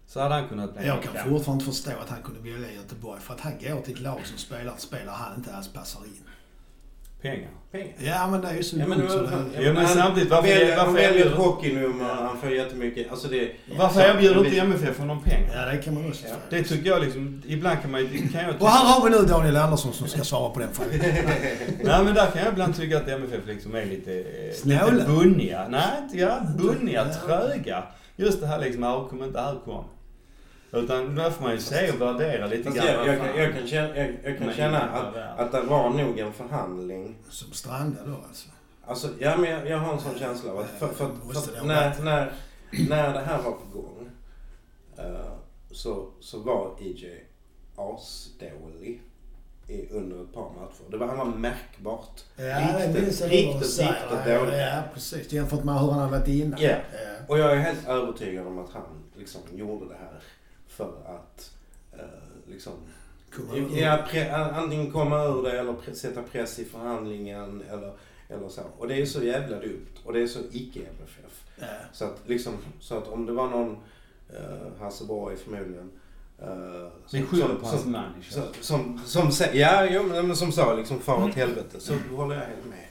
Så 0.08 0.20
hade 0.20 0.36
han 0.36 0.48
kunnat 0.48 0.78
bli 0.78 0.88
Jag 0.88 1.04
kan 1.04 1.16
ikon. 1.16 1.30
fortfarande 1.30 1.64
inte 1.64 1.76
förstå 1.76 1.92
att 2.04 2.10
han 2.10 2.22
kunde 2.22 2.40
välja 2.52 2.72
Göteborg. 2.74 3.22
För 3.22 3.34
att 3.34 3.40
han 3.42 3.54
går 3.60 3.82
till 3.82 3.94
ett 3.94 4.00
lag 4.00 4.20
som 4.26 4.38
spelar 4.38 4.74
ett 4.74 4.80
spelare 4.80 5.16
han 5.16 5.36
inte 5.38 5.56
alls 5.56 5.68
passar 5.74 6.02
in. 6.06 6.24
Pengar. 7.22 7.50
Pengar. 7.72 7.88
Ja, 8.00 8.28
men 8.32 8.42
det 8.42 8.48
är 8.48 8.54
ju 8.56 8.64
så 8.64 8.78
Ja, 8.80 8.88
men, 8.88 9.00
dumt 9.00 9.10
så 9.10 9.18
det 9.22 9.28
är. 9.28 9.46
Jo, 9.68 9.74
men 9.74 9.86
han- 9.86 9.96
samtidigt, 9.96 10.30
varför- 10.30 10.48
väljer- 10.50 10.78
Han 10.78 10.86
varför 10.86 10.94
väljer 11.02 11.10
ett 11.26 11.32
erbjuder- 11.32 11.36
hockeynummer, 11.38 12.06
han 12.06 12.38
får 12.38 12.50
jättemycket. 12.52 13.12
Alltså 13.12 13.28
det... 13.28 13.52
Varför 13.78 14.02
erbjuder 14.02 14.46
inte 14.46 14.60
MFF 14.60 15.00
honom 15.00 15.24
pengar? 15.24 15.52
Ja, 15.56 15.72
det 15.72 15.78
kan 15.78 15.94
man 15.94 16.08
också 16.10 16.22
Ja. 16.24 16.30
säga. 16.30 16.40
Det 16.50 16.64
tycker 16.70 16.90
jag 16.90 17.02
liksom, 17.02 17.42
ibland 17.48 17.82
kan 17.82 17.92
man 17.92 18.08
kan 18.34 18.42
jag 18.44 18.62
Och 18.62 18.70
här 18.70 18.86
har 18.86 19.10
vi 19.10 19.18
nu 19.18 19.26
Daniel 19.26 19.58
Andersson 19.58 19.94
som 19.94 20.08
ska 20.08 20.22
svara 20.24 20.50
på 20.50 20.60
den 20.60 20.70
frågan. 20.74 20.92
Nej 21.84 22.04
men 22.04 22.14
där 22.14 22.26
kan 22.32 22.44
jag 22.44 22.52
ibland 22.54 22.76
tycka 22.78 22.98
att 22.98 23.08
MFF 23.10 23.48
liksom 23.48 23.76
är 23.76 23.86
lite, 23.86 24.14
eh, 24.14 24.54
Snåla. 24.56 24.86
lite 24.92 25.06
bunniga. 25.08 25.68
Nej, 25.70 25.92
ja, 26.14 26.40
bunniga, 26.58 27.08
Ja. 27.12 27.28
tröga. 27.28 27.84
Just 28.16 28.42
det 28.42 28.48
här 28.48 28.60
liksom, 28.60 28.84
här 28.84 29.08
kom 29.10 29.24
inte 29.24 29.40
här 29.42 29.56
kom. 29.66 29.84
Utan 30.72 31.16
där 31.16 31.30
får 31.32 31.44
man 31.44 31.52
ju 31.52 31.60
se 31.60 31.92
och 31.92 32.02
värdera 32.02 32.48
lite 32.48 32.64
Fast 32.64 32.78
grann. 32.78 32.88
jag, 32.88 33.08
jag, 33.08 33.38
jag 33.38 33.54
kan 33.54 33.68
känna, 33.68 33.98
jag, 33.98 34.16
jag 34.24 34.38
kan 34.38 34.54
känna 34.54 34.80
att, 34.82 35.16
att 35.40 35.52
det 35.52 35.62
var 35.62 35.90
nog 35.90 36.20
en 36.20 36.34
förhandling. 36.34 37.16
Som 37.30 37.52
strandade 37.52 38.10
då 38.10 38.18
alltså. 38.28 38.50
Alltså, 38.86 39.08
ja 39.20 39.38
men 39.38 39.50
jag, 39.52 39.68
jag 39.70 39.78
har 39.78 39.94
en 39.94 40.00
sån 40.00 40.20
känsla 40.20 40.52
av 40.52 40.60
att, 40.60 40.70
för, 40.70 40.88
för, 40.88 41.10
för, 41.34 41.66
när, 41.66 42.04
när, 42.04 42.32
när 42.90 43.14
det 43.14 43.20
här 43.20 43.38
var 43.42 43.52
på 43.52 43.66
gång 43.82 44.10
eh, 44.98 45.32
så, 45.72 46.08
så 46.20 46.40
var 46.40 46.76
EJ 46.82 47.24
asdålig 47.76 49.02
i, 49.68 49.88
under 49.92 50.24
ett 50.24 50.34
par 50.34 50.50
matcher. 50.50 50.92
Det 50.92 50.98
var, 50.98 51.08
han 51.08 51.18
var 51.18 51.26
märkbart. 51.26 52.22
Ja, 52.36 52.78
Riktigt, 52.78 53.04
minns 53.04 53.22
jag 53.22 53.32
riktigt, 53.32 53.70
säger. 53.70 53.90
riktigt 53.92 54.20
Ja, 54.28 54.40
dålig. 54.40 54.60
Ja, 54.60 54.82
precis. 54.94 55.32
Jämfört 55.34 55.64
med 55.64 55.80
hur 55.80 55.92
han 55.92 56.00
har 56.00 56.10
varit 56.10 56.28
innan. 56.28 56.62
Ja. 56.62 56.70
Ja. 56.70 56.78
Och 57.28 57.40
jag 57.40 57.52
är 57.52 57.56
helt 57.56 57.88
övertygad 57.88 58.48
om 58.48 58.60
att 58.60 58.70
han 58.74 58.84
liksom 59.18 59.42
gjorde 59.54 59.86
det 59.86 59.96
här 60.00 60.20
för 60.80 61.16
att 61.16 61.52
eh, 61.94 62.52
liksom 62.52 62.74
Komma. 63.36 63.68
Ja, 63.78 64.06
pre, 64.12 64.36
antingen 64.36 64.92
komma 64.92 65.24
ur 65.26 65.44
det 65.44 65.60
eller 65.60 65.74
pre, 65.74 65.96
sätta 65.96 66.22
press 66.24 66.60
i 66.60 66.66
förhandlingen 66.66 67.64
eller, 67.70 67.94
eller 68.30 68.50
så. 68.50 68.62
Och 68.78 68.88
det 68.88 69.02
är 69.02 69.06
så 69.06 69.24
jävla 69.24 69.60
dumt. 69.60 69.86
Och 70.04 70.14
det 70.14 70.22
är 70.22 70.28
så 70.28 70.40
icke-MFF. 70.52 71.44
Ja. 71.60 71.66
Så 71.94 72.06
att, 72.06 72.22
liksom, 72.26 72.54
så 72.80 72.98
att 72.98 73.08
om 73.08 73.26
det 73.26 73.32
var 73.32 73.50
någon, 73.50 73.70
uh, 74.34 74.80
Hasse 74.80 75.06
Borg 75.06 75.36
förmodligen, 75.38 75.92
uh, 76.44 76.88
Vi 77.12 77.24
skyller 77.24 77.56
på 77.56 77.66
hans 77.66 77.86
manager. 77.86 78.32
som, 78.32 78.44
som, 78.62 79.02
som, 79.06 79.32
sa- 79.32 79.54
ja, 79.54 79.86
jo, 79.90 80.04
men 80.04 80.28
men 80.28 80.36
som 80.36 80.52
sa 80.52 80.74
liksom 80.74 81.00
far 81.00 81.24
åt 81.30 81.36
helvete. 81.36 81.80
Så 81.80 81.94
håller 82.16 82.36
jag 82.36 82.42
helt 82.46 82.66
med. 82.66 82.86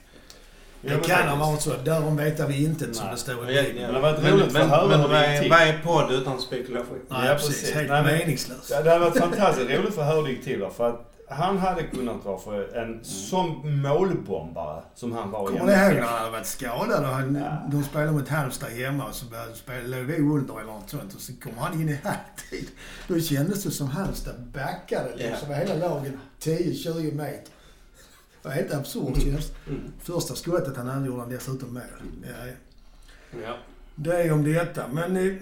Det 0.82 1.06
kan 1.06 1.28
ha 1.28 1.46
varit 1.46 1.62
så. 1.62 1.72
Därom 1.84 2.16
vet 2.16 2.40
vi 2.50 2.64
inte 2.64 2.94
som 2.94 3.10
det 3.10 3.16
står 3.16 3.34
Ja, 3.44 3.50
i 3.50 3.56
ja, 3.56 3.62
Bibeln. 3.62 3.84
Men 3.86 3.94
det 3.94 4.00
var 4.00 4.10
ett 4.14 4.22
Men, 4.22 4.32
roligt 4.32 4.52
men, 4.52 4.68
men 4.68 5.00
det 5.00 5.48
vad 5.50 5.60
är, 5.60 5.66
är 5.72 5.78
podd 5.84 6.12
utan 6.12 6.40
spekulation? 6.40 6.98
Nej, 7.08 7.28
Ja, 7.28 7.34
precis. 7.34 7.48
precis. 7.60 7.74
Helt 7.74 7.88
Nej, 7.88 8.02
men- 8.02 8.18
meningslöst. 8.18 8.70
Ja, 8.70 8.82
det 8.82 8.90
hade 8.90 9.04
varit 9.04 9.18
fantastiskt 9.18 9.70
roligt 9.70 9.94
för 9.94 10.04
hur 10.14 10.22
det 10.22 10.30
gick 10.30 10.44
till. 10.44 10.66
För 10.76 10.88
att 10.88 11.04
han 11.30 11.58
hade 11.58 11.82
kunnat 11.82 12.24
vara 12.24 12.38
för 12.38 12.76
en 12.76 13.04
som 13.04 13.62
målbombare 13.82 14.82
som 14.94 15.12
han 15.12 15.30
var 15.30 15.46
Kommer 15.46 15.58
ni 15.58 15.72
ihåg 15.72 15.94
när 15.94 16.02
han 16.02 16.18
hade 16.18 16.30
varit 16.30 16.46
skadad 16.46 17.00
och 17.04 17.10
han, 17.10 17.34
Ja. 17.34 17.70
de 17.72 17.84
spelade 17.84 18.12
mot 18.12 18.28
Halmstad 18.28 18.70
hemma 18.70 19.04
och 19.04 19.14
så 19.14 19.26
började 19.26 19.54
spela, 19.54 19.96
låg 19.96 20.06
vi 20.06 20.16
under 20.16 20.60
eller 20.60 20.72
något 20.72 20.90
sånt 20.90 21.14
och 21.14 21.20
så 21.20 21.32
kom 21.42 21.52
han 21.58 21.80
in 21.82 21.88
i 21.88 21.98
halvtid. 22.04 22.68
Då 23.08 23.20
kändes 23.20 23.62
det 23.64 23.70
som 23.70 23.88
Halmstad 23.90 24.34
backade 24.54 25.16
liksom. 25.16 25.54
Hela 25.54 25.74
laget 25.88 26.12
10-20 26.42 27.14
meter. 27.14 27.52
Var 28.48 28.54
helt 28.54 28.74
absurt 28.74 29.22
känns 29.22 29.52
Mm. 29.68 29.80
Första 30.00 30.34
skottet 30.34 30.76
han 30.76 30.88
hade 30.88 31.06
gjorde 31.06 31.20
han 31.20 31.30
dessutom 31.30 31.74
mål. 31.74 31.82
Ja, 32.22 32.46
ja. 32.46 33.38
Ja. 33.42 33.56
Det 33.94 34.22
är 34.22 34.32
om 34.32 34.44
detta. 34.44 34.88
Men 34.88 35.16
eh, 35.16 35.34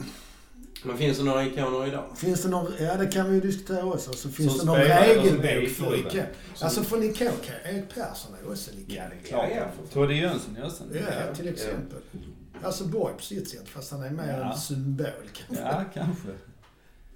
Men 0.84 0.98
finns 0.98 1.18
det 1.18 1.24
några 1.24 1.46
ikoner 1.46 1.86
idag? 1.86 2.04
finns 2.16 2.42
det 2.42 2.48
någon... 2.48 2.72
Ja, 2.80 2.96
det 2.96 3.06
kan 3.06 3.28
vi 3.28 3.34
ju 3.34 3.40
diskutera 3.40 3.84
också. 3.84 4.12
Så 4.12 4.28
finns 4.28 4.58
Som 4.58 4.66
det 4.66 4.72
någon 4.72 4.80
i 4.80 4.84
regelbok 4.84 5.70
för 5.76 5.96
ikon? 5.98 6.20
Alltså 6.60 6.82
för 6.82 6.96
en 6.96 7.02
ikon 7.02 7.16
kan 7.44 7.54
Erik 7.74 7.94
Persson 7.94 8.32
är 8.42 8.50
också 8.52 8.70
en 8.70 8.78
ikon. 8.78 8.94
Ja, 8.96 9.02
det 9.10 9.16
är 9.16 9.28
klart. 9.28 9.48
Ja, 9.50 9.56
ja. 9.56 9.88
Todde 9.92 10.14
Jönsson 10.14 10.56
är 10.56 10.66
också 10.66 10.82
en 10.84 10.90
Ja, 10.94 11.34
till 11.34 11.48
exempel. 11.48 11.98
Alltså 12.62 12.84
Borg 12.84 13.14
på 13.14 13.22
sitt 13.22 13.48
sätt, 13.50 13.68
fast 13.68 13.90
han 13.92 14.02
är 14.02 14.10
mer 14.10 14.38
Ja. 14.40 14.52
en 14.52 14.58
symbol 14.58 15.06
kanske. 15.32 15.64
Ja, 15.64 15.84
kanske. 15.94 16.28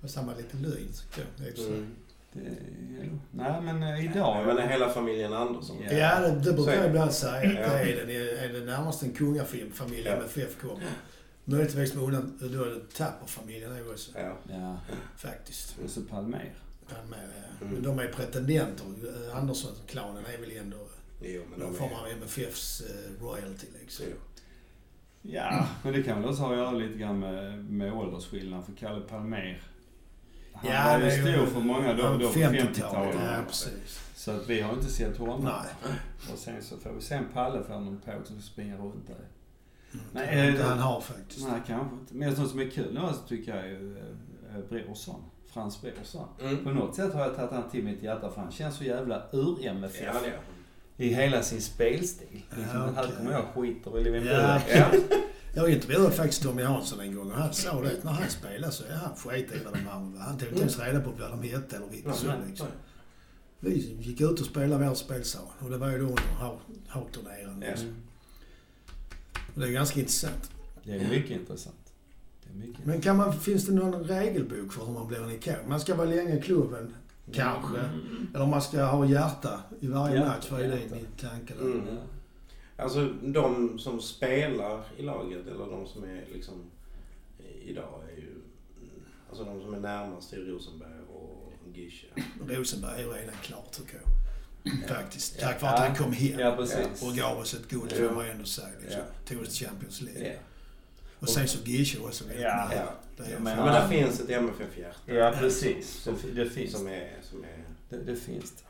Och 0.02 0.10
samma 0.10 0.34
lite 0.34 0.56
löjligt 0.56 1.02
tycker 1.02 1.20
jag. 1.36 1.46
Det 1.46 1.52
är 1.52 1.56
så. 1.64 1.68
Mm. 1.72 1.86
Det, 2.32 2.40
ja. 3.00 3.10
Nej, 3.30 3.60
men 3.62 3.82
eh, 3.82 3.88
Ja, 4.04 4.10
idag... 4.10 4.46
men 4.46 4.68
hela 4.68 4.88
familjen 4.88 5.32
Andersson. 5.32 5.76
Ja. 5.90 5.92
Ja, 5.92 6.20
det, 6.20 6.40
det 6.40 6.52
brukar 6.52 6.72
jag 6.72 6.82
det. 6.82 6.88
ibland 6.88 7.12
säga. 7.12 7.36
att 7.36 7.44
Ja. 7.44 7.72
Det 7.84 7.92
är, 7.92 8.06
den, 8.06 8.10
är 8.50 8.60
det 8.60 8.66
närmast 8.66 9.02
en 9.02 9.12
kungafamilj 9.12 10.02
Ja. 10.06 10.16
med 10.16 10.24
FF 10.24 10.60
kommer. 10.60 10.84
Möjligtvis 11.44 11.94
med 11.94 12.04
undan, 12.04 12.38
då 12.40 12.64
är 12.64 12.68
det 12.70 12.80
Tapper-familjen 12.96 13.72
är 13.72 13.90
också 13.90 14.10
Ja. 14.18 14.36
Ja, 14.50 14.76
faktiskt. 15.16 15.76
och 15.84 15.90
så 15.90 16.00
Palmer. 16.00 16.52
Palme, 16.88 17.16
ja. 17.20 17.66
Mm. 17.66 17.74
Men 17.74 17.82
de 17.82 17.98
är 17.98 18.08
pretendenter. 18.08 18.84
Eh, 19.30 19.36
Andersson-klanen 19.36 20.24
är 20.34 20.40
väl 20.40 20.56
ändå 20.56 20.76
Jo, 21.22 21.42
men 21.50 21.60
någon 21.60 21.74
form 21.74 21.92
av 21.92 22.08
MFFs 22.08 22.80
eh, 22.80 23.24
royalty 23.24 23.66
liksom. 23.80 24.06
Jo. 24.10 24.16
Ja, 25.22 25.66
men 25.82 25.92
det 25.92 26.02
kan 26.02 26.20
väl 26.20 26.30
också 26.30 26.42
ha 26.42 26.50
att 26.52 26.56
göra 26.58 26.70
lite 26.70 26.98
grann 26.98 27.18
med, 27.18 27.64
med 27.64 27.92
åldersskillnad. 27.92 28.64
För 28.64 28.72
Kalle 28.72 29.00
Palmer, 29.00 29.62
han 30.68 30.92
Ja, 30.92 30.98
var 30.98 31.04
ju 31.16 31.34
stor 31.34 31.46
för 31.46 31.60
många 31.60 31.92
då, 31.94 32.02
då 32.02 32.28
på 32.28 32.38
50-talet. 32.38 32.76
50-talet. 32.76 33.14
Ja, 33.20 33.42
precis. 33.46 34.00
Så 34.14 34.30
att 34.30 34.48
vi 34.48 34.60
har 34.60 34.72
inte 34.72 34.90
sett 34.90 35.16
honom. 35.16 35.44
Nej. 35.44 35.92
Och 36.32 36.38
sen 36.38 36.62
så 36.62 36.76
får 36.76 36.90
vi 36.92 37.00
se 37.02 37.14
en 37.14 37.24
Palle 37.32 37.62
får 37.64 37.74
någon 37.80 38.00
på 38.00 38.12
som 38.24 38.40
springer 38.42 38.76
runt 38.76 39.06
där. 39.06 39.14
Mm, 39.14 40.04
Nej, 40.12 40.26
det 40.36 40.40
är 40.42 40.50
inte 40.50 40.62
eh, 40.62 40.68
han 40.68 40.78
har 40.78 41.00
faktiskt. 41.00 41.48
Nej, 41.48 41.60
kanske 41.66 41.96
inte. 41.96 42.14
Men 42.14 42.28
något 42.36 42.50
som 42.50 42.60
är 42.60 42.70
kul 42.70 42.94
nu 42.94 43.00
alltså, 43.00 43.22
tycker 43.28 43.56
jag 43.56 43.64
är 43.64 43.68
ju 43.68 43.98
eh, 43.98 44.84
Brorsson. 44.86 45.24
Frans 45.52 45.82
Brorsson. 45.82 46.28
Mm. 46.40 46.64
På 46.64 46.70
något 46.70 46.94
sätt 46.94 47.14
har 47.14 47.20
jag 47.20 47.36
tagit 47.36 47.50
han 47.52 47.70
till 47.70 47.84
mitt 47.84 48.02
hjärta 48.02 48.30
för 48.30 48.40
han 48.40 48.52
känns 48.52 48.76
så 48.76 48.84
jävla 48.84 49.22
ur-MFF. 49.32 50.00
Ja, 50.04 50.12
det 50.96 51.04
I 51.04 51.14
hela 51.14 51.42
sin 51.42 51.60
spelstil. 51.60 52.42
Ja, 52.50 52.56
Liksom, 52.58 52.80
den 52.80 52.94
här 52.94 53.10
kommer 53.16 53.32
jag 53.32 53.44
skiter 53.44 53.90
väl 53.90 54.06
i 54.06 54.10
vem 54.10 54.26
Ja. 54.26 54.60
Jag 55.54 55.70
intervjuade 55.70 56.10
faktiskt 56.10 56.42
Tommy 56.42 56.62
Hansson 56.62 57.00
en 57.00 57.14
gång 57.14 57.30
och 57.30 57.36
han 57.36 57.54
sa 57.54 57.82
det 57.82 57.92
att 57.92 58.04
när 58.04 58.12
han 58.12 58.30
spelade 58.30 58.72
så 58.72 58.84
är 58.84 58.94
han 58.94 59.16
skit 59.16 59.52
i 59.52 59.64
vad 59.64 59.74
de 59.74 59.88
andra 59.88 60.20
Han 60.20 60.38
tog 60.38 60.48
inte 60.48 60.60
ens 60.60 60.78
reda 60.78 61.00
på 61.00 61.10
vad 61.10 61.30
de 61.30 61.48
hette 61.48 61.76
eller 61.76 61.86
vilka 61.86 62.08
nej, 62.26 62.36
liksom. 62.48 62.66
Vi 63.60 63.96
gick 64.00 64.20
ut 64.20 64.40
och 64.40 64.46
spelade 64.46 64.88
vårt 64.88 64.98
spel 64.98 65.24
sa 65.24 65.38
han. 65.38 65.66
Och 65.66 65.72
det 65.72 65.78
var 65.78 65.90
ju 65.90 65.98
då 65.98 66.04
under. 67.48 67.68
Ja. 67.68 67.74
Mm. 67.74 67.94
Och 69.54 69.60
det 69.60 69.66
är 69.66 69.70
ganska 69.70 70.00
intressant. 70.00 70.50
Det 70.84 70.92
är 70.92 71.08
mycket 71.08 71.30
intressant. 71.30 71.92
Det 72.44 72.50
är 72.50 72.66
mycket 72.66 72.86
Men 72.86 73.00
kan 73.00 73.16
man, 73.16 73.40
finns 73.40 73.66
det 73.66 73.72
någon 73.72 74.04
regelbok 74.04 74.72
för 74.72 74.86
hur 74.86 74.92
man 74.92 75.08
blir 75.08 75.22
en 75.22 75.30
ikon? 75.30 75.68
Man 75.68 75.80
ska 75.80 75.94
vara 75.94 76.08
länge 76.08 76.38
i 76.38 76.42
klubben, 76.42 76.94
kanske. 77.32 77.78
Eller 78.34 78.46
man 78.46 78.62
ska 78.62 78.84
ha 78.84 79.06
hjärta 79.06 79.60
i 79.80 79.86
varje 79.86 80.16
Ja, 80.16 80.26
match. 80.26 80.46
Vad 80.50 80.60
är 80.60 80.68
din 80.68 81.06
tanke? 81.20 81.54
Mm. 81.54 81.96
Alltså 82.82 83.04
de 83.22 83.78
som 83.78 84.00
spelar 84.00 84.82
i 84.96 85.02
laget 85.02 85.46
eller 85.46 85.66
de 85.66 85.86
som 85.86 86.04
är 86.04 86.24
liksom 86.32 86.54
idag 87.64 88.02
är 88.12 88.16
ju 88.16 88.34
alltså 89.28 89.44
de 89.44 89.60
som 89.62 89.74
är 89.74 89.80
närmast 89.80 90.32
är 90.32 90.36
Rosenberg 90.36 91.00
och 91.14 91.52
Gische. 91.74 92.06
Rosenberg 92.48 92.94
är 92.94 93.06
ju 93.06 93.12
redan 93.12 93.34
klar 93.42 93.64
tycker 93.72 93.94
jag. 93.94 94.88
Faktiskt. 94.88 95.40
Tack 95.40 95.62
vare 95.62 95.72
att 95.72 95.78
han 95.80 95.96
kom 95.96 96.12
hem. 96.12 96.40
Ja, 96.40 96.56
precis. 96.56 97.02
Och 97.02 97.12
gav 97.16 97.38
oss 97.38 97.54
ett 97.54 97.68
guld 97.68 97.92
får 97.92 98.10
man 98.14 98.26
ändå 98.26 98.44
säga. 98.44 98.68
Liksom. 98.82 99.00
Tog 99.26 99.40
oss 99.42 99.58
till 99.58 99.66
Champions 99.66 100.00
League. 100.00 100.36
Och 101.18 101.28
sen 101.28 101.48
så 101.48 101.58
Gische 101.64 101.98
också. 102.04 102.24
väldigt 102.24 102.42
Ja. 102.42 102.68
nära. 102.70 102.74
Ja. 102.76 102.92
Det 103.16 103.30
Ja, 103.30 103.38
men- 103.38 103.56
Men 103.56 103.66
där 103.66 103.88
finns 103.88 104.20
ett 104.20 104.30
MFF-hjärta 104.30 105.14
Ja, 105.14 105.34
precis. 105.38 106.08
Det, 106.24 106.44
det 106.44 106.50
finns 106.50 106.72
som 106.72 106.86
är, 106.86 107.10
som 107.22 107.44
är 107.44 107.64
det. 107.88 107.96
Det 107.96 108.16
finns 108.16 108.50
det. 108.52 108.62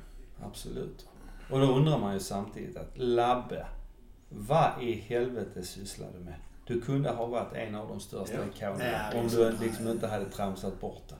Absolut. 0.44 1.06
Och 1.50 1.60
då 1.60 1.66
undrar 1.66 1.98
man 1.98 2.14
ju 2.14 2.20
samtidigt 2.20 2.76
att 2.76 2.92
Labbe, 2.98 3.66
vad 4.30 4.70
i 4.82 4.92
helvete 4.94 5.62
sysslar 5.64 6.08
du 6.18 6.24
med? 6.24 6.34
Du 6.66 6.80
kunde 6.80 7.10
ha 7.10 7.26
varit 7.26 7.52
en 7.54 7.74
av 7.74 7.88
de 7.88 8.00
största 8.00 8.34
Ja. 8.34 8.40
ikonerna 8.56 9.10
Ja, 9.12 9.20
om 9.20 9.28
du 9.28 9.52
liksom 9.64 9.88
inte 9.88 10.06
hade 10.06 10.24
tramsat 10.30 10.80
bort 10.80 11.02
det. 11.08 11.14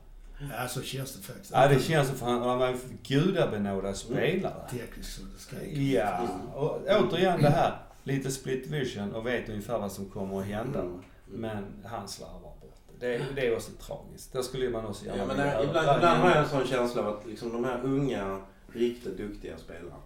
Ja, 0.58 0.68
så 0.68 0.82
känns 0.82 1.16
det 1.16 1.22
faktiskt. 1.22 1.50
Ja, 1.54 1.68
det 1.68 1.80
känns 1.80 2.10
för 2.10 2.26
han, 2.26 2.42
han 2.42 2.58
var 2.58 2.68
en 2.68 2.80
gudabenådad 3.02 3.96
spelare. 3.96 4.68
Tekniskt 4.70 5.12
så 5.16 5.22
det 5.22 5.38
ska 5.40 5.56
Ja, 5.66 6.28
och 6.54 6.80
återigen 6.88 7.42
det 7.42 7.48
här. 7.50 7.78
lite 8.04 8.30
split 8.30 8.66
vision 8.66 9.12
och 9.14 9.26
vet 9.26 9.48
ungefär 9.48 9.78
vad 9.78 9.92
som 9.92 10.04
kommer 10.08 10.40
att 10.40 10.46
hända. 10.46 10.80
Mm. 10.80 11.00
Men 11.26 11.64
han 11.84 12.08
slarvar 12.08 12.40
bort 12.40 12.62
det. 13.00 13.06
Det 13.06 13.14
är, 13.14 13.22
det 13.34 13.46
är 13.46 13.54
också 13.56 13.70
tragiskt. 13.80 14.32
Det 14.32 14.42
skulle 14.42 14.70
man 14.70 14.86
också 14.86 15.04
gärna 15.06 15.18
Ja, 15.18 15.26
men 15.26 15.36
det, 15.36 15.64
ibland, 15.68 15.96
ibland 15.96 16.20
har 16.20 16.30
jag 16.30 16.38
en 16.38 16.48
sån 16.48 16.66
känsla 16.66 17.02
av 17.02 17.16
att 17.18 17.26
liksom 17.26 17.52
de 17.52 17.64
här 17.64 17.80
unga, 17.84 18.40
riktigt 18.72 19.16
duktiga 19.16 19.58
spelarna. 19.58 19.96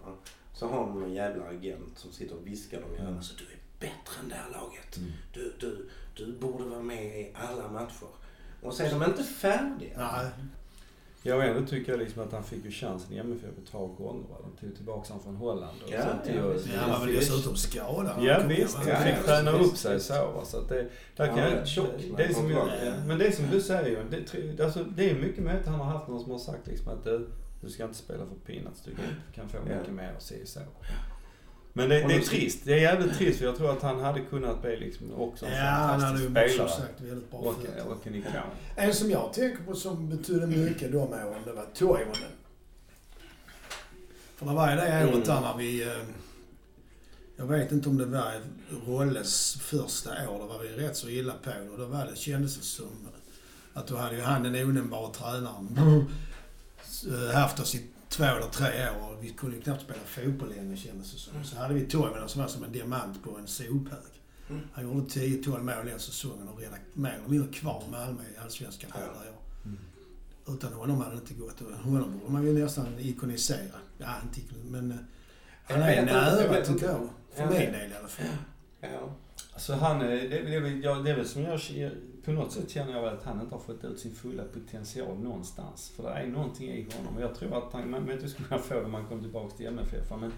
Så 0.55 0.67
har 0.67 0.79
de 0.79 1.03
en 1.03 1.13
jävla 1.13 1.45
agent 1.45 1.97
som 1.97 2.11
sitter 2.11 2.35
och 2.35 2.47
viskar 2.47 2.81
dem 2.81 2.89
i 2.93 2.97
öronen. 2.97 3.11
Mm. 3.11 3.23
Så 3.23 3.33
du 3.37 3.43
är 3.43 3.59
bättre 3.79 4.19
än 4.23 4.29
det 4.29 4.35
här 4.35 4.49
laget. 4.51 4.97
Mm. 4.97 5.11
Du, 5.33 5.53
du, 5.59 5.89
du 6.15 6.31
borde 6.39 6.63
vara 6.63 6.81
med 6.81 7.05
i 7.05 7.31
alla 7.33 7.67
matcher. 7.67 8.07
Och 8.61 8.73
så 8.73 8.83
är 8.83 8.89
de 8.91 9.03
inte 9.03 9.23
färdiga. 9.23 9.97
Nej. 9.97 10.29
Jag 11.27 11.47
ändå 11.47 11.67
tycker 11.67 11.91
jag 11.91 11.99
liksom 11.99 12.23
att 12.23 12.31
han 12.31 12.43
fick 12.43 12.65
ju 12.65 12.71
chansen 12.71 13.13
i 13.13 13.17
MFF 13.17 13.45
ett 13.63 13.71
par 13.71 13.87
gånger. 13.87 14.23
Va? 14.29 14.35
De 14.43 14.65
tog 14.67 14.75
tillbaka 14.75 15.07
honom 15.13 15.23
från 15.23 15.35
Holland. 15.35 15.77
Och 15.85 15.91
Ja, 15.93 16.01
sen 16.01 16.21
till 16.25 16.35
ja. 16.35 16.53
Ja, 16.73 16.79
han 16.79 16.91
var 16.99 17.05
väl 17.05 17.15
dessutom 17.15 17.55
skadad. 17.55 18.23
Ja 18.23 18.43
visst, 18.47 18.75
han- 18.77 18.87
Ja, 18.87 18.95
fick 18.95 19.13
ja, 19.17 19.23
träna 19.25 19.51
upp 19.51 19.77
sig 19.77 19.99
så. 19.99 20.13
Va? 20.13 20.45
Så 20.45 20.57
att 20.57 20.69
det, 20.69 20.87
där 21.15 21.27
kan 21.27 21.35
var 21.35 21.43
jag, 21.43 21.67
tjock 21.67 21.87
det 22.17 22.33
som, 22.33 22.51
jag. 22.51 22.69
Men 23.07 23.17
det 23.17 23.35
som 23.35 23.45
du 23.51 23.61
säger. 23.61 24.03
Det, 24.57 24.63
alltså, 24.63 24.83
det 24.83 25.09
är 25.09 25.15
mycket 25.15 25.43
möjligt 25.43 25.61
att 25.63 25.69
han 25.71 25.79
har 25.79 25.85
haft 25.97 26.07
någon 26.07 26.21
som 26.23 26.31
har 26.31 26.39
sagt 26.39 26.67
liksom 26.67 26.87
att 26.87 27.03
du, 27.03 27.27
du 27.65 27.71
ska 27.71 27.83
inte 27.83 27.97
spela 27.97 28.25
för 28.25 28.53
peanuts. 28.53 28.81
Du 28.85 28.91
kan, 29.35 29.49
få 29.49 29.57
Ja. 29.69 29.77
mycket 29.77 29.93
mer 29.93 30.13
och 30.17 30.21
se 30.21 30.45
så. 30.45 30.59
Men 31.73 31.89
det, 31.89 31.95
det 32.07 32.13
är 32.15 32.21
trist. 32.21 32.59
Det 32.65 32.73
är 32.73 32.77
jävligt 32.77 33.17
trist 33.17 33.39
för 33.39 33.45
jag 33.45 33.55
tror 33.57 33.71
att 33.71 33.81
han 33.81 33.99
hade 33.99 34.21
kunnat 34.21 34.61
bli 34.61 34.77
liksom 34.79 35.13
också 35.13 35.45
en 35.45 35.51
Ja, 35.53 35.63
han 35.65 36.01
hade 36.01 36.17
fantastisk 36.19 36.57
som 36.57 36.67
spelare. 36.69 36.87
sagt 36.87 37.01
väldigt 37.01 37.31
bra 37.31 37.39
Och, 37.39 37.55
och 37.91 38.07
en 38.07 38.15
ikon. 38.15 38.31
En 38.75 38.93
som 38.93 39.09
jag 39.11 39.33
tänker 39.33 39.63
på 39.63 39.75
som 39.75 40.09
betydde 40.09 40.47
mycket 40.47 40.91
de 40.91 40.97
åren, 40.97 41.41
det 41.45 41.53
var 41.53 41.65
Toivonen. 41.73 42.31
För 44.35 44.45
det 44.45 44.53
var 44.53 44.69
ju 44.69 44.75
det 44.75 45.07
året 45.13 45.25
där 45.25 45.41
när 45.41 45.57
vi... 45.57 45.83
eh, 45.83 45.89
Jag 47.37 47.45
vet 47.47 47.71
inte 47.71 47.89
om 47.89 47.97
det 47.97 48.05
var 48.05 48.33
Rolles 48.87 49.55
första 49.61 50.29
år. 50.29 50.39
Då 50.39 50.45
var 50.45 50.59
vi 50.59 50.69
rätt 50.87 50.97
så 50.97 51.09
illa 51.09 51.33
på 51.43 51.49
det. 51.49 51.69
Och 51.69 51.77
då 51.77 51.85
var 51.85 52.05
det, 52.05 52.15
kändes 52.17 52.57
det 52.57 52.63
som 52.63 53.07
att 53.73 53.87
då 53.87 53.95
hade 53.97 54.15
ju 54.15 54.21
han 54.21 54.43
den 54.43 54.55
onämnbara 54.55 55.11
tränaren 55.11 56.05
haft 57.33 57.59
oss 57.59 57.75
i 57.75 57.85
två 58.09 58.23
eller 58.23 58.47
tre 58.49 58.89
år. 58.89 59.13
Och 59.17 59.23
vi 59.23 59.29
kunde 59.29 59.55
ju 59.55 59.61
knappt 59.61 59.81
spela 59.81 59.99
fotboll 60.05 60.49
längre 60.49 60.77
kändes 60.77 61.11
det 61.13 61.19
som. 61.19 61.43
Så 61.43 61.55
hade 61.57 61.73
vi 61.73 61.81
Toivonen 61.85 62.29
som 62.29 62.41
var 62.41 62.47
som 62.47 62.63
en 62.63 62.71
diamant 62.71 63.23
på 63.23 63.37
en 63.37 63.47
sophög. 63.47 64.11
Mm. 64.49 64.61
Han 64.73 64.83
gjorde 64.83 65.01
10-12 65.07 65.59
mål 65.59 65.85
den 65.85 65.99
säsongen 65.99 66.47
och 66.47 66.59
räddade 66.59 66.77
mer 66.93 67.13
eller 67.19 67.27
mindre 67.29 67.53
kvar 67.53 67.83
Malmö 67.91 68.21
i 68.35 68.37
Allsvenskan 68.43 68.91
Ja. 68.93 68.99
alla 69.01 69.19
år. 69.31 69.37
Mm. 69.65 69.77
Utan 70.47 70.73
honom 70.73 70.97
hade 71.01 71.11
det 71.15 71.17
inte 71.21 71.33
gått. 71.33 71.61
Och 71.61 71.71
Honom 71.71 72.19
borde 72.19 72.31
man 72.31 72.43
ju 72.45 72.53
nästan 72.63 72.87
ikonisera. 72.99 73.77
Ja, 73.97 74.07
inte 74.23 74.39
ikon- 74.39 74.69
men 74.71 74.91
eh, 74.91 74.97
han 75.63 75.81
är 75.81 76.05
nära 76.05 76.47
vet 76.51 76.67
tycker 76.67 76.85
jag. 76.85 77.09
För 77.35 77.43
Ja. 77.43 77.49
min 77.49 77.59
del 77.71 77.91
i 77.91 77.95
alla 77.99 78.07
fall. 78.07 78.25
Ja. 78.81 79.15
Alltså 79.53 79.73
han, 79.73 79.99
det, 79.99 80.27
det, 80.27 80.69
ja, 80.83 80.95
det 80.95 81.09
är 81.11 81.15
väl 81.15 81.27
som 81.27 81.41
jag, 81.41 81.59
på 82.25 82.31
något 82.31 82.51
sätt 82.51 82.69
känner 82.69 82.93
jag 82.93 83.01
väl 83.01 83.13
att 83.13 83.23
han 83.23 83.41
inte 83.41 83.55
har 83.55 83.61
fått 83.61 83.83
ut 83.83 83.99
sin 83.99 84.15
fulla 84.15 84.43
potential 84.53 85.17
någonstans. 85.19 85.93
För 85.95 86.03
det 86.03 86.09
är 86.09 86.27
någonting 86.27 86.69
i 86.71 86.87
honom 86.97 87.15
och 87.15 87.21
jag 87.21 87.35
tror 87.35 87.57
att 87.57 87.73
han, 87.73 87.91
man 87.91 88.11
inte 88.11 88.29
skulle 88.29 88.47
kunna 88.47 88.61
få 88.61 88.73
det 88.73 88.85
om 88.85 88.93
han 88.93 89.05
kom 89.05 89.21
tillbaka 89.21 89.57
till 89.57 89.65
MFF. 89.65 90.11
Men 90.19 90.31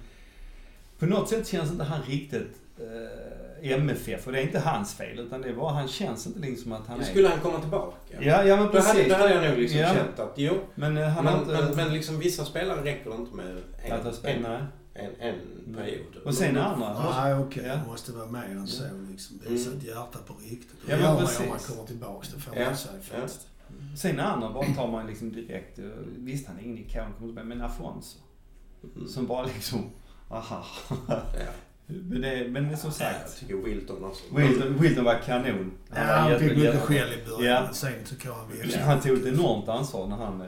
på 0.99 1.05
något 1.05 1.29
sätt 1.29 1.47
känns 1.47 1.71
inte 1.71 1.83
han 1.83 2.01
riktigt 2.03 2.61
eh, 2.79 3.71
MFF 3.71 4.27
och 4.27 4.33
det 4.33 4.39
är 4.39 4.43
inte 4.43 4.59
hans 4.59 4.93
fel 4.93 5.19
utan 5.19 5.41
det 5.41 5.49
är 5.49 5.53
bara, 5.53 5.73
han 5.73 5.87
känns 5.87 6.27
inte 6.27 6.39
liksom 6.39 6.71
att 6.73 6.87
han 6.87 6.99
är... 6.99 7.03
Skulle 7.03 7.27
han 7.27 7.39
komma 7.39 7.59
tillbaka? 7.59 7.95
Ja, 8.19 8.43
ja 8.43 8.55
men 8.55 8.65
Då 8.65 8.79
hade, 8.79 8.93
precis. 8.93 9.09
då 9.09 9.15
hade 9.15 9.33
jag 9.33 9.49
nog 9.49 9.59
liksom 9.59 9.79
Ja. 9.79 9.93
känt 9.93 10.19
att 10.19 10.33
jo, 10.35 10.53
Men 10.75 10.97
eh, 10.97 11.07
han 11.07 11.25
men, 11.25 11.39
inte... 11.39 11.51
men, 11.51 11.75
men 11.75 11.93
liksom 11.93 12.19
vissa 12.19 12.45
spelare 12.45 12.83
räcker 12.83 13.09
det 13.09 13.15
inte 13.15 13.35
med 13.35 13.57
en, 13.83 13.91
att 13.91 14.03
ha 14.03 14.11
spelat, 14.11 14.45
en. 14.45 14.65
En, 14.97 15.11
en 15.19 15.35
Mm. 15.67 15.75
period. 15.79 16.15
Och 16.25 16.33
sen 16.33 16.57
andra. 16.57 17.11
Nej, 17.23 17.33
okej. 17.35 17.63
Ja. 17.67 17.75
Det 17.75 17.81
måste 17.87 18.11
vara 18.11 18.25
mer 18.27 18.43
än 18.43 18.67
så 18.67 18.83
liksom. 19.11 19.39
Visa 19.49 19.69
Mm. 19.69 19.79
ett 19.79 19.85
hjärta 19.85 20.19
på 20.27 20.33
riktigt. 20.33 20.75
Ja, 20.87 20.95
Det 20.97 21.01
men 21.03 21.17
precis. 21.17 21.39
om 21.39 21.47
man 21.49 21.59
kommer 21.59 21.83
tillbaka. 21.87 22.27
Det 22.35 22.41
får 22.41 22.55
Ja, 22.55 22.65
man 22.65 22.77
säga 22.77 22.93
ja. 23.11 23.17
faktiskt. 23.19 23.47
Sen 23.97 24.19
andra 24.19 24.53
bara 24.53 24.65
tar 24.75 24.91
man 24.91 25.07
liksom 25.07 25.31
direkt, 25.31 25.79
eh, 25.79 25.85
visst 26.17 26.47
han 26.47 26.57
är 26.59 26.63
ingen 26.63 26.77
ikon, 26.77 27.33
men 27.47 27.61
Afonso. 27.61 28.17
Mm. 28.95 29.07
Som 29.07 29.27
bara 29.27 29.45
liksom, 29.45 29.89
aha. 30.29 30.65
Ja. 31.07 31.19
Men 31.87 32.21
det, 32.21 32.47
men 32.49 32.67
det 32.67 32.73
är 32.73 32.77
som 32.77 32.87
Jag 32.87 32.93
sagt. 32.93 33.39
tycker 33.39 33.55
Wilton 33.55 34.03
också. 34.03 34.23
Wilton, 34.35 34.77
Wilton 34.81 35.05
var 35.05 35.19
kanon. 35.25 35.71
Ja, 35.89 35.95
var 35.95 36.03
han 36.03 36.39
fick 36.39 36.57
mycket 36.57 36.81
skäll 36.81 37.13
i 37.13 37.25
början. 37.29 37.53
Ja. 37.55 37.61
Men 37.65 37.73
sen 37.73 37.93
tycker 38.05 38.27
jag 38.29 38.35
han. 38.35 38.81
Han 38.87 39.01
tog 39.01 39.17
ett 39.17 39.25
enormt 39.25 39.69
ansvar 39.69 40.07
när 40.07 40.15
han, 40.15 40.41
eh, 40.41 40.47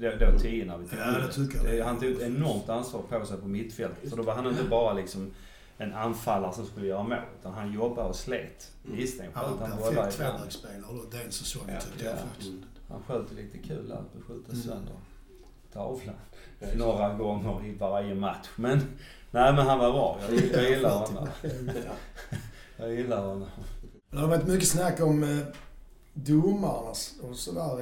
då, 0.00 0.26
då 0.32 0.38
tio 0.38 0.64
när 0.64 0.78
vi 0.78 0.88
tog 0.88 0.98
Ja, 0.98 1.04
det 1.26 1.32
tycker 1.32 1.56
jag. 1.56 1.66
Det- 1.76 1.84
Han 1.84 2.00
tog 2.00 2.10
ett 2.10 2.22
enormt 2.22 2.68
ansvar 2.68 3.02
på 3.02 3.26
sig 3.26 3.36
på 3.38 3.48
mittfältet. 3.48 4.10
För 4.10 4.16
då 4.16 4.22
var 4.22 4.34
han 4.34 4.46
inte 4.46 4.64
bara 4.64 4.92
liksom 4.92 5.30
en 5.78 5.94
anfallare 5.94 6.52
som 6.52 6.66
skulle 6.66 6.86
göra 6.86 7.02
mål. 7.02 7.18
Utan 7.40 7.52
han 7.54 7.72
jobbade 7.72 8.08
och 8.08 8.16
slet. 8.16 8.72
Mm. 8.84 8.96
Visst, 8.96 9.20
han 9.20 9.28
Han 9.34 9.58
var 9.58 9.66
en 9.66 9.72
perfekt 9.72 10.16
tvåvägsspelare 10.16 10.82
då 10.90 11.02
den 11.18 11.32
säsongen 11.32 11.74
Ja, 11.74 11.80
tyckte 11.80 12.04
jag 12.04 12.12
ja. 12.14 12.18
faktiskt. 12.18 12.50
Han 12.88 13.02
sköt 13.02 13.32
lite 13.32 13.58
kul 13.58 13.92
på 14.14 14.32
skjuta 14.32 14.52
Mm. 14.52 14.62
sönder 14.62 14.94
tavlan. 15.72 16.14
Några 16.76 17.14
gånger 17.14 17.66
i 17.66 17.74
varje 17.74 18.14
match. 18.14 18.48
Men, 18.56 18.78
nej 19.30 19.52
men 19.54 19.66
han 19.66 19.78
var 19.78 19.92
bra. 19.92 20.18
Jag, 20.30 20.62
jag 20.62 20.70
gillar 20.70 20.90
honom. 20.90 21.28
Jag 22.76 22.94
gillar 22.94 23.22
honom. 23.26 23.48
Det 24.10 24.18
har 24.18 24.28
varit 24.28 24.46
mycket 24.46 24.68
snack 24.68 25.00
om 25.00 25.22
eh, 25.22 25.38
domarna 26.14 26.90
och 27.22 27.36
sådär. 27.36 27.80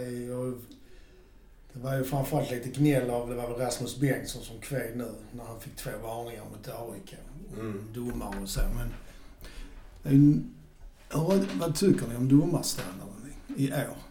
Det 1.75 1.81
var 1.81 1.97
ju 1.97 2.05
framförallt 2.05 2.51
lite 2.51 2.69
gnäll 2.69 3.11
av, 3.11 3.29
det 3.29 3.35
var 3.35 3.49
väl 3.49 3.59
Rasmus 3.59 3.97
Bengtsson 3.97 4.43
som 4.43 4.61
kved 4.61 4.97
nu 4.97 5.11
när 5.33 5.45
han 5.45 5.61
fick 5.61 5.77
två 5.77 5.91
varningar 6.03 6.43
mot 6.45 6.69
AIK. 6.69 7.15
Mm. 7.59 7.85
Domare 7.95 8.43
och 8.43 8.49
så. 8.49 8.61
Men 8.77 8.95
hur, 10.03 10.43
vad 11.59 11.75
tycker 11.75 12.07
ni 12.07 12.17
om 12.17 12.29
domarstandarden 12.29 13.33
i 13.57 13.73
år? 13.73 14.04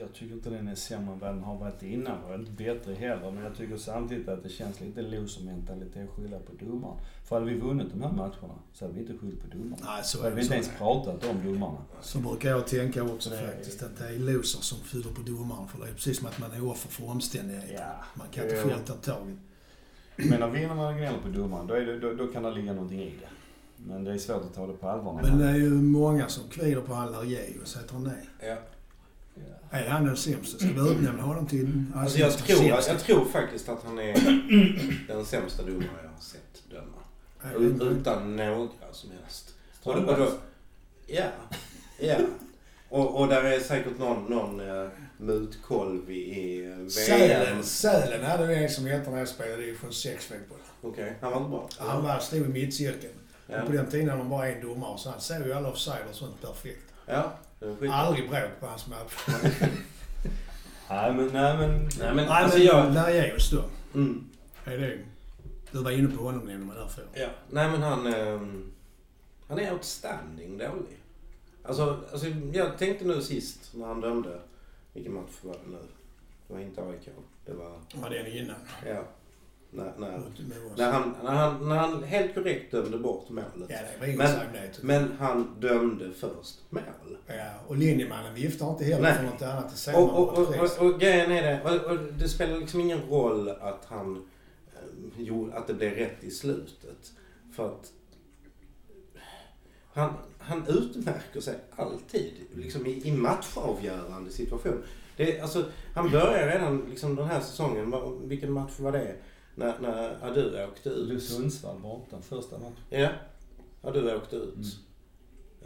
Jag 0.00 0.12
tycker 0.12 0.34
inte 0.34 0.50
den 0.50 0.68
är 0.68 0.74
sämre 0.74 1.12
än 1.12 1.18
vad 1.18 1.30
den 1.34 1.42
har 1.42 1.56
varit 1.58 1.82
innan. 1.82 2.24
Och 2.24 2.34
inte 2.34 2.50
bättre 2.50 2.94
heller. 2.94 3.30
Men 3.30 3.44
jag 3.44 3.56
tycker 3.56 3.76
samtidigt 3.76 4.28
att 4.28 4.42
det 4.42 4.48
känns 4.48 4.80
lite 4.80 5.02
loser-mentalitet 5.02 6.08
att 6.08 6.16
skylla 6.16 6.38
på 6.38 6.52
domaren. 6.64 6.96
För 7.28 7.38
hade 7.40 7.50
vi 7.52 7.58
vunnit 7.60 7.86
de 7.92 8.02
här 8.02 8.12
matcherna 8.12 8.54
så 8.72 8.84
hade 8.84 8.94
vi 8.94 9.00
inte 9.00 9.18
skyllt 9.18 9.40
på 9.42 9.56
domarna. 9.56 9.76
Nej, 9.84 10.04
så 10.04 10.18
är 10.18 10.22
hade 10.22 10.34
vi 10.34 10.40
det. 10.40 10.42
inte 10.42 10.54
ens 10.54 10.70
pratat 10.78 11.26
om 11.30 11.52
domarna. 11.52 11.78
så 12.00 12.18
brukar 12.18 12.50
jag 12.50 12.66
tänka 12.66 13.02
också 13.02 13.30
Nej. 13.30 13.46
faktiskt. 13.46 13.82
Att 13.82 13.96
det 13.98 14.06
är 14.08 14.18
loser 14.18 14.60
som 14.62 14.78
fyller 14.78 15.10
på 15.14 15.22
domaren. 15.22 15.68
För 15.68 15.78
det 15.84 15.88
är 15.90 15.92
precis 15.94 16.18
som 16.18 16.26
att 16.26 16.38
man 16.38 16.50
är 16.52 16.68
offer 16.70 16.88
för 16.88 17.08
omständigheter. 17.10 17.74
Ja. 17.74 18.04
Man 18.14 18.26
kan 18.30 18.44
inte 18.44 18.56
Jo. 18.56 18.62
skjuta 18.70 18.92
taget. 18.94 19.36
Men 20.16 20.40
när 20.40 20.48
vinner 20.50 20.74
man 20.74 20.86
och 20.86 20.94
gnäller 21.00 21.18
på 21.18 21.28
domaren, 21.28 21.66
då, 21.66 21.74
är 21.74 21.80
det, 21.80 21.98
då, 22.00 22.14
då 22.14 22.26
kan 22.26 22.42
det 22.42 22.50
ligga 22.50 22.72
någonting 22.72 23.00
i 23.00 23.10
det. 23.20 23.28
Men 23.76 24.04
det 24.04 24.12
är 24.12 24.18
svårt 24.18 24.42
att 24.44 24.54
ta 24.54 24.66
det 24.66 24.72
på 24.72 24.88
allvar. 24.88 25.20
Men 25.22 25.38
det 25.38 25.48
är 25.48 25.56
ju 25.56 25.70
många 25.70 26.28
som 26.28 26.48
kvider 26.48 26.80
på 26.80 26.92
Largeus. 26.92 27.76
Heter 27.76 27.92
han 27.92 28.04
det? 28.04 28.46
Ja. 28.46 28.56
Är 29.70 29.88
han 29.88 30.04
den 30.04 30.16
sämsta? 30.16 30.58
Ska 30.58 30.68
vi 30.68 30.90
utnämna 30.90 31.22
honom 31.22 31.46
till 31.46 31.84
Alltså 31.94 32.18
jag, 32.18 32.38
tror, 32.38 32.64
jag 32.64 32.98
tror 33.00 33.24
faktiskt 33.24 33.68
att 33.68 33.82
han 33.84 33.98
är 33.98 34.14
den 35.08 35.24
sämsta 35.24 35.62
domare 35.62 35.86
jag 36.02 36.10
har 36.10 36.20
sett 36.20 36.62
döma. 36.70 37.90
Utan 37.90 38.36
några 38.36 38.68
som 38.92 39.10
helst. 39.10 39.54
Och, 39.82 39.94
och 39.94 40.18
då, 40.18 40.32
ja, 41.06 41.26
ja. 41.98 42.16
Och, 42.88 43.20
och 43.20 43.28
där 43.28 43.44
är 43.44 43.60
säkert 43.60 43.98
någon, 43.98 44.24
någon 44.24 44.60
uh, 44.60 44.88
mutkolv 45.16 46.10
i, 46.10 46.14
i 46.14 46.60
VM. 46.62 46.90
Sälen, 46.90 47.62
Sälen 47.64 48.24
hade 48.24 48.46
vi 48.46 48.54
en 48.54 48.70
som 48.70 48.86
hette 48.86 49.10
när 49.10 49.18
jag 49.18 49.28
spelade 49.28 49.56
division 49.56 49.90
6-fotboll. 49.90 50.58
Okej, 50.82 51.14
han 51.20 51.32
var 51.32 51.38
inte 51.38 51.50
bra. 51.50 51.68
Han 51.78 52.02
var, 52.02 52.18
stod 52.18 52.40
i 52.40 52.48
mittcirkeln. 52.48 53.12
Ja, 53.46 53.60
Och 53.60 53.66
på 53.66 53.72
den 53.72 53.86
tiden 53.86 54.08
hade 54.08 54.22
man 54.22 54.30
bara 54.30 54.48
en 54.48 54.60
domare 54.68 54.98
så 54.98 55.10
han 55.10 55.20
såg 55.20 55.46
ju 55.46 55.52
alla 55.52 55.68
offside 55.68 56.04
och 56.10 56.14
sånt 56.14 56.40
perfekt. 56.42 56.92
ja. 57.06 57.32
Aldrig 57.90 58.30
bråk 58.30 58.50
på 58.60 58.66
hans 58.66 58.86
match. 58.86 59.12
Nej 60.90 61.14
men, 61.14 61.26
nej 61.26 61.56
men... 61.58 61.70
Nej 61.98 62.14
men 62.14 62.16
Nej 62.16 62.28
alltså 62.28 62.58
jag... 62.58 62.94
Largeus 62.94 63.50
då. 63.50 63.64
Mm, 63.94 64.24
Är 64.64 64.78
det, 64.78 64.98
du 65.72 65.82
var 65.82 65.90
inne 65.90 66.16
på 66.16 66.22
honom 66.22 66.38
nämligen 66.38 66.66
men 66.66 66.76
därför. 66.76 67.04
ja. 67.14 67.28
Nej 67.50 67.70
men 67.70 67.82
han... 67.82 68.06
ehm, 68.14 68.72
han 69.48 69.58
är 69.58 69.72
outstanding 69.72 70.58
dålig. 70.58 70.98
Alltså, 71.62 72.04
alltså 72.12 72.26
jag 72.52 72.78
tänkte 72.78 73.04
nu 73.04 73.22
sist 73.22 73.70
när 73.74 73.86
han 73.86 74.00
dömde. 74.00 74.40
Vilken 74.92 75.14
match 75.14 75.32
var 75.42 75.52
det 75.52 75.70
nu? 75.70 75.78
Det 76.48 76.54
var 76.54 76.60
inte 76.60 76.82
AIK. 76.82 77.08
Det 77.46 77.52
var... 77.52 77.78
Var 77.94 78.10
den 78.10 78.26
innan. 78.26 78.56
Ja. 78.86 79.04
När, 79.72 79.92
när, 79.98 80.22
när, 80.76 80.92
han, 80.92 81.14
när, 81.22 81.30
han, 81.30 81.68
när 81.68 81.76
han 81.76 82.02
helt 82.02 82.34
korrekt 82.34 82.72
dömde 82.72 82.98
bort 82.98 83.28
målet. 83.28 83.46
Ja, 83.68 83.76
det 84.00 84.06
var 84.06 84.16
Men-. 84.16 84.70
Men 84.80 85.12
han 85.18 85.56
dömde 85.60 86.10
först 86.12 86.58
mål. 86.70 86.82
Ja, 87.26 87.50
och 87.66 87.76
linjemannen 87.76 88.34
viftar 88.34 88.70
inte 88.70 88.84
heller 88.84 89.02
Nej. 89.02 89.14
för 89.14 89.22
något 89.22 89.42
annat. 89.42 89.84
Det 89.86 89.94
Och, 89.94 90.18
och, 90.18 90.38
och, 90.38 90.48
och, 90.48 90.86
och 90.86 91.00
grejen 91.00 91.32
är 91.32 91.42
det, 91.42 91.62
och, 91.64 91.90
och 91.90 91.98
det 92.18 92.28
spelar 92.28 92.58
liksom 92.58 92.80
ingen 92.80 93.00
roll 93.08 93.48
att 93.48 93.84
han 93.88 94.16
eh, 94.16 95.22
gjorde, 95.22 95.56
att 95.56 95.66
det 95.66 95.74
blev 95.74 95.94
rätt 95.94 96.24
i 96.24 96.30
slutet. 96.30 97.12
För 97.56 97.66
att 97.66 97.92
han, 99.92 100.12
han 100.38 100.66
utmärker 100.68 101.40
sig 101.40 101.54
alltid 101.76 102.32
liksom 102.54 102.86
i, 102.86 103.08
i 103.08 103.12
matchavgörande 103.12 104.30
situation. 104.30 104.82
Det, 105.16 105.40
alltså, 105.40 105.64
han 105.94 106.10
börjar 106.10 106.46
redan 106.46 106.86
liksom 106.90 107.16
den 107.16 107.26
här 107.26 107.40
säsongen, 107.40 107.94
vilken 108.28 108.52
match 108.52 108.78
var 108.78 108.92
det? 108.92 109.16
När, 109.60 109.74
när 109.80 110.24
Adu 110.30 110.64
åkte 110.64 110.88
Du 110.90 110.94
ut. 111.14 111.22
Sundsvall 111.22 111.78
borta 111.80 112.16
första 112.22 112.58
matchen. 112.58 112.74
Ja, 112.90 113.08
Adu 113.82 114.14
åkte 114.16 114.36
ut. 114.36 114.76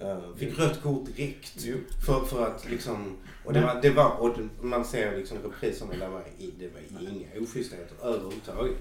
Eh, 0.00 0.18
fick 0.36 0.58
rött 0.58 0.82
kort 0.82 1.06
direkt. 1.16 1.62
För, 2.06 2.20
för 2.24 2.46
att 2.46 2.70
liksom, 2.70 3.16
och 3.44 3.52
det 3.52 3.60
var, 3.60 3.82
det 3.82 3.90
var 3.90 4.16
och 4.20 4.30
det, 4.38 4.66
man 4.66 4.84
ser 4.84 5.16
liksom 5.16 5.38
repriserna, 5.42 5.92
det 6.00 6.08
var, 6.08 6.22
i- 6.38 6.54
det 6.58 6.68
var 6.74 7.00
inga 7.10 7.26
oschystheter 7.42 7.96
överhuvudtaget. 8.02 8.76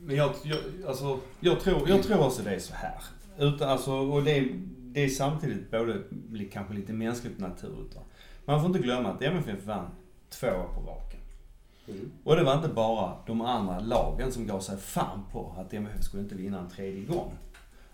Men 0.00 0.16
jag, 0.16 0.32
jag, 0.44 0.58
alltså, 0.86 1.20
jag, 1.40 1.60
tror, 1.60 1.88
jag 1.88 2.02
tror 2.02 2.20
också 2.26 2.42
det 2.42 2.50
är 2.54 2.58
så 2.58 2.74
här. 2.74 3.02
Utan, 3.38 3.68
alltså, 3.68 3.92
och 3.92 4.22
det 4.24 4.30
är, 4.38 4.48
det 4.78 5.04
är 5.04 5.08
samtidigt 5.08 5.70
både 5.70 6.02
kanske 6.52 6.74
lite 6.74 6.92
mänskligt 6.92 7.38
naturligt. 7.38 7.94
Va? 7.94 8.02
Man 8.44 8.60
får 8.60 8.66
inte 8.66 8.78
glömma 8.78 9.08
att 9.08 9.22
MFF 9.22 9.64
vann 9.66 9.86
två 10.30 10.46
år 10.46 10.70
på 10.74 10.80
raken. 10.90 11.05
Mm. 11.88 12.12
Och 12.24 12.36
det 12.36 12.44
var 12.44 12.54
inte 12.54 12.68
bara 12.68 13.12
de 13.26 13.40
andra 13.40 13.80
lagen 13.80 14.32
som 14.32 14.46
gav 14.46 14.60
sig 14.60 14.76
fan 14.76 15.24
på 15.32 15.54
att 15.58 15.74
MFF 15.74 16.02
skulle 16.02 16.22
inte 16.22 16.34
vinna 16.34 16.58
en 16.58 16.68
tredje 16.68 17.04
gång. 17.04 17.32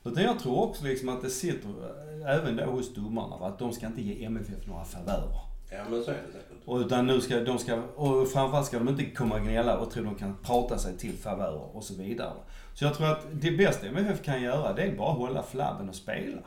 Utan 0.04 0.22
jag 0.22 0.38
tror 0.38 0.62
också 0.62 0.84
liksom 0.84 1.08
att 1.08 1.22
det 1.22 1.30
sitter 1.30 1.68
eh, 1.68 2.34
även 2.36 2.56
då 2.56 2.64
hos 2.64 2.94
domarna, 2.94 3.46
att 3.46 3.58
de 3.58 3.72
ska 3.72 3.86
inte 3.86 4.02
ge 4.02 4.24
MFF 4.24 4.66
några 4.66 4.84
favörer. 4.84 5.52
Ja 5.70 5.78
men 5.90 6.02
så 6.02 6.10
är 6.10 6.14
det 6.14 6.32
säkert. 6.32 6.52
Och 6.64 6.78
utan 6.78 7.06
nu 7.06 7.20
ska 7.20 7.40
de 7.40 7.58
ska, 7.58 7.74
och 7.96 8.28
framförallt 8.28 8.66
ska 8.66 8.78
de 8.78 8.88
inte 8.88 9.04
komma 9.04 9.34
och 9.34 9.40
gnälla 9.40 9.78
och 9.78 9.90
tro 9.90 10.04
de 10.04 10.14
kan 10.14 10.36
prata 10.42 10.78
sig 10.78 10.98
till 10.98 11.18
favörer 11.18 11.76
och 11.76 11.84
så 11.84 11.94
vidare. 11.94 12.32
Så 12.74 12.84
jag 12.84 12.94
tror 12.94 13.06
att 13.06 13.26
det 13.32 13.50
bästa 13.50 13.86
MFF 13.86 14.22
kan 14.22 14.42
göra 14.42 14.72
det 14.72 14.82
är 14.82 14.96
bara 14.96 15.12
hålla 15.12 15.42
flabben 15.42 15.88
och 15.88 15.94
spela. 15.94 16.42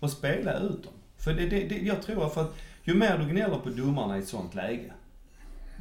Och 0.00 0.10
spela 0.10 0.58
ut 0.58 0.84
dem. 0.84 0.92
För 1.16 1.32
det, 1.32 1.46
det, 1.46 1.68
det, 1.68 1.78
jag 1.78 2.02
tror 2.02 2.28
för 2.28 2.40
att 2.40 2.54
ju 2.84 2.94
mer 2.94 3.18
du 3.18 3.28
gnäller 3.28 3.58
på 3.58 3.68
domarna 3.68 4.16
i 4.16 4.20
ett 4.20 4.28
sånt 4.28 4.54
läge, 4.54 4.92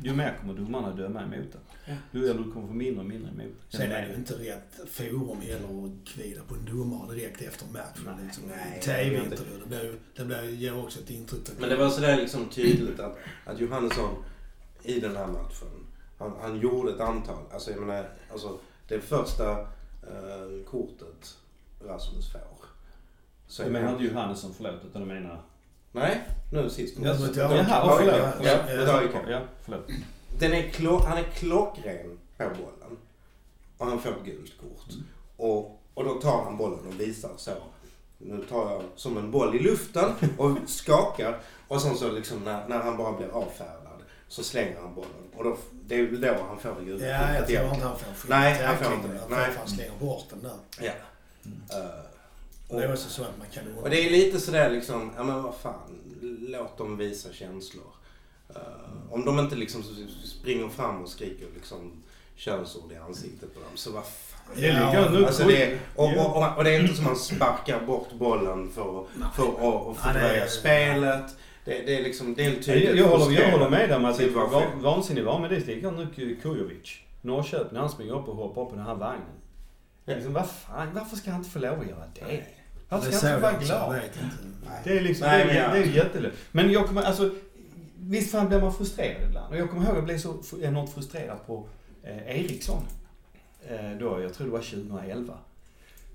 ju 0.03 0.13
mer 0.13 0.37
kommer 0.41 0.53
domarna 0.53 0.91
döma 0.91 1.21
emot 1.21 1.51
det. 1.51 1.59
Ja. 1.85 1.95
Du, 2.11 2.29
eller 2.29 2.43
du 2.43 2.51
kommer 2.51 2.67
få 2.67 2.73
mindre 2.73 2.99
och 2.99 3.05
mindre 3.05 3.31
emot 3.31 3.53
det. 3.71 3.77
Sen 3.77 3.91
är 3.91 4.01
det 4.01 4.07
ju 4.07 4.15
inte 4.15 4.33
rätt 4.33 4.89
forum 4.89 5.41
heller 5.41 5.85
att 5.85 6.07
kvida 6.07 6.41
på 6.47 6.55
en 6.55 6.65
domare 6.65 7.15
direkt 7.15 7.41
efter 7.41 7.65
matchen. 7.65 8.03
Nej, 8.05 8.25
liksom. 8.25 8.43
nej, 8.47 8.81
TV-intervju. 8.81 9.59
Det, 9.63 9.67
blir, 9.67 9.95
det 10.15 10.25
blir, 10.25 10.49
ger 10.49 10.83
också 10.83 10.99
ett 10.99 11.09
intryck. 11.09 11.41
Men 11.59 11.69
det 11.69 11.75
var 11.75 11.89
sådär 11.89 12.17
liksom 12.17 12.49
tydligt 12.49 12.99
att, 12.99 13.17
att 13.45 13.59
Johannesson 13.59 14.23
i 14.83 14.99
den 14.99 15.15
här 15.15 15.27
matchen, 15.27 15.87
han, 16.17 16.33
han 16.41 16.59
gjorde 16.59 16.91
ett 16.91 16.99
antal, 16.99 17.43
alltså 17.51 17.71
jag 17.71 17.79
menar, 17.79 18.09
alltså 18.31 18.59
det 18.87 18.99
första 18.99 19.51
eh, 20.01 20.65
kortet 20.65 21.37
Rasmus 21.85 22.31
får. 22.31 22.41
Så 23.47 23.63
Jag 23.63 23.71
menar 23.71 23.91
inte 23.91 24.03
Johannesson, 24.03 24.53
förlåt, 24.57 24.85
utan 24.89 25.01
du 25.01 25.07
menar... 25.07 25.41
Nej, 25.95 26.21
nu 26.51 26.69
sist. 26.69 26.95
Ja, 27.03 27.15
men 27.19 27.33
Jaha, 27.35 28.03
Ja, 28.43 28.59
ja, 29.29 29.41
förlåt. 29.63 29.87
Den 30.39 30.53
är 30.53 30.69
han 31.05 31.17
är 31.17 31.23
klockren 31.23 32.19
på 32.37 32.43
bollen. 32.43 32.97
Och 33.77 33.85
han 33.85 33.99
får 34.01 34.09
ett 34.09 34.25
gult 34.25 34.53
kort. 34.61 34.95
Och, 35.37 35.81
och 35.93 36.03
då 36.03 36.13
tar 36.13 36.43
han 36.43 36.57
bollen 36.57 36.87
och 36.87 36.99
visar 36.99 37.29
så. 37.37 37.51
Nu 38.17 38.43
tar 38.49 38.71
jag 38.71 38.81
som 38.95 39.17
en 39.17 39.31
boll 39.31 39.55
i 39.55 39.59
luften 39.59 40.11
och 40.37 40.57
skakar. 40.65 41.39
Och 41.67 41.81
sen 41.81 41.97
så 41.97 42.11
liksom 42.11 42.43
när, 42.43 42.67
när 42.67 42.79
han 42.79 42.97
bara 42.97 43.17
blir 43.17 43.27
avfärdad 43.27 44.01
så 44.27 44.43
slänger 44.43 44.77
han 44.81 44.95
bollen. 44.95 45.11
Och 45.35 45.43
då, 45.43 45.57
det 45.71 45.95
är 45.95 46.03
väl 46.03 46.21
då 46.21 46.35
han 46.47 46.59
får 46.59 46.75
det 46.79 46.85
gula 46.85 47.05
Ja, 47.05 47.33
jag 47.33 47.39
kortet 47.39 47.57
tror 47.57 47.73
inte 47.73 47.87
han 47.87 47.99
får 47.99 48.13
fri 48.13 48.29
Nej, 48.29 48.63
han 48.63 48.77
får 48.77 48.93
inte 48.93 49.07
det. 49.07 49.21
Nej. 49.29 49.49
Han 49.57 49.67
slänger 49.67 49.99
bort 49.99 50.25
den 50.29 50.41
där. 50.41 50.57
Ja. 50.79 50.91
Eh, 51.77 52.04
Och 52.75 52.81
det 52.81 52.87
är 52.87 52.93
också 52.93 53.09
så 53.09 53.21
att 53.21 53.37
man 53.37 53.47
kan 53.53 53.63
Och 53.83 53.89
det 53.89 54.05
är 54.05 54.09
lite 54.09 54.39
sådär 54.39 54.69
liksom, 54.69 55.11
ja 55.17 55.23
men 55.23 55.43
vad 55.43 55.55
fan, 55.55 55.99
låt 56.49 56.77
dem 56.77 56.97
visa 56.97 57.33
känslor. 57.33 57.85
Eh, 58.49 59.13
om 59.13 59.25
de 59.25 59.39
inte 59.39 59.55
liksom 59.55 59.83
springer 60.23 60.69
fram 60.69 61.03
och 61.03 61.09
skriker 61.09 61.47
liksom 61.55 62.03
könsord 62.35 62.91
i 62.91 62.95
ansiktet 62.95 63.53
på 63.53 63.59
dem, 63.59 63.69
så 63.75 63.91
vad 63.91 64.03
fan. 64.05 65.11
Nu. 65.13 65.25
Alltså 65.25 65.43
det, 65.47 65.79
och, 65.95 66.17
och, 66.17 66.37
och, 66.37 66.57
och 66.57 66.63
det 66.63 66.75
är 66.75 66.79
inte 66.79 66.95
som 66.95 67.05
att 67.05 67.11
man 67.11 67.19
sparkar 67.19 67.85
bort 67.85 68.13
bollen 68.13 68.71
för, 68.71 69.05
för 69.35 69.43
att 69.43 69.55
Ja, 69.59 69.93
fördröja 69.93 70.47
spelet. 70.47 71.35
Det, 71.65 71.71
det 71.85 71.99
är 71.99 72.03
liksom, 72.03 72.35
det 72.35 72.43
är 72.43 72.47
en 72.47 72.53
Jag, 72.55 72.63
tydlig 72.63 72.97
jag, 72.97 73.07
håller, 73.07 73.41
jag 73.41 73.51
håller 73.51 73.69
med 73.69 73.91
om 73.91 74.05
att 74.05 74.17
det 74.17 74.23
är 74.23 74.81
vansinnigt 74.81 75.25
var 75.25 75.39
men 75.39 75.49
det 75.49 75.55
är 75.55 75.61
likadant 75.61 76.17
nu 76.17 76.35
Kujovic. 76.41 76.99
Norrköping, 77.21 77.73
när 77.73 77.79
han 77.79 77.89
springer 77.89 78.19
upp 78.19 78.27
och 78.27 78.35
hoppar 78.35 78.61
upp 78.61 78.69
på 78.69 78.75
den 78.75 78.85
här 78.85 78.95
vagnen. 78.95 79.25
Ja. 80.05 80.15
Liksom, 80.15 80.33
vad 80.33 80.49
fan, 80.49 80.87
varför 80.93 81.15
ska 81.15 81.31
han 81.31 81.39
inte 81.39 81.51
få 81.51 81.59
lov 81.59 81.79
att 81.79 81.87
göra 81.87 82.05
det? 82.13 82.21
Varför 82.21 82.43
Det 82.89 83.11
ska 83.11 83.29
jag 83.29 83.39
vara 83.39 83.53
glad? 83.53 83.99
Det 84.83 84.97
är 84.97 85.01
liksom, 85.01 85.27
Nej, 85.27 85.45
det, 85.45 85.51
är, 85.51 85.73
det 85.73 85.79
är 85.79 85.85
jättelätt. 85.85 86.33
Men 86.51 86.71
jag 86.71 86.87
kommer, 86.87 87.01
alltså, 87.01 87.31
visst 87.99 88.31
fan 88.31 88.47
blir 88.47 88.61
man 88.61 88.73
frustrerad 88.73 89.27
ibland. 89.27 89.53
Och 89.53 89.59
jag 89.59 89.69
kommer 89.69 89.81
ihåg 89.81 89.91
att 89.91 89.97
jag 89.97 90.05
blev 90.05 90.17
så 90.17 90.61
enormt 90.61 90.93
frustrerad 90.93 91.37
på 91.47 91.67
eh, 92.03 92.39
Eriksson. 92.39 92.83
Eh, 93.67 93.91
då, 93.99 94.21
jag 94.21 94.33
tror 94.33 94.47
det 94.47 94.53
var 94.53 94.59
2011. 94.59 95.37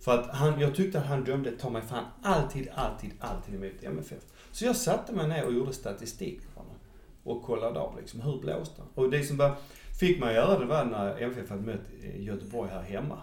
För 0.00 0.18
att 0.18 0.34
han, 0.36 0.60
jag 0.60 0.74
tyckte 0.74 0.98
att 0.98 1.06
han 1.06 1.24
dömde 1.24 1.50
ta 1.50 1.70
mig 1.70 1.82
fan 1.82 2.04
alltid, 2.22 2.68
alltid, 2.74 3.10
alltid 3.20 3.54
emot 3.54 3.82
MFF. 3.82 4.22
Så 4.52 4.64
jag 4.64 4.76
satte 4.76 5.12
mig 5.12 5.28
ner 5.28 5.46
och 5.46 5.52
gjorde 5.52 5.72
statistik 5.72 6.40
på 6.54 6.60
honom. 6.60 6.76
Och 7.24 7.42
kollade 7.42 7.80
av 7.80 7.96
liksom, 8.00 8.20
hur 8.20 8.40
blåste 8.40 8.74
han? 8.78 8.88
Och 8.94 9.10
det 9.10 9.24
som 9.24 9.36
bara 9.36 9.56
fick 10.00 10.20
mig 10.20 10.28
att 10.28 10.34
göra 10.34 10.58
det 10.58 10.64
var 10.64 10.84
när 10.84 11.22
MFF 11.22 11.50
hade 11.50 11.62
mött 11.62 11.80
eh, 12.02 12.22
Göteborg 12.22 12.70
här 12.70 12.82
hemma. 12.82 13.18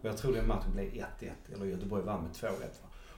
Och 0.00 0.08
jag 0.08 0.16
tror 0.16 0.32
den 0.32 0.48
matchen 0.48 0.72
blev 0.72 0.84
1-1, 0.84 1.04
eller 1.54 1.66
Göteborg 1.66 2.04
vann 2.04 2.22
med 2.22 2.32
2-1. 2.32 2.50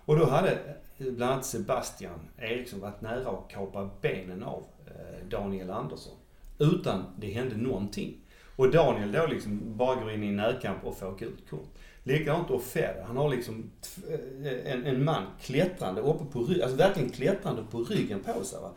Och 0.06 0.16
då 0.16 0.26
hade 0.26 0.58
bland 0.98 1.32
annat 1.32 1.46
Sebastian 1.46 2.20
Eriksson 2.38 2.80
varit 2.80 3.00
nära 3.00 3.28
att 3.28 3.48
kapa 3.48 3.90
benen 4.00 4.42
av 4.42 4.64
eh, 4.86 5.28
Daniel 5.28 5.70
Andersson. 5.70 6.14
Utan 6.58 7.04
det 7.18 7.30
hände 7.30 7.56
någonting. 7.56 8.16
Och 8.56 8.70
Daniel 8.70 9.12
då 9.12 9.26
liksom 9.26 9.60
bara 9.76 10.00
går 10.00 10.12
in 10.12 10.22
i 10.22 10.32
närkamp 10.32 10.84
och 10.84 10.98
får 10.98 11.16
gult 11.18 11.50
kort. 11.50 11.68
Likadant 12.02 12.50
Offer. 12.50 13.04
Han 13.06 13.16
har 13.16 13.28
liksom 13.28 13.70
eh, 14.08 14.72
en, 14.72 14.86
en 14.86 15.04
man 15.04 15.22
klättrande 15.40 16.00
uppe 16.00 16.24
på 16.24 16.40
ryggen, 16.40 16.62
alltså 16.62 16.76
verkligen 16.76 17.10
klättrande 17.10 17.64
på 17.70 17.78
ryggen 17.78 18.20
på 18.20 18.44
sig. 18.44 18.60
Va? 18.60 18.70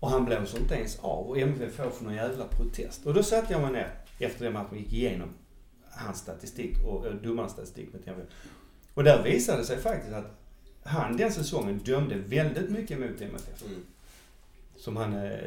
Och 0.00 0.10
han 0.10 0.24
blåser 0.24 0.58
inte 0.58 0.74
ens 0.74 0.98
av 0.98 1.28
och 1.28 1.38
MFF 1.38 1.74
får 1.74 1.90
för 1.90 2.04
någon 2.04 2.14
jävla 2.14 2.44
protest. 2.44 3.06
Och 3.06 3.14
då 3.14 3.22
satte 3.22 3.52
jag 3.52 3.62
mig 3.62 3.72
ner 3.72 3.90
efter 4.18 4.44
det 4.44 4.50
matchen 4.50 4.68
och 4.70 4.76
gick 4.76 4.92
igenom 4.92 5.28
hans 5.90 6.18
statistik 6.18 6.76
och 6.86 7.06
eh, 7.06 7.12
och 7.12 7.22
domarnas 7.22 7.52
statistik 7.52 7.92
med 7.92 8.08
MFF. 8.08 8.28
Och 8.94 9.04
där 9.04 9.22
visade 9.22 9.58
det 9.58 9.64
sig 9.64 9.78
faktiskt 9.78 10.14
att 10.14 10.43
han 10.84 11.16
den 11.16 11.32
säsongen 11.32 11.78
dömde 11.78 12.14
väldigt 12.14 12.70
mycket 12.70 12.98
mot 12.98 13.20
MFF. 13.20 13.62
Mm. 13.66 13.80
Som 14.76 14.96
han 14.96 15.14
eh, 15.16 15.38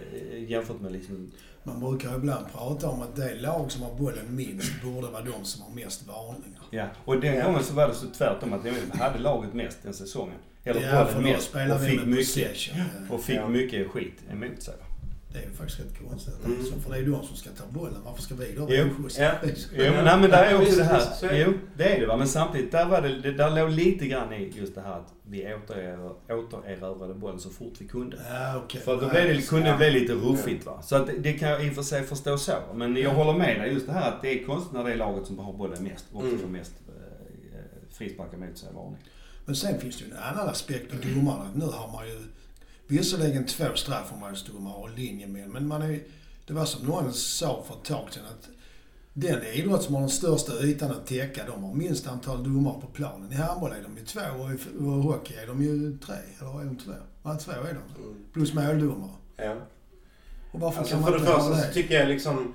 jämfört 0.47 0.81
med 0.81 0.91
liksom... 0.91 1.31
Man 1.63 1.79
brukar 1.79 2.15
ibland 2.15 2.45
prata 2.51 2.89
om 2.89 3.01
att 3.01 3.15
det 3.15 3.35
lag 3.35 3.71
som 3.71 3.81
har 3.83 3.95
bollen 3.95 4.35
minst 4.35 4.81
borde 4.83 5.07
vara 5.07 5.21
de 5.23 5.45
som 5.45 5.61
har 5.61 5.69
mest 5.71 6.07
varningar. 6.07 6.61
Ja. 6.69 6.87
Och 7.05 7.19
den 7.21 7.43
gången 7.45 7.63
så 7.63 7.73
var 7.73 7.87
det 7.87 7.93
så 7.93 8.05
tvärtom 8.17 8.53
att 8.53 8.65
MFF 8.65 8.99
hade 8.99 9.19
laget 9.19 9.53
mest 9.53 9.77
den 9.83 9.93
säsongen. 9.93 10.35
Eller 10.63 10.81
Ja, 10.81 11.05
bollen 11.13 11.23
mest. 11.23 11.55
Och 11.55 11.81
fick 11.81 12.05
mycket, 12.05 12.25
possession. 12.25 12.81
och 13.09 13.21
fick 13.23 13.35
Ja. 13.35 13.47
mycket 13.47 13.87
skit 13.91 14.13
emot 14.31 14.61
sig. 14.63 14.73
Det 15.33 15.39
är 15.39 15.43
ju 15.43 15.51
faktiskt 15.51 15.79
rätt 15.79 16.09
konstigt. 16.09 16.33
Mm. 16.45 16.63
Så 16.65 16.79
för 16.79 16.89
det 16.89 16.95
är 16.97 17.01
ju 17.01 17.11
de 17.11 17.23
som 17.23 17.35
ska 17.35 17.49
ta 17.49 17.63
bollen. 17.69 17.97
Varför 18.05 18.21
ska 18.21 18.35
vi 18.35 18.53
då 18.55 18.65
vara 18.65 18.85
oschyssta? 18.85 19.23
Ja. 19.23 19.31
Jo, 19.71 19.91
men, 19.95 20.05
nej, 20.05 20.19
men 20.19 20.29
där 20.29 20.43
är 20.43 20.61
också 20.61 20.75
det 20.75 20.83
här. 20.83 21.01
Jo, 21.33 21.53
det 21.77 21.95
är 21.95 21.99
det 21.99 22.05
va. 22.05 22.17
Men 22.17 22.27
samtidigt, 22.27 22.71
där, 22.71 22.85
var 22.85 23.01
det, 23.01 23.31
där 23.31 23.49
låg 23.55 23.69
lite 23.71 24.07
grann 24.07 24.33
i 24.33 24.53
just 24.55 24.75
det 24.75 24.81
här 24.81 24.93
att 24.93 25.13
vi 25.23 25.55
återerövrade, 26.29 27.13
bollen 27.13 27.39
så 27.39 27.49
fort 27.49 27.73
vi 27.79 27.87
kunde. 27.87 28.17
Ja, 28.29 28.61
okej. 28.65 28.81
För 28.81 29.01
då 29.01 29.09
blev 29.09 29.23
det, 29.27 29.49
kunde 29.49 29.71
det 29.71 29.77
bli 29.77 29.91
lite 29.91 30.13
ruffigt 30.13 30.65
va. 30.65 30.81
Så 30.81 30.95
att 30.95 31.09
det, 31.19 31.33
kan 31.33 31.49
jag 31.49 31.65
i 31.65 31.69
och 31.69 31.73
för 31.73 31.81
sig 31.81 32.03
förstå 32.03 32.37
så. 32.37 32.53
Men 32.75 32.95
jag 32.95 33.09
håller 33.13 33.33
med 33.39 33.59
dig 33.61 33.73
just 33.73 33.85
det 33.87 33.93
här 33.93 34.09
att 34.11 34.21
det 34.21 34.41
är 34.41 34.45
konstigt 34.45 34.73
när 34.73 34.83
det 34.83 34.91
är 34.93 34.97
laget 34.97 35.27
som 35.27 35.39
har 35.39 35.53
bollen 35.53 35.83
mest 35.83 36.05
och 36.11 36.17
också 36.17 36.27
Mm. 36.27 36.39
får 36.41 36.47
mest 36.47 36.71
eh, 36.87 37.95
frisparkar 37.97 38.37
mot 38.37 38.57
sig 38.57 38.69
varning. 38.73 38.97
Men 39.45 39.55
sen 39.55 39.79
finns 39.79 39.97
det 39.97 40.05
ju 40.05 40.11
en 40.11 40.17
annan 40.17 40.49
aspekt 40.49 40.91
på 40.91 40.97
domarna. 41.15 41.51
Nu 41.55 41.65
har 41.65 41.91
man 41.91 42.07
ju 42.07 42.19
visserligen 42.87 43.45
två 43.45 43.65
straffområdesdomare 43.75 44.75
och 44.75 44.89
linjemän, 44.97 45.51
men 45.51 45.67
man 45.67 45.81
är, 45.81 45.99
det 46.47 46.53
var 46.53 46.65
som 46.65 46.87
någon 46.87 47.13
sa 47.13 47.63
för 47.67 47.75
ett 47.75 47.83
tag 47.83 48.07
sedan 48.13 48.23
att 48.25 48.49
den 49.13 49.43
idrott 49.43 49.83
som 49.83 49.93
har 49.93 50.01
den 50.01 50.09
största 50.09 50.53
ytan 50.63 50.91
att 50.91 51.07
täcka, 51.07 51.43
de 51.47 51.63
har 51.63 51.73
minst 51.73 52.07
antal 52.07 52.43
domare 52.43 52.81
på 52.81 52.87
planen. 52.87 53.31
I 53.31 53.35
handboll 53.35 53.71
är 53.71 53.83
de 53.83 53.97
ju 53.97 54.05
två 54.05 54.21
och 54.43 54.51
i 54.51 54.57
och 54.79 54.85
hockey 55.03 55.33
är 55.33 55.47
de 55.47 55.63
ju 55.63 55.97
tre, 55.97 56.15
eller 56.39 56.61
är 56.61 56.65
de 56.65 56.77
två? 56.77 56.91
Ja, 57.23 57.35
två 57.35 57.51
är 57.51 57.57
de. 57.57 58.01
Mm. 58.03 58.15
Plus 58.33 58.53
måldomare. 58.53 59.11
Ja. 59.37 59.55
Och 60.51 60.59
varför 60.59 60.79
Alltså 60.79 60.93
kan 60.93 61.01
man 61.01 61.11
för 61.11 61.19
det 61.19 61.21
inte 61.25 61.31
ha 61.31 61.39
första 61.39 61.55
så 61.61 61.67
det? 61.67 61.73
tycker 61.73 61.95
jag 61.99 62.07
liksom, 62.07 62.53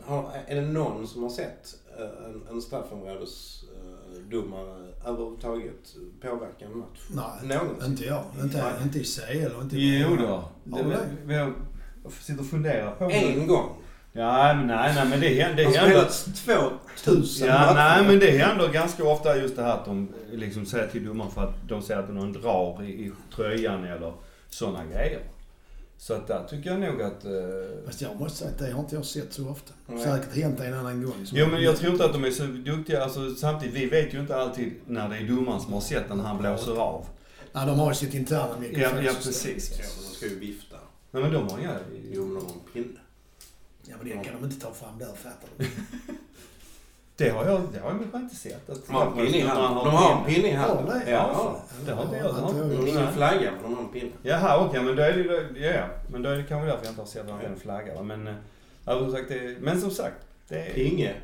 har, 0.00 0.30
är 0.46 0.54
det 0.54 0.62
någon 0.66 1.08
som 1.08 1.22
har 1.22 1.30
sett 1.30 1.76
eh, 1.98 2.24
en, 2.30 2.42
en 2.50 2.62
straffområdesdomare 2.62 4.81
överhuvudtaget 5.06 5.94
påverka 6.22 6.64
en 6.64 6.78
match? 6.78 7.00
Nej, 7.10 7.58
Någonsin? 7.58 7.90
inte 7.92 8.04
jag. 8.04 8.24
Inte, 8.42 8.56
Nej. 8.62 8.72
inte 8.82 8.98
i 8.98 9.04
CL 9.04 9.56
och 9.56 9.62
inte 9.62 9.76
i 9.76 10.02
Jo 10.02 10.16
då. 10.16 10.44
Det, 10.64 10.82
det? 10.82 10.98
vi 11.24 11.34
har, 11.34 11.52
jag 12.04 12.12
sitter 12.12 12.40
och 12.40 12.46
funderar 12.46 12.90
på 12.94 13.10
En 13.10 13.46
gång. 13.46 13.68
Ja, 14.12 14.54
men 14.54 14.66
nej, 14.66 14.94
nej, 14.94 15.08
men 15.08 15.20
det 15.20 15.28
händer. 15.28 15.64
Det 15.64 15.70
Det 15.72 15.78
har 15.78 15.86
spelats 15.86 16.24
2000 16.24 16.78
Tusen 17.04 17.48
Ja, 17.48 17.72
nej 17.74 18.06
men 18.06 18.18
det 18.18 18.30
händer 18.30 18.68
ganska 18.72 19.04
ofta 19.04 19.36
just 19.36 19.56
det 19.56 19.62
här 19.62 19.72
att 19.72 19.84
de 19.84 20.08
liksom 20.32 20.66
säger 20.66 20.86
till 20.88 21.04
domaren 21.06 21.30
för 21.30 21.42
att 21.42 21.68
de 21.68 21.82
säger 21.82 22.00
att 22.00 22.14
någon 22.14 22.32
drar 22.32 22.82
i, 22.82 22.86
i 22.86 23.12
tröjan 23.36 23.84
eller 23.84 24.12
sådana 24.48 24.84
grejer. 24.84 25.20
Så 26.02 26.14
att 26.14 26.26
där 26.26 26.44
tycker 26.50 26.70
jag 26.70 26.80
nog 26.80 27.02
att... 27.02 27.24
Eh... 27.24 27.30
Fast 27.86 28.00
jag 28.00 28.16
måste 28.20 28.38
säga 28.38 28.50
att 28.50 28.58
det 28.58 28.70
har 28.72 28.80
inte 28.80 28.94
jag 28.94 29.04
sett 29.04 29.32
så 29.32 29.48
ofta. 29.48 29.72
Nej. 29.86 30.04
Säkert 30.04 30.36
hänt 30.36 30.60
en 30.60 30.74
annan 30.74 31.02
gång. 31.02 31.26
som- 31.26 31.38
Jo 31.38 31.46
men 31.46 31.62
jag 31.62 31.76
tror 31.76 31.92
inte 31.92 32.04
att 32.04 32.12
de 32.12 32.24
är 32.24 32.30
så 32.30 32.44
duktiga. 32.44 33.02
Alltså 33.04 33.34
samtidigt, 33.34 33.74
vi 33.74 33.86
vet 33.86 34.14
ju 34.14 34.20
inte 34.20 34.36
alltid 34.36 34.72
när 34.86 35.08
det 35.08 35.16
är 35.16 35.28
domaren 35.28 35.60
som 35.60 35.72
har 35.72 35.80
sett 35.80 36.08
den 36.08 36.16
när 36.18 36.24
han 36.24 36.38
blåser 36.38 36.76
av. 36.76 37.06
Nej, 37.52 37.66
de 37.66 37.78
har 37.78 37.88
ju 37.90 37.94
sitt 37.94 38.14
interna 38.14 38.48
Ja, 38.54 38.58
mikrofonsystem. 38.60 39.04
ja 39.04 39.12
precis. 39.24 39.70
Ja, 39.78 39.84
men 39.96 40.04
de 40.10 40.14
ska 40.16 40.26
ju 40.26 40.38
vifta. 40.38 40.76
Nej 41.10 41.22
men 41.22 41.32
de 41.32 41.48
har 41.48 41.58
inga... 41.58 41.76
Jo, 42.12 42.24
men 42.26 42.34
de 42.34 42.44
har 42.46 42.52
en 42.52 42.60
pinne. 42.72 43.00
Ja, 43.86 43.94
men 44.02 44.08
det 44.18 44.24
kan 44.24 44.40
de 44.40 44.44
inte 44.44 44.60
ta 44.60 44.72
fram 44.74 44.98
där, 44.98 45.06
fattar 45.06 45.48
du? 45.56 45.64
Det 47.16 47.28
har 47.30 47.44
jag, 47.44 47.60
det 47.72 47.78
har 47.78 47.90
jag 47.90 47.98
kanske 48.00 48.18
inte 48.18 48.36
sett. 48.36 48.70
Att 48.70 48.86
De 48.86 48.94
har 48.94 49.06
en 49.06 49.12
pinne 49.12 49.38
i 49.38 49.40
handen. 49.40 49.84
De 49.84 49.94
har 49.94 50.18
en 50.18 50.24
pinne 50.24 50.48
i 50.48 50.52
Har 50.52 50.68
handen. 50.76 51.02
Ja. 51.06 51.56
Det 51.86 51.92
har 51.92 52.02
inte 52.04 52.16
jag. 52.16 52.34
De 52.34 52.42
har 52.42 52.88
ingen 52.88 53.12
flagga, 53.12 53.50
men 53.52 53.62
de 53.62 53.74
har 53.74 53.82
en 53.82 53.88
pinne. 53.88 54.10
Jaha, 54.22 54.66
okej, 54.66 54.82
men 54.82 54.96
då 54.96 55.02
är 55.02 55.12
det 55.12 55.18
ju... 55.18 55.62
Ja, 55.66 55.70
ja. 55.74 55.86
Men 56.08 56.22
då 56.22 56.30
är 56.30 56.36
det 56.36 56.42
kanske 56.42 56.66
därför 56.66 56.84
jag 56.84 56.92
inte 56.92 57.00
har 57.02 57.06
sett 57.06 57.28
är 57.28 57.46
en 57.46 57.60
flagga. 57.60 58.02
Men, 58.02 58.28
eh, 58.28 58.34
ja, 58.84 58.98
som 58.98 59.12
sagt, 59.12 59.28
det, 59.28 59.56
men 59.60 59.80
som 59.80 59.90
sagt. 59.90 60.16
Det 60.48 60.66
är, 60.66 60.74
Pinge. 60.74 61.14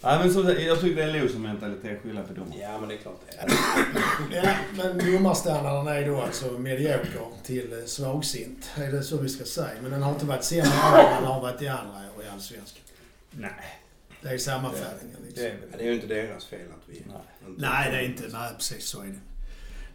ja, 0.00 0.18
men 0.18 0.32
som, 0.32 0.46
sagt, 0.46 0.60
jag 0.60 0.80
tycker 0.80 0.96
det 0.96 1.02
är 1.02 1.14
en 1.16 1.22
loser-mentalitet 1.22 1.96
att 1.96 2.02
skylla 2.02 2.22
på 2.22 2.32
domaren. 2.34 2.60
Ja, 2.60 2.78
men 2.80 2.88
det 2.88 2.94
är 2.94 2.98
klart 2.98 3.20
det 3.30 3.36
är. 3.38 4.44
Ja, 4.44 4.54
men 4.76 5.12
domarstandarden 5.12 5.86
är 5.88 6.06
då 6.08 6.20
alltså 6.22 6.46
medioker 6.46 7.08
till 7.42 7.82
svagsint. 7.86 8.70
Är 8.76 8.92
det 8.92 9.02
så 9.02 9.16
vi 9.16 9.28
ska 9.28 9.44
säga? 9.44 9.68
Men 9.82 9.90
den 9.90 10.02
har 10.02 10.12
inte 10.12 10.26
varit 10.26 10.44
sämre 10.44 11.02
än 11.02 11.14
den 11.22 11.24
har 11.24 11.40
varit 11.40 11.62
i 11.62 11.68
andra 11.68 11.98
år 12.16 12.24
i 12.24 12.28
Allsvenskan. 12.34 12.82
Nej. 13.30 13.78
Det 14.22 14.28
är 14.28 14.38
sammanfattningen 14.38 15.16
liksom. 15.26 15.44
Det 15.72 15.78
är 15.78 15.86
ju 15.86 15.94
inte 15.94 16.06
deras 16.06 16.44
fel 16.44 16.68
att 16.70 16.88
vi... 16.88 17.02
Nej. 17.06 17.16
inte- 17.48 17.60
Nej, 17.62 17.90
det 17.90 17.96
är 17.96 18.02
inte. 18.02 18.28
Nej, 18.38 18.54
precis 18.56 18.84
så 18.84 19.00
är 19.00 19.06
det. 19.06 19.18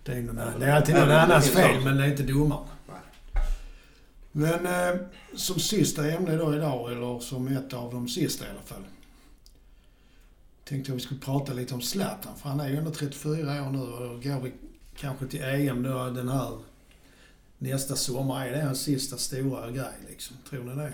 Det 0.04 0.12
är, 0.14 0.22
någon, 0.22 0.60
det 0.60 0.66
är 0.66 0.72
alltid 0.76 0.96
någon 0.96 1.12
annans 1.12 1.50
fel, 1.50 1.72
också. 1.76 1.86
men 1.86 1.98
det 1.98 2.04
är 2.04 2.08
inte 2.12 2.24
domaren. 2.24 2.68
Men 4.32 4.66
eh, 4.66 5.02
som 5.36 5.60
sista 5.60 6.12
ämne 6.12 6.36
då 6.36 6.56
idag, 6.56 6.92
eller 6.92 7.20
som 7.20 7.48
ett 7.48 7.74
av 7.74 7.92
de 7.94 8.08
sista 8.10 8.46
i 8.46 8.50
alla 8.50 8.62
fall. 8.62 8.84
Tänkte 10.66 10.92
jag 10.92 10.96
vi 10.96 11.02
skulle 11.02 11.20
prata 11.20 11.54
lite 11.54 11.74
om 11.74 11.82
Zlatan, 11.82 12.38
för 12.38 12.50
han 12.50 12.60
är 12.60 12.70
ju 12.70 12.78
ändå 12.78 12.92
34 12.92 13.64
år 13.64 13.70
nu 13.72 13.80
och 13.80 14.00
då 14.00 14.08
går 14.08 14.42
vi 14.42 14.54
kanske 14.96 15.28
till 15.28 15.44
EM 15.44 15.84
då 15.84 16.10
den 16.10 16.30
här 16.30 16.58
nästa 17.58 17.96
sommar. 17.96 18.46
Är 18.48 18.52
det 18.52 18.62
hans 18.62 18.82
sista 18.82 19.18
stora 19.18 19.72
grej 19.72 19.94
liksom? 20.10 20.38
Tror 20.50 20.64
ni 20.64 20.76
det? 20.76 20.94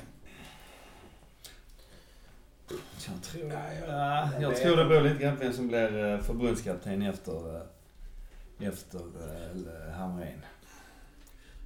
Jag 2.69 3.21
tror, 3.23 3.43
Nej, 3.43 3.79
jag- 3.79 3.89
ja, 3.89 4.29
jag 4.33 4.41
jag 4.41 4.49
vet 4.49 4.61
tror 4.61 4.77
det 4.77 4.85
beror 4.85 5.01
lite 5.01 5.23
grann 5.23 5.35
på 5.37 5.43
vem 5.43 5.53
som 5.53 5.67
blir 5.67 6.05
eh, 6.13 6.19
förbundskapten 6.19 7.01
efter, 7.01 7.55
eh, 7.55 8.67
efter 8.67 8.99
eh, 8.99 9.93
Hamrén. 9.93 10.39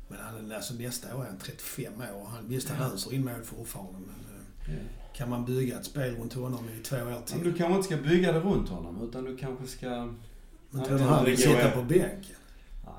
Men 0.07 0.19
han, 0.19 0.51
är- 0.51 0.55
alltså 0.55 0.73
nästa 0.73 1.15
år 1.15 1.23
är 1.23 1.27
han 1.27 1.37
35 1.37 1.93
år. 2.01 2.25
Han, 2.29 2.47
visst, 2.47 2.69
han 2.69 2.91
öser 2.93 3.13
in 3.13 3.25
mål 3.25 3.43
fortfarande, 3.43 3.99
men 3.99 4.75
eh, 4.75 4.81
kan 5.13 5.29
man 5.29 5.45
bygga 5.45 5.79
ett 5.79 5.85
spel 5.85 6.15
runt 6.15 6.33
honom 6.33 6.69
i 6.79 6.83
två 6.83 6.95
år 6.95 7.03
Men 7.05 7.23
till? 7.23 7.43
du 7.43 7.53
kanske 7.53 7.75
inte 7.75 7.85
ska 7.85 7.97
bygga 7.97 8.31
det 8.31 8.39
runt 8.39 8.69
honom 8.69 9.09
utan 9.09 9.23
du 9.23 9.37
kanske 9.37 9.67
ska... 9.67 9.89
Men 10.69 10.85
tror 10.85 10.97
du 10.97 11.03
det 11.03 11.09
han 11.09 11.25
vill 11.25 11.37
sitta 11.37 11.71
på 11.71 11.81
bänken? 11.83 12.35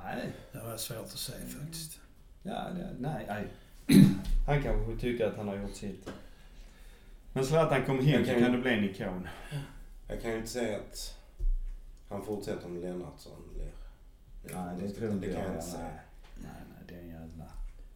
Nej. 0.05 0.33
Det 0.53 0.59
jag 0.71 0.81
svårt 0.81 0.99
att 1.05 1.11
säga 1.11 1.47
faktiskt. 1.61 1.99
Ja, 2.43 2.65
det, 2.75 2.89
nej, 2.99 3.25
nej. 3.29 3.47
Han 4.47 4.63
kanske 4.63 4.97
tycker 5.01 5.27
att 5.27 5.37
han 5.37 5.49
har 5.49 5.57
gjort 5.57 5.75
sitt. 5.75 6.09
Men 7.39 7.47
Zlatan 7.47 7.85
kommer 7.87 8.03
hem 8.03 8.21
Jag 8.21 8.27
så 8.27 8.33
kan- 8.33 8.43
kan 8.43 8.53
det 8.53 8.59
bli 8.59 8.71
en 8.73 8.85
ikon. 8.85 9.29
Jag 10.09 10.23
kan 10.23 10.31
ju 10.31 10.37
inte 10.37 10.49
säga 10.49 10.77
att 10.77 11.15
han 12.09 12.25
fortsätter 12.25 12.69
med 12.69 12.83
Lennartsson. 12.83 13.33
blir- 13.55 14.55
Nej, 14.55 14.77
det 14.81 14.91
tror 14.91 15.11
inte 15.13 15.27
Det 15.27 15.33
kan 15.33 15.43
jag. 15.43 15.51
jag 15.51 15.57
inte 15.57 15.67
nej. 15.67 15.77
säga. 15.77 15.91
Nej, 16.43 16.51
nej, 16.71 16.85
det 16.89 16.95
är 16.95 16.99
en 17.01 17.09
jävla... 17.09 17.45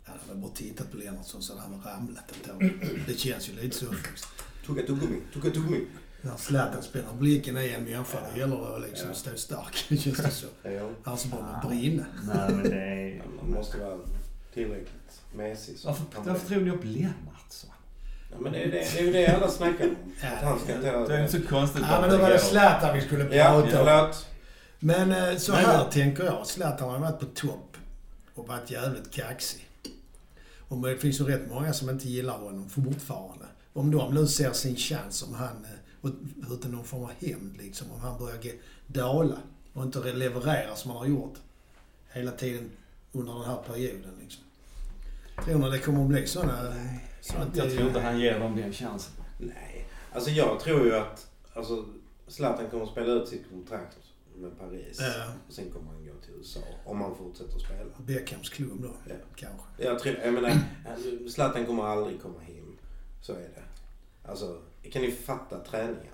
Han 0.04 0.18
hade 0.28 0.40
bara 0.40 0.50
tittat 0.52 0.90
på 0.90 0.96
Lennartsson 0.96 1.42
så 1.42 1.58
hade 1.58 1.74
han 1.76 1.82
ramlat 1.94 2.32
ändå. 2.50 2.74
Det 3.06 3.14
känns 3.18 3.48
ju 3.48 3.52
lite 3.52 3.76
så 3.76 3.86
faktiskt. 3.92 4.28
Tugga 4.66 4.82
tuggummi, 4.86 5.20
tugga 5.32 5.50
tuggummi. 5.50 5.86
När 6.22 6.36
Zlatan 6.36 6.82
spelar 6.82 7.14
blicken 7.14 7.56
är 7.56 7.68
en 7.68 7.84
människa, 7.84 8.18
det 8.34 8.40
gäller 8.40 8.56
det 8.56 8.76
att 8.76 8.82
liksom 8.82 9.08
Ja. 9.08 9.14
stå 9.14 9.36
stark. 9.36 9.74
Känns 9.88 10.16
det 10.16 10.30
så. 10.30 10.46
Ja. 10.62 10.90
Annars 11.04 11.24
bara 11.24 11.42
man 11.42 11.68
brinna. 11.68 12.04
Nej, 12.24 12.54
men 12.54 12.62
det 12.62 12.82
är... 12.82 13.22
Man 13.42 13.50
måste 13.50 13.78
vara 13.78 13.98
tillräckligt 14.54 15.22
mesig. 15.34 15.76
Varför, 15.84 16.04
varför 16.24 16.46
tror 16.48 16.60
ni 16.60 16.70
upp 16.70 16.84
Lennartsson? 16.84 17.31
Ja, 18.32 18.38
men 18.40 18.52
det 18.52 18.58
är, 18.62 18.66
det, 18.70 18.78
det 18.92 18.98
är 18.98 19.02
ju 19.02 19.12
det 19.12 19.26
alla 19.26 19.48
snackar 19.48 19.84
om. 19.84 19.96
Ja, 20.22 20.28
Att 20.28 20.44
han 20.44 20.58
ska 20.58 20.74
ta... 20.74 20.80
Det 21.08 21.16
är 21.16 21.20
inte 21.26 21.40
så 21.40 21.46
konstigt 21.48 21.82
Ja 21.90 22.00
men 22.00 22.10
det 22.10 22.16
var 22.18 22.30
det 22.30 22.38
Zlatan 22.38 22.94
vi 22.94 23.00
skulle 23.00 23.36
Ja, 23.36 23.44
prata 23.44 23.62
om. 23.80 23.86
förlåt. 23.86 24.26
Men 24.78 25.12
eh, 25.12 25.36
så 25.38 25.52
Nej, 25.52 25.64
här 25.64 25.78
men- 25.82 25.90
tänker 25.90 26.24
jag. 26.24 26.46
Zlatan 26.46 26.90
har 26.90 26.98
varit 26.98 27.18
på 27.20 27.26
topp 27.26 27.76
och 28.34 28.48
varit 28.48 28.70
jävligt 28.70 29.10
kaxig. 29.10 29.68
Och 30.68 30.76
det 30.78 30.96
finns 30.96 31.20
ju 31.20 31.24
rätt 31.24 31.50
många 31.50 31.72
som 31.72 31.90
inte 31.90 32.08
gillar 32.08 32.38
honom 32.38 32.68
fortfarande. 32.70 33.44
Om 33.72 33.90
de 33.90 34.14
nu 34.14 34.26
ser 34.26 34.52
sin 34.52 34.76
chans, 34.76 35.22
om 35.22 35.34
han, 35.34 35.48
eh, 35.64 35.70
och- 36.00 36.52
utan 36.52 36.70
någon 36.70 36.84
form 36.84 37.02
av 37.04 37.10
hämnd 37.20 37.56
liksom, 37.56 37.90
om 37.92 38.00
han 38.00 38.18
börjar 38.18 38.38
ge- 38.42 38.58
dala 38.86 39.36
och 39.72 39.82
inte 39.82 40.12
leverera 40.12 40.74
som 40.76 40.90
han 40.90 41.00
har 41.00 41.06
gjort 41.06 41.34
hela 42.12 42.30
tiden 42.30 42.70
under 43.12 43.32
den 43.34 43.42
här 43.44 43.56
perioden 43.66 44.10
liksom. 44.22 44.42
Tror 45.44 45.58
ni 45.58 45.70
det 45.70 45.78
kommer 45.78 46.02
att 46.02 46.08
bli 46.08 46.26
sådana... 46.26 46.74
sådana 47.22 47.50
Jag 47.54 47.70
tror 47.70 47.86
inte 47.86 48.00
han 48.00 48.20
ger 48.20 48.38
dem 48.40 48.56
den 48.56 48.72
chansen. 48.72 49.12
Nej. 49.38 49.86
Alltså 50.12 50.30
jag 50.30 50.60
tror 50.60 50.84
ju 50.86 50.94
att 50.94 51.26
alltså, 51.54 51.84
Zlatan 52.26 52.70
kommer 52.70 52.84
att 52.84 52.90
spela 52.90 53.12
ut 53.12 53.28
sitt 53.28 53.50
kontrakt 53.50 53.96
med 54.36 54.58
Paris. 54.58 54.98
Ja. 55.00 55.24
Och 55.48 55.54
sen 55.54 55.70
kommer 55.70 55.86
han 55.86 56.06
gå 56.06 56.12
till 56.24 56.34
USA. 56.38 56.60
Om 56.84 57.00
han 57.00 57.16
fortsätter 57.16 57.58
spela. 57.58 57.90
Beckhams 57.98 58.48
klubb 58.48 58.82
då, 58.82 58.90
Ja. 59.08 59.14
kanske. 59.36 59.66
Jag, 59.76 59.98
tror, 59.98 60.16
jag 60.24 60.34
menar, 60.34 60.52
Zlatan 61.28 61.66
kommer 61.66 61.84
aldrig 61.84 62.22
komma 62.22 62.40
hem. 62.40 62.76
Så 63.20 63.32
är 63.32 63.36
det. 63.38 63.62
Alltså, 64.30 64.58
kan 64.92 65.02
ni 65.02 65.10
fatta 65.12 65.58
träningarna? 65.58 66.08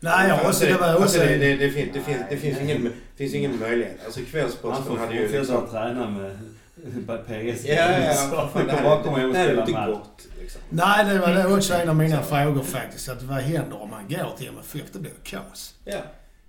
Nej, 0.00 0.28
jag 0.28 0.46
måste... 0.46 0.66
Det 0.66 0.76
var 0.78 0.92
också... 0.92 1.02
alltså, 1.02 1.18
det, 1.18 1.36
det, 1.36 1.56
det, 1.56 1.70
finns, 1.70 1.92
det, 1.92 2.00
finns, 2.00 2.18
det 2.30 2.36
finns, 2.36 2.60
ingen, 2.60 2.92
finns 3.16 3.34
ingen 3.34 3.58
möjlighet. 3.58 4.04
Alltså 4.04 4.20
Han 4.20 4.26
Kvällsposten 4.26 4.84
får 4.84 4.96
hade 4.96 5.14
ju 5.14 5.20
fortsätta 5.28 5.38
liksom... 5.40 5.64
att 5.64 5.70
träna 5.70 6.10
med 6.10 6.38
PSG. 7.26 7.68
Ja, 7.68 7.74
ja, 7.74 7.98
ja. 8.32 8.50
Det 8.54 8.60
kommer 8.64 8.82
bara 8.82 9.02
komma 9.02 9.18
hem 9.18 9.30
och 9.30 9.36
spela 9.36 9.60
match. 9.66 9.86
gott. 9.88 10.26
Liksom. 10.40 10.60
Nej, 10.70 11.04
det 11.04 11.18
var 11.18 11.28
det 11.34 11.42
var 11.48 11.56
också 11.56 11.74
en 11.74 11.88
av 11.88 11.96
mina 11.96 12.22
frågor 12.22 12.62
faktiskt. 12.62 13.08
Att 13.08 13.22
vad 13.22 13.38
händer 13.38 13.82
om 13.82 13.90
man 13.90 14.08
går 14.08 14.36
till 14.38 14.48
MFF? 14.48 14.92
Det 14.92 14.98
blir 14.98 15.12
kaos. 15.22 15.74
Ja. 15.84 15.98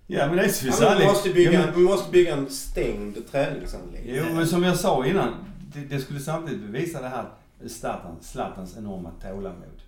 Ja, 0.07 0.27
men 0.27 0.37
det 0.37 0.43
är 0.43 0.47
så 0.47 0.65
vi, 0.79 0.85
aldrig- 0.85 1.07
måste 1.07 1.29
bygga, 1.29 1.51
Ja, 1.53 1.59
men- 1.65 1.75
vi 1.75 1.81
måste 1.81 2.11
bygga 2.11 2.33
en 2.33 2.49
stängd 2.49 3.17
träningsanläggning. 3.31 4.15
Jo, 4.15 4.23
men 4.35 4.47
som 4.47 4.63
jag 4.63 4.75
sa 4.77 5.05
innan. 5.05 5.33
Det, 5.73 5.79
det 5.79 5.99
skulle 5.99 6.19
samtidigt 6.19 6.61
bevisa 6.61 7.01
det 7.01 7.07
här 7.07 7.25
Zlatan, 7.67 8.15
Zlatans 8.21 8.77
enorma 8.77 9.11
tålamod. 9.21 9.81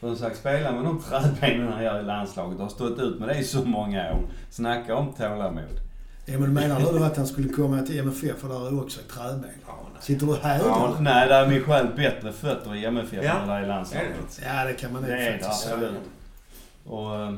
För 0.00 0.06
som 0.08 0.16
sagt, 0.16 0.36
spela 0.38 0.72
med 0.72 0.84
de 0.84 1.02
träbenen 1.40 1.72
han 1.72 1.84
gör 1.84 2.00
i 2.00 2.02
landslaget 2.02 2.56
och 2.56 2.62
har 2.62 2.70
stått 2.70 2.98
ut 2.98 3.18
med 3.20 3.28
det 3.28 3.38
i 3.38 3.44
så 3.44 3.64
många 3.64 4.12
år. 4.12 4.20
Snacka 4.50 4.94
om 4.94 5.12
tålamod. 5.12 5.80
Ja, 6.28 6.38
men 6.38 6.52
menar 6.54 6.92
du 6.92 7.04
att 7.04 7.16
han 7.16 7.26
skulle 7.26 7.48
komma 7.48 7.82
till 7.82 7.98
MFF 7.98 8.38
för 8.38 8.48
där 8.48 8.66
är 8.66 8.80
också 8.82 9.00
ett 9.00 9.08
träben? 9.08 9.44
Ja. 9.66 9.86
Sitter 10.00 10.26
du 10.26 10.34
här 10.36 10.58
Ja? 10.58 10.96
Nej, 11.00 11.28
där 11.28 11.44
är 11.44 11.48
Michel 11.48 11.86
bättre 11.96 12.32
fötter 12.32 12.74
i 12.74 12.84
MFF 12.84 13.24
Ja. 13.24 13.40
än 13.40 13.48
där 13.48 13.62
i 13.64 13.66
landslaget. 13.66 14.40
Ja, 14.44 14.64
det 14.64 14.72
kan 14.72 14.92
man 14.92 15.02
nog 15.02 15.10
Det 15.10 15.16
är 15.18 15.38
faktiskt 15.38 15.64
det, 15.68 15.78
säga. 15.78 15.92
Och, 16.84 17.14
eh, 17.16 17.34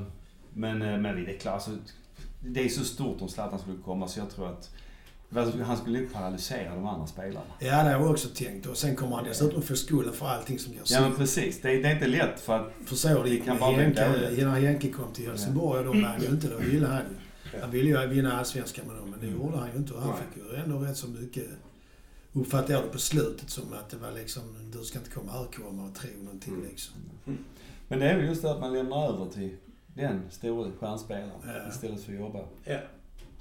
men, 0.52 0.82
eh, 0.82 0.98
men 0.98 1.24
det 1.24 1.34
är 1.34 1.38
klart, 1.38 1.54
alltså, 1.54 1.70
det 2.40 2.64
är 2.64 2.68
så 2.68 2.84
stort 2.84 3.22
om 3.22 3.28
Zlatan 3.28 3.58
skulle 3.58 3.76
komma 3.84 4.08
så 4.08 4.20
jag 4.20 4.30
tror 4.30 4.48
att 4.48 4.70
han 5.66 5.76
skulle 5.76 5.98
inte 5.98 6.14
paralysera 6.14 6.74
de 6.74 6.86
andra 6.86 7.06
spelarna. 7.06 7.40
Ja, 7.58 7.66
det 7.66 7.74
har 7.82 7.90
jag 7.90 8.10
också 8.10 8.28
tänkt. 8.28 8.66
Och 8.66 8.76
sen 8.76 8.96
kommer 8.96 9.16
han 9.16 9.24
dessutom 9.24 9.62
få 9.62 9.76
skulden 9.76 10.12
för 10.12 10.26
allting 10.28 10.58
som 10.58 10.72
går 10.72 10.82
Ja 10.86 11.00
men 11.00 11.16
precis, 11.16 11.60
det 11.60 11.70
är, 11.70 11.82
det 11.82 11.88
är 11.88 11.94
inte 11.94 12.06
lätt 12.06 12.40
för 12.40 12.56
att 12.56 12.72
För 12.86 12.96
så 12.96 13.08
det 13.08 13.22
Det 13.22 13.30
gick 13.30 13.44
kan 13.44 13.54
med 13.54 13.60
bara 13.60 13.76
Henke. 13.76 14.44
När 14.44 14.60
Henke 14.60 14.88
kom 14.88 15.12
till 15.12 15.26
Helsingborg, 15.28 15.78
och 15.78 15.84
då 15.84 15.92
vann 16.02 16.20
ju 16.20 16.26
inte. 16.26 16.48
Då 16.48 16.56
ville 16.56 16.86
han 16.86 16.96
ju. 16.98 17.27
Han 17.60 17.70
ville 17.70 17.88
ju 18.02 18.06
vinna 18.06 18.38
allsvenskan 18.38 18.86
med 18.86 18.96
dem, 18.96 19.10
men 19.10 19.20
det 19.20 19.26
Mm. 19.26 19.40
gjorde 19.40 19.56
han 19.58 19.70
ju 19.72 19.76
inte. 19.78 19.94
Och 19.94 20.02
han 20.02 20.10
Nej. 20.10 20.20
fick 20.34 20.42
ju 20.52 20.56
ändå 20.56 20.78
rätt 20.78 20.96
så 20.96 21.08
mycket, 21.08 21.46
uppfattade 22.32 22.72
jag 22.72 22.82
det 22.82 22.88
på 22.88 22.98
slutet 22.98 23.50
som 23.50 23.72
att 23.72 23.90
det 23.90 23.96
var 23.96 24.12
liksom, 24.12 24.42
du 24.72 24.84
ska 24.84 24.98
inte 24.98 25.10
komma 25.10 25.32
här 25.32 25.40
och 25.40 25.54
komma 25.54 25.84
och 25.84 25.94
tro 25.94 26.10
någonting 26.22 26.54
Mm. 26.54 26.66
liksom. 26.70 26.94
Men 27.88 27.98
det 27.98 28.10
är 28.10 28.16
väl 28.16 28.26
just 28.26 28.42
det 28.42 28.50
att 28.50 28.60
man 28.60 28.72
lämnar 28.72 29.08
över 29.14 29.26
till 29.30 29.56
den 29.94 30.20
stora 30.30 30.70
stjärnspelaren 30.80 31.30
Ja. 31.46 31.68
istället 31.68 32.02
för 32.02 32.12
att 32.12 32.18
jobba. 32.18 32.38
Ja. 32.64 32.78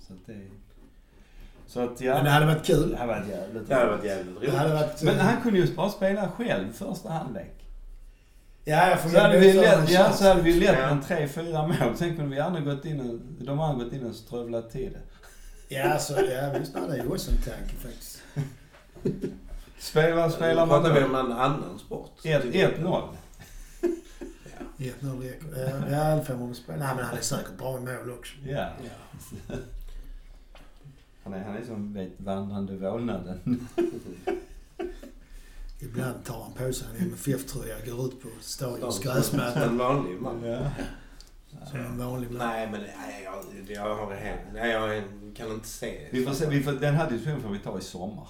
Så 0.08 0.14
att 0.14 0.20
det... 0.26 0.48
Så 1.68 1.80
att 1.80 2.02
ja. 2.02 2.14
Men 2.14 2.24
det 2.26 2.30
hade 2.32 2.46
varit 2.46 2.66
kul. 2.66 2.90
det 2.90 2.98
hade 2.98 3.14
varit 3.14 3.28
jävligt 3.30 3.68
Det 3.68 3.76
hade 3.76 3.88
roligt. 3.88 3.98
varit 4.00 4.06
jävligt 4.06 4.38
roligt. 4.38 4.54
varit... 4.54 5.04
Men 5.04 5.20
han 5.20 5.42
kunde 5.42 5.60
ju 5.60 5.76
bara 5.76 5.90
spela 5.90 6.30
själv 6.30 6.72
första 6.74 7.10
halvlek. 7.10 7.67
Ja, 8.70 8.90
jag 8.90 9.00
får 9.00 9.10
Så 9.10 9.20
hade 9.20 9.40
vi 9.40 9.54
lätt, 9.54 9.90
ja, 9.90 10.12
så 10.12 10.28
hade 10.28 10.42
vi 10.42 10.54
lätt 10.54 10.80
en 10.80 11.02
tre, 11.02 11.28
fyra 11.28 11.68
mål. 11.68 11.98
Sen 11.98 12.16
kunde 12.16 12.36
vi 12.36 12.42
andra 12.42 12.60
gått 12.60 12.86
in 12.86 13.00
och, 13.00 13.46
de 13.46 13.60
andra 13.60 13.84
gått 13.84 13.94
in 13.94 14.06
och 14.06 14.16
strövlat 14.16 14.72
till 14.72 14.94
det. 14.94 15.00
Ja, 15.76 16.00
så, 16.00 16.14
ja 16.14 16.60
visst. 16.60 16.74
Nej, 16.76 16.84
det 16.88 16.94
är 16.94 17.04
ju 17.04 17.10
också 17.10 17.32
en 17.32 17.38
tanke 17.38 17.76
faktiskt. 17.76 18.24
Spela, 19.80 20.30
spelar 20.30 20.66
Nu 20.66 20.72
man 20.72 20.84
pratar 20.84 21.00
vi 21.00 21.06
om 21.06 21.16
en 21.16 21.32
annan 21.32 21.80
sport. 21.80 22.12
1-0. 22.24 23.08
1-0 24.78 25.22
räcker. 25.22 25.48
Ja, 25.56 25.88
Ja, 25.92 26.16
det 26.16 26.26
får 26.26 26.34
man 26.34 26.48
väl 26.48 26.56
spela. 26.56 26.86
Nej, 26.86 26.96
men 26.96 27.06
han 27.06 27.18
är 27.18 27.22
säkert 27.22 27.58
bra 27.58 27.78
i 27.78 27.80
mål 27.80 28.12
också. 28.20 28.36
Ja. 28.46 28.70
Ja. 28.84 29.56
Han 31.24 31.34
är, 31.34 31.44
han 31.44 31.58
är 31.58 31.66
som 31.66 31.94
vet 31.94 32.12
vandrande 32.18 32.78
vålnaden. 32.78 33.68
Ibland 35.80 36.26
tar 36.26 36.44
han 36.44 36.54
på 36.54 36.74
sig 36.74 36.88
en 36.98 37.06
MFF-tröja 37.06 37.76
och 37.78 37.86
går 37.86 38.06
ut 38.06 38.22
på 38.22 38.30
stadions 38.42 39.00
gräsmatta 39.00 39.66
En 39.66 39.78
vanlig 39.78 40.22
man. 40.22 40.44
Ja. 40.44 40.70
som 41.70 41.80
en 41.80 41.98
vanlig 41.98 42.32
man. 42.32 42.48
Nej, 42.48 42.72
men 42.72 42.82
nej, 42.82 43.24
jag, 43.24 43.46
jag, 43.68 43.96
har 43.96 44.16
helt, 44.16 44.42
nej, 44.54 44.72
jag 44.72 45.04
kan 45.36 45.52
inte 45.52 45.68
se. 45.68 46.08
Vi 46.12 46.26
får 46.26 46.34
se, 46.34 46.50
vi 46.50 46.64
får, 46.64 46.72
den 46.72 46.96
här 46.96 47.10
diskussionen 47.10 47.42
får 47.42 47.50
vi 47.50 47.60
ta 47.60 47.78
i 47.78 47.82
sommar. 47.82 48.28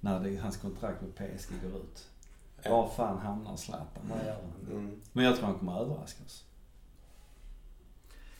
När 0.00 0.20
det, 0.20 0.36
hans 0.36 0.56
kontrakt 0.56 1.02
med 1.02 1.14
PSG 1.14 1.52
går 1.62 1.80
ut. 1.80 2.08
Var 2.64 2.88
fan 2.96 3.18
hamnar 3.18 3.56
Zlatan? 3.56 4.02
Vad 4.10 4.18
gör 4.26 4.32
han? 4.32 4.76
Mm. 4.76 5.00
Men 5.12 5.24
jag 5.24 5.36
tror 5.36 5.46
han 5.46 5.58
kommer 5.58 5.80
överraska 5.80 6.24
oss. 6.24 6.44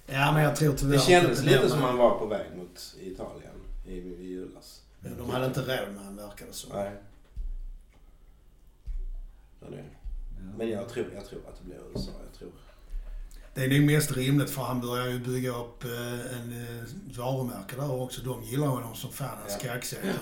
Ja, 0.06 0.32
men 0.32 0.42
jag 0.42 0.56
tror 0.56 0.74
tyvärr 0.74 0.92
Det 0.92 1.00
kändes 1.00 1.42
lite 1.42 1.68
som 1.68 1.82
han 1.82 1.96
var 1.96 2.18
på 2.18 2.26
väg 2.26 2.56
mot 2.56 2.94
Italien 3.00 3.54
i, 3.86 3.92
i 3.92 4.26
julas. 4.26 4.82
Ja, 5.00 5.10
De 5.18 5.30
hade 5.30 5.46
inte 5.46 5.60
råd 5.60 5.94
med 5.94 6.04
han 6.04 6.16
verkar 6.16 6.46
det 6.46 6.52
Nej. 9.70 9.84
Ja, 9.84 10.42
det. 10.52 10.58
Men 10.58 10.70
jag 10.70 10.88
tror, 10.88 11.06
jag 11.14 11.26
tror 11.26 11.40
att 11.48 11.58
det 11.58 11.64
blir 11.64 11.76
USA. 11.94 12.10
Jag 12.30 12.38
tror. 12.38 12.50
Det 13.54 13.64
är 13.64 13.68
nog 13.80 13.86
mest 13.90 14.12
rimligt 14.16 14.50
för 14.50 14.62
han 14.62 14.80
börjar 14.80 15.06
ju 15.08 15.18
bygga 15.18 15.50
upp 15.56 15.84
eh, 15.84 15.90
en 16.40 16.78
eh, 16.78 16.84
varumärke 17.18 17.76
där 17.76 17.92
också. 17.92 18.22
De 18.22 18.42
gillar 18.42 18.66
honom 18.66 18.94
som 18.94 19.12
fan, 19.12 19.38
hans 19.40 19.58
Ja. 19.64 19.72
kaxigheter 19.72 20.20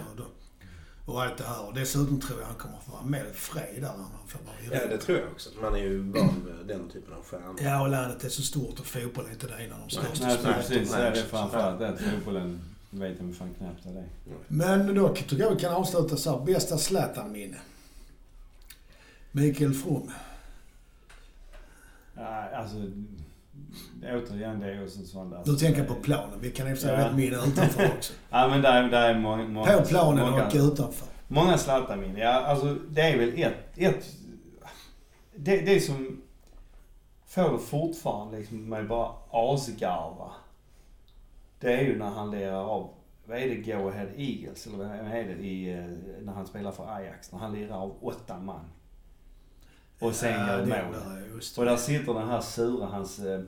och, 1.06 1.14
och 1.14 1.22
allt 1.22 1.36
det 1.38 1.44
här. 1.44 1.66
Och 1.66 1.74
dessutom 1.74 2.20
tror 2.20 2.40
jag 2.40 2.46
han 2.46 2.56
kommer 2.56 2.78
få 2.86 2.92
vara 2.92 3.02
med 3.04 3.26
fred 3.34 3.76
där. 3.82 3.88
Han 3.88 4.06
får 4.28 4.38
vara 4.70 4.80
Ja, 4.82 4.86
det 4.88 4.98
tror 4.98 5.18
jag 5.18 5.28
också. 5.32 5.50
Man 5.62 5.74
är 5.74 5.78
ju 5.78 5.98
van 5.98 6.46
vid 6.58 6.66
den 6.76 6.88
typen 6.88 7.14
av 7.14 7.24
stjärnor. 7.24 7.56
Ja, 7.62 7.82
och 7.82 7.88
landet 7.88 8.24
är 8.24 8.28
så 8.28 8.42
stort 8.42 8.80
och 8.80 8.86
fotboll 8.86 9.24
är 9.26 9.30
inte 9.30 9.46
det 9.46 9.54
en 9.54 9.72
av 9.72 9.78
de 9.78 9.90
största 9.90 10.26
Nej, 10.26 10.34
sporterna. 10.34 10.56
precis. 10.56 10.90
nej, 10.92 11.00
Det 11.00 11.06
är 11.06 11.10
nej. 11.12 11.24
framförallt 11.30 11.78
det 11.78 11.88
att 11.88 12.00
fotbollen 12.00 12.60
vet 12.90 13.16
jag 13.20 13.34
fan 13.36 13.54
knappt 13.58 13.84
vad 13.84 13.94
det 13.94 14.00
är. 14.00 14.06
Men 14.48 14.94
då 14.94 15.14
tycker 15.14 15.36
jag 15.38 15.54
vi 15.54 15.60
kan 15.60 15.74
avsluta 15.74 16.16
så 16.16 16.38
här. 16.38 16.46
Bästa 16.46 16.78
Zlatan-minne? 16.78 17.56
Mikael 19.32 19.72
From. 19.74 20.10
Ja, 22.16 22.48
alltså, 22.54 22.76
återigen 24.02 24.60
det 24.60 24.66
är 24.66 24.74
ju 24.74 24.88
sånt 24.88 25.30
där. 25.30 25.42
Du 25.44 25.56
tänker 25.56 25.84
på 25.84 25.94
planen. 25.94 26.38
Vi 26.40 26.50
kan 26.50 26.66
sig 26.76 26.96
ha 26.96 27.02
Ja. 27.02 27.08
ett 27.08 27.16
minne 27.16 27.36
utanför 27.36 27.90
också. 27.96 28.12
Ja 28.30 28.48
men 28.48 28.62
där, 28.62 28.82
där 28.90 29.14
är 29.14 29.18
många... 29.18 29.64
På 29.78 29.84
planen 29.84 30.30
många, 30.30 30.46
och 30.46 30.52
utanför. 30.54 31.08
Många 31.28 31.58
Zlatan-minnen. 31.58 32.16
Ja, 32.16 32.30
alltså 32.32 32.74
det 32.90 33.00
är 33.00 33.18
väl 33.18 33.42
ett... 33.42 33.54
ett 33.78 34.06
det, 35.34 35.60
det 35.60 35.80
som 35.80 36.22
får 37.26 37.52
det 37.52 37.58
fortfarande 37.58 38.38
liksom 38.38 38.68
med 38.68 38.88
bara 38.88 39.12
asgarva. 39.30 40.30
Det 41.60 41.72
är 41.72 41.82
ju 41.82 41.98
när 41.98 42.10
han 42.10 42.30
lirar 42.30 42.64
av, 42.64 42.90
vad 43.26 43.38
är 43.38 43.48
det, 43.48 43.56
Go 43.56 43.88
Ahead 43.88 44.08
Eagles? 44.16 44.66
Eller 44.66 44.78
vad 44.78 44.86
är 44.88 45.24
det 45.24 45.34
i, 45.34 45.72
eh, 45.72 45.84
när 46.24 46.32
han 46.32 46.46
spelar 46.46 46.72
för 46.72 46.94
Ajax? 46.96 47.32
När 47.32 47.38
han 47.38 47.52
lirar 47.52 47.76
av 47.76 47.96
åtta 48.00 48.38
man. 48.38 48.64
Och 50.00 50.14
sen 50.14 50.32
Ja, 50.40 50.46
gör 50.58 50.66
mål. 50.66 50.94
Och 51.58 51.64
där 51.64 51.76
sitter 51.76 52.14
den 52.14 52.28
här 52.28 52.40
sura, 52.40 52.86
hans 52.86 53.18
eh, 53.18 53.40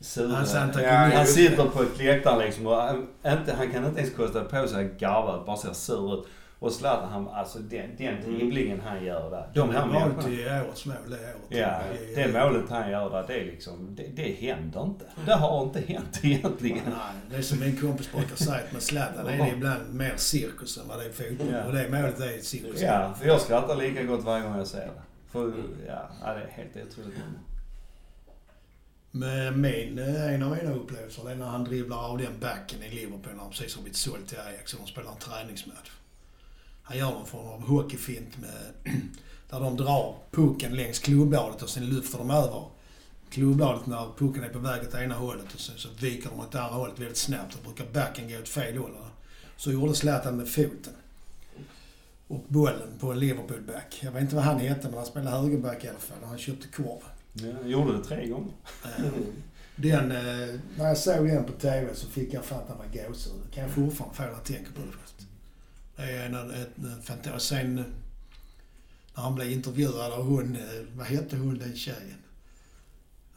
sura... 0.00 0.34
Hans 0.36 0.54
Ja, 0.82 0.90
han 1.14 1.26
sitter 1.26 1.64
på 1.64 1.82
ett 1.82 1.98
läktare 1.98 2.44
liksom 2.46 2.66
och 2.66 2.76
han- 2.76 3.06
inte, 3.26 3.54
han 3.58 3.70
kan 3.72 3.84
inte 3.86 4.00
ens 4.00 4.14
kosta 4.14 4.44
på 4.44 4.68
sig 4.68 4.84
att 4.86 4.98
garva, 5.00 5.44
bara 5.46 5.56
ser 5.56 5.72
sur 5.72 6.14
ut. 6.18 6.26
Och 6.58 6.72
Zlatan, 6.72 7.08
han, 7.12 7.28
alltså 7.28 7.58
den, 7.58 7.90
den 7.98 8.08
Mm. 8.08 8.38
dribblingen 8.38 8.80
han 8.86 9.04
gör 9.04 9.30
där. 9.30 9.48
De 9.54 9.70
här 9.70 9.86
människorna. 9.86 10.22
till 10.22 10.48
årets 10.66 10.86
mål 10.86 10.96
det 11.08 11.16
året. 11.16 11.34
Ja, 11.48 11.80
det 12.14 12.32
målet 12.32 12.70
han 12.70 12.90
gör 12.90 13.10
där, 13.10 13.24
det 13.26 13.40
är 13.40 13.44
liksom, 13.44 13.94
det, 13.96 14.06
det 14.16 14.32
händer 14.40 14.82
inte. 14.84 15.04
Det 15.26 15.32
har 15.34 15.62
inte 15.62 15.80
hänt 15.80 16.20
egentligen. 16.22 16.78
Nej, 16.86 16.94
det 17.30 17.36
är 17.36 17.42
som 17.42 17.60
min 17.60 17.76
kompis 17.76 18.12
brukar 18.12 18.36
säga 18.36 18.56
att 18.66 18.72
med 18.72 18.82
Zlatan 18.82 19.26
är 19.26 19.38
det 19.44 19.50
ibland 19.50 19.94
mer 19.94 20.12
cirkus 20.16 20.78
än 20.78 20.88
vad 20.88 20.98
det 20.98 21.04
är 21.04 21.12
fotboll. 21.12 21.46
Ja. 21.52 21.64
Och 21.64 21.72
det 21.72 21.88
målet 21.90 22.20
är 22.20 22.38
cirkus. 22.42 22.80
Ja, 22.80 23.14
för 23.20 23.26
jag 23.26 23.40
skrattar 23.40 23.76
lika 23.76 24.02
gott 24.02 24.24
varje 24.24 24.42
gång 24.44 24.56
jag 24.58 24.66
ser 24.66 24.78
det. 24.78 24.90
För, 25.32 25.64
ja, 25.86 26.10
ja, 26.20 26.34
det 26.34 26.40
är 26.40 26.50
helt 26.50 26.76
otroligt. 26.76 27.18
Men 29.10 29.60
min, 29.60 29.98
eh, 29.98 30.34
en 30.34 30.42
av 30.42 30.56
mina 30.56 30.72
upplevelser 30.72 31.24
det 31.24 31.30
är 31.30 31.36
när 31.36 31.46
han 31.46 31.64
dribblar 31.64 31.98
av 31.98 32.18
den 32.18 32.40
backen 32.40 32.82
i 32.82 32.90
Liverpool 32.90 33.32
när 33.34 33.42
han 33.42 33.50
precis 33.50 33.74
har 33.74 33.82
blivit 33.82 33.98
såld 33.98 34.26
till 34.28 34.38
Ajax 34.38 34.74
och 34.74 34.80
de 34.80 34.86
spelar 34.86 35.12
en 35.12 35.18
träningsmatch. 35.18 35.90
Han 36.82 36.98
gör 36.98 37.10
någon 37.10 37.26
form 37.26 37.46
av 37.46 37.62
hockeyfint 37.62 38.38
med, 38.38 38.94
där 39.50 39.60
de 39.60 39.76
drar 39.76 40.16
pucken 40.30 40.76
längs 40.76 40.98
klubbladet 40.98 41.62
och 41.62 41.68
sen 41.68 41.86
lyfter 41.86 42.18
de 42.18 42.30
över 42.30 42.64
klubbladet 43.30 43.86
när 43.86 44.08
pucken 44.18 44.44
är 44.44 44.48
på 44.48 44.58
väg 44.58 44.82
åt 44.82 44.94
ena 44.94 45.14
hållet 45.14 45.54
och 45.54 45.60
sen 45.60 45.78
så 45.78 45.88
viker 46.00 46.30
de 46.30 46.40
åt 46.40 46.52
det 46.52 46.62
andra 46.62 46.76
hållet 46.76 46.98
väldigt 46.98 47.16
snabbt. 47.16 47.56
Då 47.56 47.68
brukar 47.68 47.92
backen 47.92 48.28
gå 48.28 48.38
åt 48.38 48.48
fel 48.48 48.76
håll. 48.76 48.96
Så 49.56 49.72
gjorde 49.72 49.94
Zlatan 49.94 50.36
med 50.36 50.48
foten. 50.48 50.94
Och 52.30 52.44
bollen 52.48 52.98
på 52.98 53.12
en 53.12 53.18
Liverpool-back. 53.18 54.00
Jag 54.02 54.12
vet 54.12 54.22
inte 54.22 54.34
vad 54.34 54.44
han 54.44 54.58
hette 54.60 54.88
men 54.88 54.96
han 54.96 55.06
spelade 55.06 55.36
högerback 55.36 55.84
i 55.84 55.88
alla 55.88 55.98
fall 55.98 56.18
han 56.24 56.38
köpte 56.38 56.68
korv. 56.68 56.98
Ja, 57.32 57.46
jag 57.46 57.70
gjorde 57.70 57.96
det 57.96 58.04
tre 58.04 58.28
gånger. 58.28 58.52
Eh, 58.84 59.04
Den, 59.76 60.10
eh, 60.12 60.54
när 60.76 60.88
jag 60.88 60.98
såg 60.98 61.28
den 61.28 61.44
på 61.44 61.52
TV 61.52 61.94
så 61.94 62.06
fick 62.06 62.34
jag 62.34 62.44
fan 62.44 62.78
mig 62.78 63.04
gåshud. 63.06 63.32
Det 63.46 63.54
kan 63.54 63.62
jag 63.64 63.72
fortfarande 63.72 64.16
få 64.16 64.22
när 64.22 64.30
jag 64.30 64.44
tänker 64.44 64.72
på 64.72 64.80
det 64.80 64.92
fast. 65.02 65.14
Det 65.96 66.02
är 66.02 66.26
en, 66.26 66.50
ett 66.50 67.04
fantastiskt. 67.04 67.46
Sen 67.48 67.78
eh, 67.78 67.84
när 69.14 69.22
han 69.22 69.34
blev 69.34 69.50
intervjuad 69.52 70.12
av 70.12 70.22
hon, 70.26 70.56
vad 70.96 71.06
hette 71.06 71.36
hon 71.36 71.58
den 71.58 71.76
tjejen? 71.76 72.18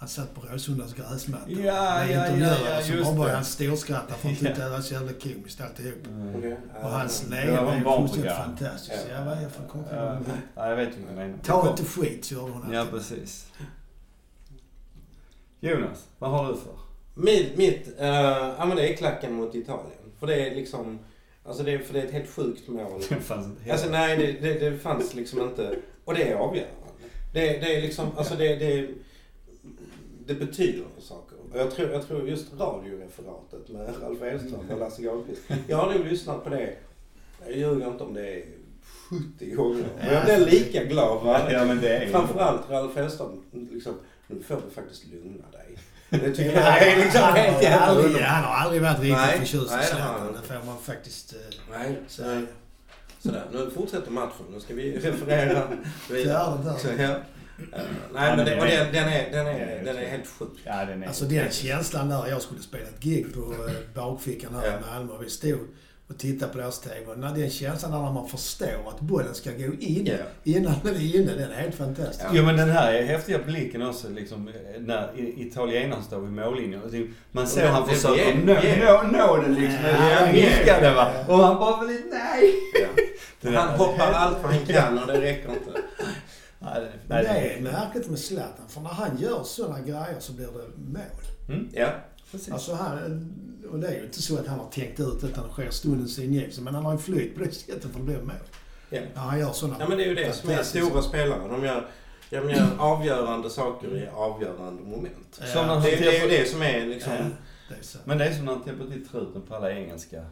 Han 0.04 0.08
satt 0.10 0.36
på 0.36 0.42
Råsundas 0.42 0.94
gräsmatta. 0.94 1.44
Ja, 1.48 1.56
Blev 1.56 1.66
ja, 1.66 2.06
ja, 2.08 2.26
intervjuad 2.28 2.58
ja, 2.72 2.82
så 2.82 2.92
just 2.94 3.06
bara 3.06 3.16
började 3.16 3.36
han 3.36 3.46
storskratta 3.46 4.14
för 4.14 4.28
han 4.28 4.38
tyckte 4.38 4.64
det 4.64 4.70
var 4.70 4.80
så 4.80 4.94
jävla 4.94 5.12
komiskt 5.14 5.62
alltihop. 5.62 5.94
Okej. 6.38 6.58
Och 6.84 6.90
hans 6.90 7.24
Ja. 7.24 7.36
var 7.36 7.36
leende 7.46 7.72
en 7.72 7.80
är 7.80 7.84
barnprogram. 7.84 8.08
fullständigt 8.08 8.36
fantastiskt. 8.60 9.08
Ja, 9.12 9.24
vad 9.26 9.38
är 9.38 9.42
det 9.42 9.50
för 9.50 9.62
Ja, 9.64 9.70
konstigt? 9.70 9.98
ja, 10.56 10.70
jag 10.70 10.76
vet 10.76 10.88
inte 10.88 11.00
vad 11.00 11.10
du 11.16 11.16
menar. 11.22 11.38
Ta 11.44 11.70
inte 11.70 11.86
skit, 11.86 12.26
så 12.26 12.34
gjorde 12.34 12.52
hon 12.52 12.74
Ja, 12.74 12.80
alltid. 12.80 12.94
precis. 12.94 13.48
Jonas, 15.60 16.08
vad 16.20 16.32
har 16.32 16.48
du 16.48 16.58
för? 16.58 16.74
Mitt, 17.14 17.58
mitt 17.58 17.88
eh, 18.00 18.08
ja 18.60 18.66
men 18.66 18.78
det 18.78 18.94
är 18.94 18.96
klacken 18.98 19.34
mot 19.34 19.56
Italien. 19.56 20.12
För 20.20 20.28
det 20.28 20.48
är 20.50 20.56
liksom, 20.56 21.00
alltså 21.46 21.64
det 21.64 21.72
är, 21.72 21.80
för 21.80 21.94
det 21.94 22.02
är 22.02 22.06
ett 22.06 22.14
helt 22.14 22.30
sjukt 22.30 22.68
mål. 22.68 23.02
Det 23.10 23.16
fanns 23.16 23.46
inte 23.48 23.72
Alltså 23.72 23.90
nej, 23.90 24.18
det, 24.18 24.48
det, 24.54 24.70
det 24.70 24.78
fanns 24.80 25.14
liksom 25.14 25.42
inte. 25.42 25.76
Och 26.06 26.14
det 26.14 26.30
är 26.32 26.36
avgörande. 26.36 26.74
Det, 27.34 27.40
det 27.40 27.76
är 27.78 27.82
liksom, 27.82 28.08
alltså 28.18 28.36
det, 28.36 28.56
det, 28.56 28.90
det 30.28 30.34
betyder 30.34 30.86
saker. 31.00 31.38
Och 31.52 31.60
jag 31.60 31.72
tror, 31.72 31.90
jag 31.90 32.08
tror 32.08 32.30
just 32.30 32.54
radioreferatet 32.60 33.70
med 33.70 33.90
Ralf 34.02 34.22
Edström 34.22 34.70
och 34.72 34.80
Lasse 34.80 35.02
Granqvist. 35.02 35.42
Jag 35.68 35.78
har 35.78 35.94
nog 35.94 36.06
lyssnat 36.06 36.44
på 36.44 36.50
det, 36.50 36.74
jag 37.46 37.58
ljuger 37.58 37.88
inte 37.88 38.04
om 38.04 38.14
det 38.14 38.36
är 38.36 38.46
70 39.10 39.56
gånger. 39.56 39.86
Och 40.00 40.14
jag 40.14 40.26
blir 40.26 40.46
lika 40.46 40.84
glad 40.84 41.24
varje 41.24 41.58
Ja, 41.58 41.66
men 41.66 41.82
det 41.82 41.98
är. 41.98 42.08
Framförallt 42.08 42.70
Ralf 42.70 42.98
Edström, 42.98 43.44
liksom, 43.72 43.94
nu 44.28 44.44
får 44.44 44.56
du 44.56 44.72
faktiskt 44.76 45.06
lugna 45.08 45.44
dig. 45.52 45.78
Det 46.10 46.36
tycker 46.36 46.62
jag 46.62 46.88
är 46.88 47.04
liksom 47.04 47.22
helt 47.22 47.64
jävla 47.64 47.86
aldrig, 47.86 48.06
underbart. 48.06 48.28
han 48.28 48.44
har 48.44 48.54
aldrig 48.56 48.82
varit 48.82 49.00
riktigt 49.00 49.18
Nej, 49.18 49.40
förtjust 49.40 49.74
i 49.82 49.86
Zlatan. 49.86 50.38
Det 50.42 50.48
får 50.48 50.66
man 50.66 50.78
faktiskt 50.78 51.34
eh, 51.34 51.40
Nej, 51.72 52.00
så, 52.08 52.24
säga. 52.24 52.42
sådär. 53.20 53.44
Nu 53.54 53.70
fortsätter 53.76 54.12
matchen. 54.12 54.46
Nu 54.54 54.60
ska 54.60 54.74
vi 54.74 54.98
referera 54.98 55.68
vidare. 56.10 56.80
Så, 56.80 56.88
ja. 56.98 57.16
Eh, 57.74 57.80
nej, 58.14 58.38
men 58.38 58.46
det, 58.46 58.60
och 58.60 58.66
den, 58.66 58.94
den, 58.94 59.08
är, 59.10 59.32
den, 59.32 59.48
är, 59.48 59.82
den 59.86 59.98
är 59.98 60.06
helt 60.06 60.28
sjuk. 60.28 60.50
Ja, 60.64 60.86
den 60.86 61.04
är... 61.04 61.08
Alltså 61.08 61.26
den 61.26 61.52
känslan 61.52 62.10
där. 62.10 62.28
Jag 62.28 62.42
skulle 62.42 62.62
spela 62.62 62.84
ett 62.84 63.00
gig 63.00 63.34
på 63.34 63.40
eh, 63.40 63.74
bakfickan 63.96 64.56
här 64.56 64.68
Ja. 64.68 64.74
i 64.74 64.92
Malmö. 65.00 65.14
Vi 65.24 65.30
stod 65.30 65.60
och 66.10 66.18
tittade 66.18 66.52
på 66.52 66.58
deras 66.58 66.80
TV. 66.82 67.16
När 67.18 67.36
den 67.36 67.50
känslan 67.50 67.92
när 67.92 68.12
man 68.12 68.28
förstår 68.28 68.90
att 68.90 69.00
bollen 69.00 69.34
ska 69.36 69.52
gå 69.52 69.74
in 69.80 70.06
Ja. 70.06 70.14
innan 70.44 70.74
den 70.84 70.96
är 70.96 71.16
inne. 71.16 71.32
Den 71.34 71.52
är 71.52 71.56
helt 71.56 71.76
fantastisk. 71.76 72.26
Jo 72.34 72.44
men 72.44 72.58
den 72.58 72.70
här 72.70 72.94
är 72.94 73.04
häftiga 73.04 73.40
blicken 73.40 73.82
också 73.88 74.10
liksom 74.10 74.50
när 74.80 75.20
i- 75.20 75.42
italienaren 75.48 76.04
står 76.04 76.20
vid 76.20 76.32
mållinjen. 76.34 76.92
Typ, 76.92 77.08
Man 77.32 77.48
ser 77.48 77.64
Men 77.64 77.72
han 77.74 77.88
det- 77.88 77.96
försöker 77.96 78.26
det- 78.26 78.46
nå, 78.46 78.54
det- 78.62 78.86
nå, 78.86 79.18
nå 79.18 79.38
den 79.42 79.54
liksom. 79.56 79.80
Ja, 79.84 80.10
Ja, 80.10 80.26
ja, 80.26 80.32
nickade 80.32 80.94
va. 80.94 81.12
ja. 81.28 81.34
Och 81.34 81.44
han 81.44 81.56
bara 81.60 81.82
nej. 81.82 82.54
Det 83.42 83.50
där- 83.50 83.58
Han 83.58 83.80
hoppar 83.80 84.12
allt 84.12 84.38
vad 84.44 84.52
han 84.54 84.66
kan 84.66 84.98
och 85.00 85.08
det 85.08 85.22
räcker 85.22 85.50
inte. 85.50 85.80
Nej, 86.64 86.82
det- 86.82 86.92
Men 87.08 87.24
nej, 87.24 87.56
det 87.58 87.62
det- 87.64 87.70
är 87.70 87.74
märkligt 87.74 88.10
med 88.10 88.20
Zlatan. 88.20 88.66
För 88.68 88.82
när 88.82 88.90
han 88.90 89.18
gör 89.18 89.44
sådana 89.44 89.80
grejer 89.82 90.16
så 90.20 90.34
blir 90.34 90.46
det 90.48 90.54
mål. 90.94 91.68
Ja. 91.74 91.90
Precis. 92.32 92.54
Alltså 92.54 92.74
han, 92.74 92.98
och 93.72 93.80
det 93.80 93.88
är 93.88 93.96
ju 94.00 94.06
inte 94.06 94.22
så 94.22 94.38
att 94.40 94.48
han 94.48 94.60
har 94.60 94.70
tänkt 94.70 95.00
ut 95.00 95.24
utan 95.24 95.48
det 95.48 95.54
sker 95.54 95.70
stundens 95.70 96.20
ingivelse. 96.20 96.62
Men 96.62 96.76
han 96.76 96.86
har 96.86 96.92
ju 96.92 96.98
flyt 96.98 97.36
på 97.36 97.44
det 97.44 97.52
sättet 97.52 97.82
för 97.92 98.00
det 98.00 98.06
blir 98.06 98.22
mål. 98.22 98.36
Ja. 98.90 99.02
När 99.16 99.22
han 99.22 99.40
gör 99.40 99.52
sådana 99.52 99.78
ja, 99.80 99.88
men 99.90 99.98
det 99.98 100.04
är 100.04 100.08
ju 100.08 100.16
det 100.16 100.34
som 100.34 100.50
är 100.50 100.64
stora 100.64 101.02
spelare. 101.02 101.48
De 101.50 101.64
gör, 101.66 101.88
de 102.30 102.50
gör 102.50 102.68
avgörande 102.80 103.50
saker 103.50 103.96
i 103.98 104.08
avgörande 104.14 104.84
moment. 104.84 105.42
Ja. 105.56 105.76
Det, 105.84 105.90
det 105.90 106.18
är 106.18 106.24
ju 106.24 106.30
det 106.38 106.50
som 106.50 106.62
är 106.62 106.86
liksom... 106.86 107.14
Ja, 107.14 107.24
det 107.70 107.76
är 107.80 107.84
så. 107.84 107.98
Men 108.06 108.18
det 108.18 108.26
är 108.26 108.34
som 108.34 108.46
när 108.46 108.52
han 108.54 108.64
täpper 108.64 108.86
till 108.86 109.08
truten 109.08 109.42
på 109.42 109.56
alla 109.56 109.72
engelska 109.72 110.26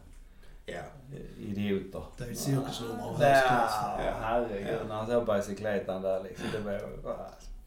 Ja. 0.72 0.78
eh, 1.18 1.50
idioter. 1.50 2.04
Det 2.18 2.24
är 2.24 2.32
ett 2.32 2.38
cirkusnummer 2.38 3.04
av. 3.04 3.16
Ja, 3.20 4.14
herregud. 4.22 4.88
När 4.88 4.96
han 4.96 5.26
på 5.26 5.34
bicykletan 5.34 6.02
där 6.02 6.24
liksom. 6.24 6.46
Det 6.54 6.60
var. 6.60 6.82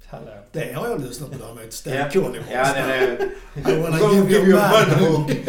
Hallå. 0.07 0.33
Det 0.53 0.73
har 0.73 0.89
jag 0.89 1.01
lyssnat 1.01 1.31
på 1.31 1.37
däremot. 1.39 1.73
Stan 1.73 1.93
Ja. 1.95 2.11
Collymore. 2.11 2.45
Ja, 2.53 2.73
den 2.75 2.91
är... 2.91 3.29
I 3.71 3.81
wanna 3.81 3.99
give 4.29 4.47
you 4.47 4.59
man 4.59 4.91
hug. 4.91 5.49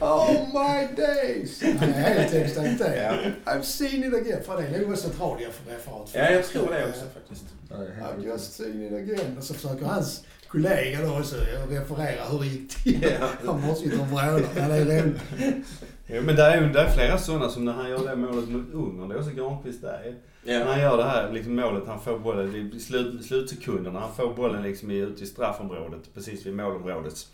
oh 0.00 0.46
my 0.52 0.96
days! 0.96 1.62
Nej, 1.62 1.92
helt 1.92 2.34
exakt 2.34 2.78
det. 2.78 3.32
I've 3.44 3.62
seen 3.62 4.04
it 4.04 4.14
again. 4.14 4.42
För 4.44 4.56
det 4.62 4.66
är 4.68 4.80
nog 4.80 4.90
också 4.92 5.06
ett 5.08 5.20
radioreferat. 5.20 6.10
ja, 6.12 6.30
jag 6.30 6.44
tror 6.44 6.70
det 6.72 6.86
också 6.88 7.04
faktiskt. 7.14 7.44
I've 7.70 8.24
just 8.26 8.52
seen 8.56 8.82
it 8.82 8.92
again. 8.92 9.38
Och 9.38 9.44
så 9.44 9.54
försöker 9.54 9.84
hans 9.86 10.24
kollega 10.48 11.00
då 11.02 11.18
också 11.18 11.36
referera 11.70 12.24
hur 12.30 12.38
det 12.38 12.46
gick 12.46 12.76
till. 12.76 13.16
Han 13.46 13.62
bara 13.66 13.74
sitter 13.74 14.00
och 14.00 14.06
vrålar. 14.06 14.40
Ja, 14.56 14.68
det 14.68 14.74
är 14.94 15.02
roligt. 15.02 15.66
Ja, 16.06 16.20
men 16.22 16.36
det 16.36 16.42
är 16.42 16.60
ju 16.62 16.68
det 16.72 16.80
är 16.80 16.90
flera 16.90 17.18
sådana 17.18 17.48
som 17.48 17.64
när 17.64 17.72
han 17.72 17.90
gör 17.90 18.08
det 18.08 18.16
målet 18.16 18.48
mot 18.48 18.72
Ungern. 18.72 19.08
Det 19.08 19.14
är 19.14 19.18
också 19.18 19.30
Granqvist 19.30 19.82
där. 19.82 20.14
När 20.44 20.52
Ja. 20.60 20.64
han 20.66 20.80
gör 20.80 20.96
det 20.96 21.04
här 21.04 21.32
liksom 21.32 21.54
målet, 21.56 21.82
han 21.86 22.00
får 22.00 22.18
bollen 22.18 22.72
i 22.74 22.80
slut, 22.80 23.24
slutsekunderna. 23.24 24.00
Han 24.00 24.14
får 24.14 24.34
bollen 24.34 24.62
liksom 24.62 24.90
i- 24.90 24.94
ute 24.98 25.22
i 25.22 25.26
straffområdet, 25.26 26.14
precis 26.14 26.46
vid 26.46 26.54
målområdet. 26.56 27.26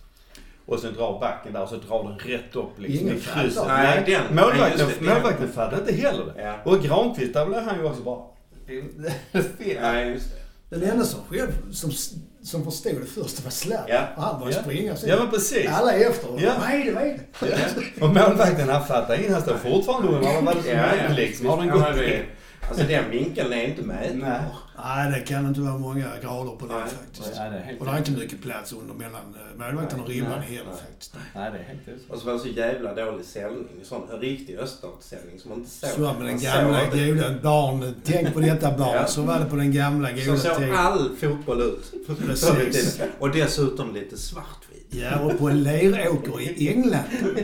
Och 0.66 0.78
sen 0.78 0.94
drar 0.94 1.20
backen 1.20 1.52
där 1.52 1.62
och 1.62 1.68
så 1.68 1.76
drar 1.76 2.04
den 2.04 2.18
rätt 2.18 2.56
upp 2.56 2.78
liksom 2.78 3.06
Ingen 3.06 3.16
i 3.18 3.20
krysset. 3.20 3.64
Nej, 3.66 4.02
den- 4.06 4.20
nej, 4.34 4.44
målvakten, 4.44 5.46
det, 5.46 5.48
fattar 5.52 5.78
inte 5.78 5.92
heller 5.92 6.24
det. 6.36 6.42
Ja. 6.42 6.56
Och 6.64 6.82
Granqvist, 6.82 7.34
där 7.34 7.46
blev 7.46 7.60
han 7.62 7.78
ju 7.78 7.84
också 7.84 8.02
bara... 8.02 8.20
Fel. 8.66 9.74
Ja, 9.82 10.00
just 10.00 10.30
det. 10.70 10.76
Den 10.78 10.90
enda 10.90 11.04
som 11.04 11.20
själv 11.28 11.50
som, 11.72 11.90
som 12.44 12.64
förstod 12.64 12.92
det 13.00 13.06
först 13.22 13.44
var 13.44 13.50
Zlatan. 13.50 13.84
Ja. 13.88 14.00
Och 14.16 14.22
Han 14.22 14.40
började 14.40 14.56
Ja. 14.56 14.62
springa 14.62 14.96
sen. 14.96 15.08
Ja 15.08 15.16
men 15.18 15.30
precis. 15.30 15.70
Alla 15.70 15.92
är 15.92 16.10
efter. 16.10 16.28
Ja. 16.38 16.52
Vad 16.60 16.70
är 16.70 16.84
det? 16.84 16.92
Vad 16.92 17.02
är 17.02 17.18
det? 17.40 17.48
Ja. 18.00 18.06
Och 18.06 18.08
målvakten 18.14 18.68
han 18.68 18.86
fattar 18.86 19.18
inget. 19.18 19.32
Han 19.32 19.42
står 19.42 19.56
fortfarande 19.56 20.08
och 20.08 20.14
undrar 20.14 20.42
vad 20.42 20.56
det 20.56 20.62
som 20.62 20.70
Ja, 20.70 20.86
ja. 21.08 21.14
liksom. 21.16 21.46
Har 21.46 21.56
den 21.56 21.68
Ja, 21.68 21.74
gått 21.74 21.96
in? 22.02 22.22
Alltså 22.68 22.84
den 22.86 23.10
vinkeln 23.10 23.52
är 23.52 23.64
inte 23.64 23.82
med. 23.82 24.44
Nej. 24.78 25.10
Det 25.10 25.20
kan 25.20 25.46
inte 25.46 25.60
vara 25.60 25.78
många 25.78 26.06
grader 26.22 26.56
på 26.56 26.66
det 26.66 26.74
Nej. 26.74 26.82
faktiskt. 26.88 27.32
Nej, 27.36 27.50
det 27.50 27.76
Och 27.80 27.86
det 27.86 27.92
är 27.92 27.98
inte 27.98 28.10
mycket 28.10 28.42
plats 28.42 28.72
under 28.72 28.94
mellan 28.94 29.14
eh, 29.34 29.58
målvakten 29.66 30.00
och 30.00 30.08
ribban 30.08 30.40
heller 30.40 30.64
Nej. 30.64 30.74
faktiskt. 30.88 31.14
Nej, 31.34 31.50
det 31.52 31.58
är 31.58 31.62
helt 31.62 31.80
otroligt. 31.82 32.10
Och 32.10 32.18
så 32.18 32.26
var 32.26 32.32
det 32.32 32.38
så 32.38 32.48
jävla 32.48 32.94
dålig 32.94 33.24
säljning. 33.26 33.66
Sån 33.82 34.08
riktig 34.20 34.56
öststatssäljning 34.56 35.38
som 35.40 35.50
man 35.50 35.58
inte 35.58 35.70
såg. 35.70 35.90
Så 35.90 36.00
var 36.02 36.12
det 36.12 36.18
med 36.18 36.26
den 36.28 36.40
gamla 36.40 36.80
såg 36.90 36.98
goda 36.98 37.34
barn. 37.42 37.94
Tänk 38.04 38.34
på 38.34 38.40
detta 38.40 38.78
barn. 38.78 38.94
Ja. 38.96 39.06
Så 39.06 39.22
var 39.22 39.38
det 39.38 39.44
på 39.46 39.56
den 39.56 39.72
gamla 39.72 40.08
Så 40.08 40.14
goda 40.30 40.38
såg 40.38 40.56
tiden. 40.56 40.74
all 40.76 41.16
fotboll 41.16 41.60
ut. 41.62 41.92
Precis. 42.26 43.00
Och 43.18 43.30
dessutom 43.30 43.94
lite 43.94 44.18
svartvit. 44.18 44.86
Ja, 44.90 45.18
och 45.20 45.38
på 45.38 45.48
en 45.48 45.62
leråker 45.62 46.40
i 46.40 46.68
England. 46.68 47.04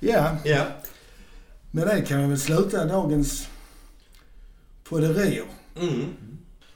Ja, 0.00 0.36
Ja. 0.44 0.62
med 1.70 1.86
det 1.86 2.02
kan 2.02 2.20
vi 2.22 2.26
väl 2.26 2.38
sluta 2.38 2.84
dagens 2.84 3.48
podderier. 4.88 5.44
Mm. 5.80 6.16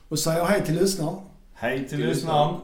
Och 0.08 0.18
säga 0.18 0.44
hej 0.44 0.64
till 0.64 0.74
lyssnaren. 0.74 1.18
Hej 1.54 1.78
till 1.78 1.88
Till 1.98 2.06
lyssnaren. 2.06 2.60